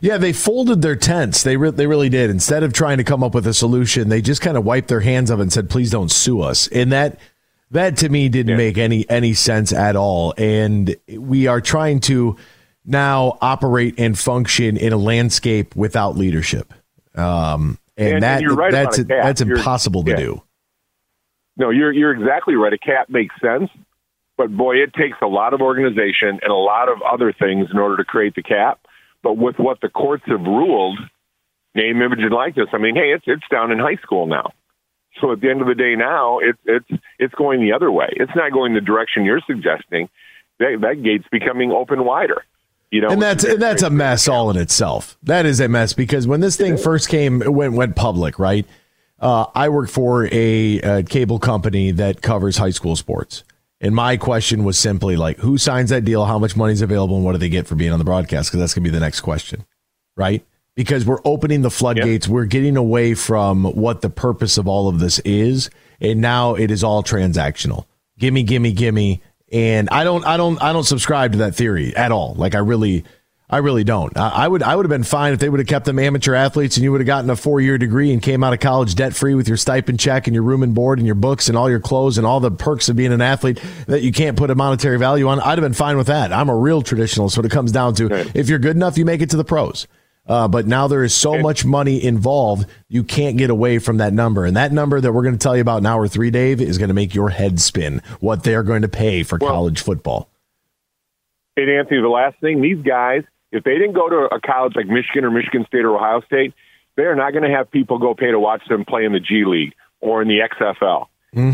Yeah, 0.01 0.17
they 0.17 0.33
folded 0.33 0.83
their 0.83 0.97
tents. 0.97 1.43
They 1.43 1.57
re- 1.57 1.71
they 1.71 1.87
really 1.87 2.09
did. 2.09 2.31
Instead 2.31 2.63
of 2.63 2.73
trying 2.73 2.99
to 2.99 3.05
come 3.05 3.23
up 3.23 3.35
with 3.35 3.47
a 3.47 3.55
solution, 3.55 4.09
they 4.09 4.23
just 4.23 4.41
kind 4.41 4.57
of 4.57 4.65
wiped 4.65 4.89
their 4.89 5.01
hands 5.01 5.31
of 5.31 5.39
it 5.39 5.43
and 5.43 5.53
said, 5.53 5.71
"Please 5.71 5.91
don't 5.91 6.11
sue 6.11 6.41
us." 6.41 6.69
And 6.69 6.93
that 6.93 7.19
that 7.71 7.97
to 7.99 8.09
me 8.09 8.29
didn't 8.29 8.57
make 8.57 8.79
any 8.79 9.09
any 9.11 9.35
sense 9.35 9.73
at 9.73 9.97
all. 9.97 10.35
And 10.39 10.97
we 11.17 11.47
are 11.47 11.61
trying 11.61 12.01
to 12.01 12.37
now 12.85 13.37
operate 13.41 13.95
and 13.99 14.19
function 14.19 14.77
in 14.77 14.93
a 14.93 14.97
landscape 14.97 15.77
without 15.77 16.17
leadership. 16.17 16.73
Um, 17.15 17.79
and, 17.97 18.15
And- 18.15 18.23
that 18.23 18.43
and 18.43 18.57
right 18.57 18.73
that's 18.73 18.99
about 18.99 19.11
a 19.13 19.15
cap. 19.17 19.25
that's 19.27 19.41
You're- 19.43 19.59
impossible 19.59 20.05
to 20.05 20.11
yeah. 20.13 20.17
do. 20.17 20.43
No, 21.57 21.71
you're 21.71 21.93
you're 21.93 22.13
exactly 22.13 22.55
right. 22.55 22.73
A 22.73 22.79
cap 22.79 23.11
makes 23.11 23.35
sense, 23.41 23.69
but 24.37 24.57
boy, 24.57 24.77
it 24.77 24.95
takes 24.95 25.17
a 25.21 25.27
lot 25.27 25.53
of 25.55 25.61
organization 25.61 26.39
and 26.41 26.53
a 26.53 26.55
lot 26.55 26.89
of 26.89 27.03
other 27.03 27.33
things 27.33 27.67
in 27.73 27.79
order 27.79 27.97
to 27.97 28.05
create 28.05 28.37
the 28.37 28.43
cap. 28.45 28.79
But 29.25 29.37
with 29.37 29.59
what 29.59 29.81
the 29.81 29.89
courts 29.89 30.23
have 30.29 30.41
ruled, 30.41 31.01
name, 31.75 32.01
image, 32.01 32.21
and 32.21 32.31
likeness. 32.31 32.69
I 32.73 32.79
mean, 32.79 32.95
hey, 32.95 33.13
it's 33.13 33.25
it's 33.27 33.43
down 33.51 33.73
in 33.73 33.81
high 33.81 33.97
school 33.97 34.27
now. 34.29 34.53
So 35.21 35.33
at 35.33 35.41
the 35.41 35.51
end 35.51 35.61
of 35.61 35.67
the 35.67 35.75
day, 35.75 35.95
now 35.97 36.39
it's 36.39 36.59
it's 36.65 37.03
it's 37.19 37.35
going 37.35 37.61
the 37.61 37.73
other 37.73 37.91
way. 37.91 38.09
It's 38.13 38.33
not 38.35 38.53
going 38.53 38.75
the 38.75 38.81
direction 38.81 39.25
you're 39.25 39.43
suggesting. 39.47 40.09
That 40.59 40.79
that 40.83 41.03
gate's 41.03 41.29
becoming 41.31 41.73
open 41.73 42.05
wider. 42.05 42.45
You 42.91 43.03
know, 43.03 43.09
and 43.09 43.21
that's 43.21 43.45
and 43.45 43.61
that's 43.61 43.83
a 43.83 43.91
mess 43.91 44.29
all 44.29 44.51
in 44.51 44.57
itself. 44.57 45.19
That 45.23 45.45
is 45.45 45.61
a 45.61 45.69
mess 45.69 45.93
because 45.93 46.27
when 46.27 46.41
this 46.41 46.57
thing 46.57 46.79
first 46.79 47.09
came 47.09 47.41
went 47.41 47.75
went 47.75 47.97
public, 47.97 48.39
right? 48.39 48.67
Uh, 49.21 49.47
I 49.55 49.69
work 49.69 49.91
for 49.91 50.27
a, 50.27 50.81
a 50.81 51.03
cable 51.03 51.41
company 51.41 51.91
that 51.91 52.23
covers 52.23 52.57
high 52.57 52.71
school 52.71 52.95
sports, 52.97 53.43
and 53.81 53.95
my 53.95 54.17
question 54.17 54.65
was 54.65 54.79
simply 54.79 55.17
like, 55.17 55.39
who 55.39 55.59
signs 55.59 55.91
that 55.91 56.05
deal? 56.05 56.25
How 56.25 56.39
much 56.39 56.57
money 56.57 56.73
is 56.73 56.83
available, 56.83 57.17
and 57.17 57.25
what 57.25 57.33
do 57.33 57.39
they 57.39 57.49
get 57.49 57.67
for 57.67 57.75
being 57.75 57.93
on 57.93 57.99
the 57.99 58.05
broadcast? 58.05 58.49
Because 58.49 58.61
that's 58.61 58.75
going 58.75 58.85
to 58.85 58.91
be 58.91 58.95
the 58.95 59.01
next 59.01 59.21
question, 59.21 59.67
right? 60.17 60.45
Because 60.79 61.05
we're 61.05 61.19
opening 61.25 61.63
the 61.63 61.73
floodgates, 61.73 62.29
we're 62.29 62.45
getting 62.45 62.77
away 62.77 63.15
from 63.15 63.65
what 63.65 64.01
the 64.01 64.09
purpose 64.09 64.59
of 64.59 64.69
all 64.69 64.87
of 64.87 65.01
this 65.01 65.19
is, 65.25 65.71
and 66.01 66.21
now 66.21 66.55
it 66.55 66.71
is 66.71 66.85
all 66.85 67.03
transactional. 67.03 67.87
Gimme, 68.17 68.45
gimme, 68.45 68.71
gimme, 68.73 69.21
and 69.51 69.89
I 69.91 70.05
don't, 70.05 70.25
I 70.25 70.37
don't, 70.37 70.63
I 70.63 70.73
don't 70.73 70.85
subscribe 70.85 71.33
to 71.33 71.39
that 71.39 71.57
theory 71.57 71.97
at 71.97 72.13
all. 72.13 72.35
Like 72.37 72.55
I 72.55 72.59
really, 72.59 73.03
I 73.51 73.57
really 73.57 73.83
don't. 73.83 74.17
I, 74.17 74.29
I 74.29 74.47
would, 74.47 74.63
I 74.63 74.77
would 74.77 74.85
have 74.85 74.89
been 74.89 75.03
fine 75.03 75.33
if 75.33 75.41
they 75.41 75.49
would 75.49 75.59
have 75.59 75.67
kept 75.67 75.85
them 75.85 75.99
amateur 75.99 76.35
athletes, 76.35 76.77
and 76.77 76.85
you 76.85 76.93
would 76.93 77.01
have 77.01 77.09
gotten 77.09 77.29
a 77.29 77.35
four 77.35 77.61
year 77.61 77.77
degree 77.77 78.13
and 78.13 78.23
came 78.23 78.45
out 78.45 78.53
of 78.53 78.61
college 78.61 78.95
debt 78.95 79.17
free 79.17 79.35
with 79.35 79.49
your 79.49 79.57
stipend 79.57 79.99
check 79.99 80.29
and 80.29 80.35
your 80.35 80.45
room 80.45 80.63
and 80.63 80.77
board 80.77 81.01
and 81.01 81.07
your 81.07 81.17
books 81.17 81.49
and 81.49 81.59
all 81.59 81.69
your 81.69 81.81
clothes 81.81 82.19
and 82.19 82.27
all 82.27 82.39
the 82.39 82.53
perks 82.53 82.89
of 82.89 82.95
being 82.95 83.13
an 83.13 83.21
athlete 83.21 83.61
that 83.89 84.03
you 84.03 84.13
can't 84.13 84.37
put 84.37 84.49
a 84.49 84.55
monetary 84.55 84.97
value 84.97 85.27
on. 85.27 85.41
I'd 85.41 85.59
have 85.59 85.61
been 85.61 85.75
fine 85.75 85.97
with 85.97 86.07
that. 86.07 86.33
I'm 86.33 86.49
a 86.49 86.57
real 86.57 86.85
traditionalist. 86.85 87.37
What 87.37 87.47
it 87.47 87.51
comes 87.51 87.73
down 87.73 87.97
to, 87.97 88.07
if 88.33 88.49
you're 88.49 88.61
good 88.61 88.77
enough, 88.77 88.97
you 88.97 89.05
make 89.05 89.23
it 89.23 89.31
to 89.31 89.37
the 89.37 89.45
pros. 89.45 89.89
Uh, 90.29 90.47
but 90.47 90.67
now 90.67 90.87
there 90.87 91.03
is 91.03 91.15
so 91.15 91.39
much 91.39 91.65
money 91.65 92.03
involved, 92.03 92.67
you 92.89 93.03
can't 93.03 93.37
get 93.39 93.51
away 93.51 93.79
from 93.79 93.97
that 93.97 94.13
number. 94.13 94.45
And 94.45 94.57
that 94.57 94.73
number 94.73 95.01
that 95.01 95.13
we're 95.13 95.23
going 95.23 95.37
to 95.37 95.39
tell 95.39 95.57
you 95.57 95.63
about 95.63 95.79
in 95.79 95.87
hour 95.87 96.07
three, 96.07 96.31
Dave, 96.31 96.61
is 96.61 96.77
going 96.79 96.89
to 96.89 96.95
make 96.95 97.15
your 97.15 97.31
head 97.31 97.61
spin 97.61 98.03
what 98.21 98.45
they're 98.45 98.63
going 98.63 98.83
to 98.83 98.89
pay 98.89 99.23
for 99.23 99.39
college 99.39 99.81
football. 99.81 100.29
And 101.57 101.71
Anthony, 101.71 102.01
the 102.01 102.09
last 102.09 102.39
thing, 102.41 102.61
these 102.61 102.79
guys, 102.85 103.25
if 103.51 103.65
they 103.65 103.79
didn't 103.79 103.95
go 103.95 104.09
to 104.09 104.29
a 104.35 104.41
college 104.41 104.77
like 104.77 104.87
Michigan 104.87 105.25
or 105.25 105.31
Michigan 105.31 105.65
State 105.67 105.85
or 105.85 105.97
Ohio 105.97 106.21
State, 106.21 106.53
they 106.97 107.05
are 107.05 107.17
not 107.17 107.33
going 107.33 107.45
to 107.45 107.51
have 107.51 107.71
people 107.71 107.99
go 107.99 108.15
pay 108.15 108.31
to 108.31 108.39
watch 108.39 108.63
them 108.69 108.85
play 108.85 109.05
in 109.05 109.13
the 109.13 109.21
G 109.21 109.45
League 109.47 109.73
or 110.01 110.21
in 110.23 110.29
the 110.29 110.41
XFL. 110.41 111.07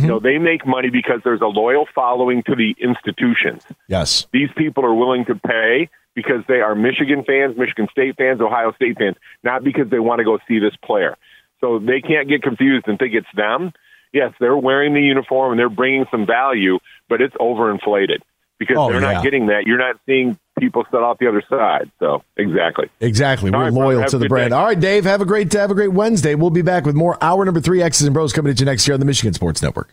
You 0.02 0.08
know, 0.08 0.20
they 0.20 0.38
make 0.38 0.66
money 0.66 0.88
because 0.88 1.20
there's 1.24 1.40
a 1.40 1.46
loyal 1.46 1.86
following 1.94 2.42
to 2.44 2.54
the 2.54 2.76
institutions. 2.80 3.62
Yes. 3.88 4.26
These 4.32 4.48
people 4.56 4.84
are 4.84 4.94
willing 4.94 5.24
to 5.26 5.34
pay 5.34 5.90
because 6.14 6.42
they 6.48 6.60
are 6.60 6.74
Michigan 6.74 7.24
fans, 7.26 7.56
Michigan 7.56 7.88
State 7.90 8.16
fans, 8.16 8.40
Ohio 8.40 8.72
State 8.72 8.96
fans, 8.98 9.16
not 9.42 9.64
because 9.64 9.88
they 9.90 9.98
want 9.98 10.18
to 10.20 10.24
go 10.24 10.38
see 10.48 10.58
this 10.58 10.74
player. 10.84 11.16
So 11.60 11.78
they 11.78 12.00
can't 12.00 12.28
get 12.28 12.42
confused 12.42 12.86
and 12.88 12.98
think 12.98 13.14
it's 13.14 13.26
them. 13.34 13.72
Yes, 14.12 14.32
they're 14.38 14.56
wearing 14.56 14.94
the 14.94 15.00
uniform 15.00 15.52
and 15.52 15.58
they're 15.58 15.68
bringing 15.68 16.04
some 16.10 16.24
value, 16.26 16.78
but 17.08 17.20
it's 17.20 17.34
overinflated 17.36 18.18
because 18.58 18.76
Oh, 18.78 18.90
they're 18.92 19.00
yeah. 19.00 19.12
not 19.14 19.24
getting 19.24 19.46
that. 19.46 19.66
You're 19.66 19.78
not 19.78 19.96
seeing 20.06 20.38
people 20.58 20.84
set 20.90 21.00
off 21.02 21.18
the 21.18 21.26
other 21.28 21.42
side. 21.50 21.90
So 21.98 22.22
exactly. 22.36 22.88
Exactly. 23.00 23.50
All 23.50 23.58
We're 23.58 23.64
right, 23.64 23.72
loyal 23.72 24.04
to 24.04 24.18
the 24.18 24.28
brand. 24.28 24.50
day. 24.50 24.56
All 24.56 24.66
right, 24.66 24.78
Dave, 24.78 25.04
have 25.04 25.20
a 25.20 25.24
great 25.24 25.52
have 25.54 25.70
a 25.72 25.74
great 25.74 25.92
Wednesday. 25.92 26.36
We'll 26.36 26.50
be 26.50 26.62
back 26.62 26.86
with 26.86 26.94
more 26.94 27.18
hour 27.22 27.44
number 27.44 27.60
three 27.60 27.82
X's 27.82 28.06
and 28.06 28.14
Bros 28.14 28.32
coming 28.32 28.50
at 28.52 28.60
you 28.60 28.66
next 28.66 28.86
year 28.86 28.94
on 28.94 29.00
the 29.00 29.06
Michigan 29.06 29.32
Sports 29.34 29.60
Network. 29.62 29.92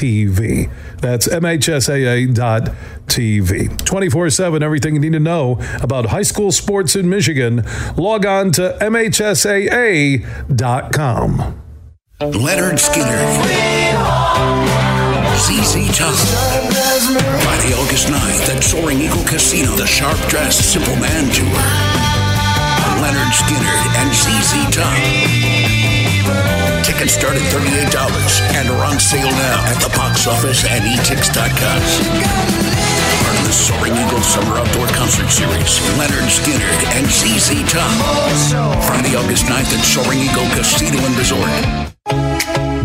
MHSAA.TV. 0.00 0.70
That's 1.00 1.28
MHSAA.TV. 1.28 3.84
24 3.84 4.30
7, 4.30 4.62
everything 4.62 4.94
you 4.94 5.00
need 5.00 5.12
to 5.12 5.20
know 5.20 5.60
about 5.80 6.06
high 6.06 6.22
school 6.22 6.50
sports 6.52 6.96
in 6.96 7.08
Michigan. 7.08 7.64
Log 7.96 8.24
on 8.26 8.52
to 8.52 8.76
MHSAA.com. 8.80 10.22
Lynyrd 12.20 12.78
Skynyrd. 12.78 13.46
ZZ 15.40 15.88
Top. 15.96 16.14
Friday, 17.42 17.72
August 17.74 18.08
9th 18.08 18.54
at 18.54 18.62
Soaring 18.62 19.00
Eagle 19.00 19.24
Casino, 19.24 19.74
the 19.76 19.86
Sharp 19.86 20.18
Dressed 20.28 20.70
Simple 20.72 20.96
Man 20.96 21.30
Tour. 21.32 21.46
Lynyrd 23.00 23.32
Skynyrd 23.32 23.96
and 23.96 24.12
ZZ 24.14 24.52
Top. 24.76 25.59
Tickets 27.00 27.16
start 27.16 27.34
at 27.34 27.42
$38 27.48 27.96
and 28.60 28.68
are 28.68 28.84
on 28.84 29.00
sale 29.00 29.24
now 29.24 29.64
at 29.64 29.80
the 29.80 29.88
box 29.96 30.26
office 30.26 30.66
and 30.68 30.84
etix.com. 30.84 31.80
Part 33.24 33.38
of 33.38 33.44
the 33.46 33.52
Soaring 33.52 33.96
Eagle 33.96 34.20
Summer 34.20 34.58
Outdoor 34.58 34.86
Concert 34.88 35.30
Series, 35.30 35.80
Lynyrd 35.96 36.28
Skynyrd 36.28 36.84
and 36.92 37.06
ZZ 37.08 37.64
Top. 37.72 38.84
Friday, 38.84 39.16
August 39.16 39.46
9th 39.46 39.72
at 39.72 39.82
Soaring 39.82 40.18
Eagle 40.18 40.44
Casino 40.54 40.98
and 41.06 41.16
Resort. 41.16 41.89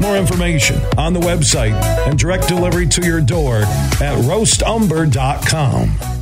More 0.00 0.16
information 0.16 0.80
on 0.98 1.12
the 1.12 1.20
website 1.20 1.74
and 2.06 2.18
direct 2.18 2.48
delivery 2.48 2.86
to 2.88 3.06
your 3.06 3.20
door 3.20 3.58
at 3.58 4.16
roastumber.com. 4.24 6.21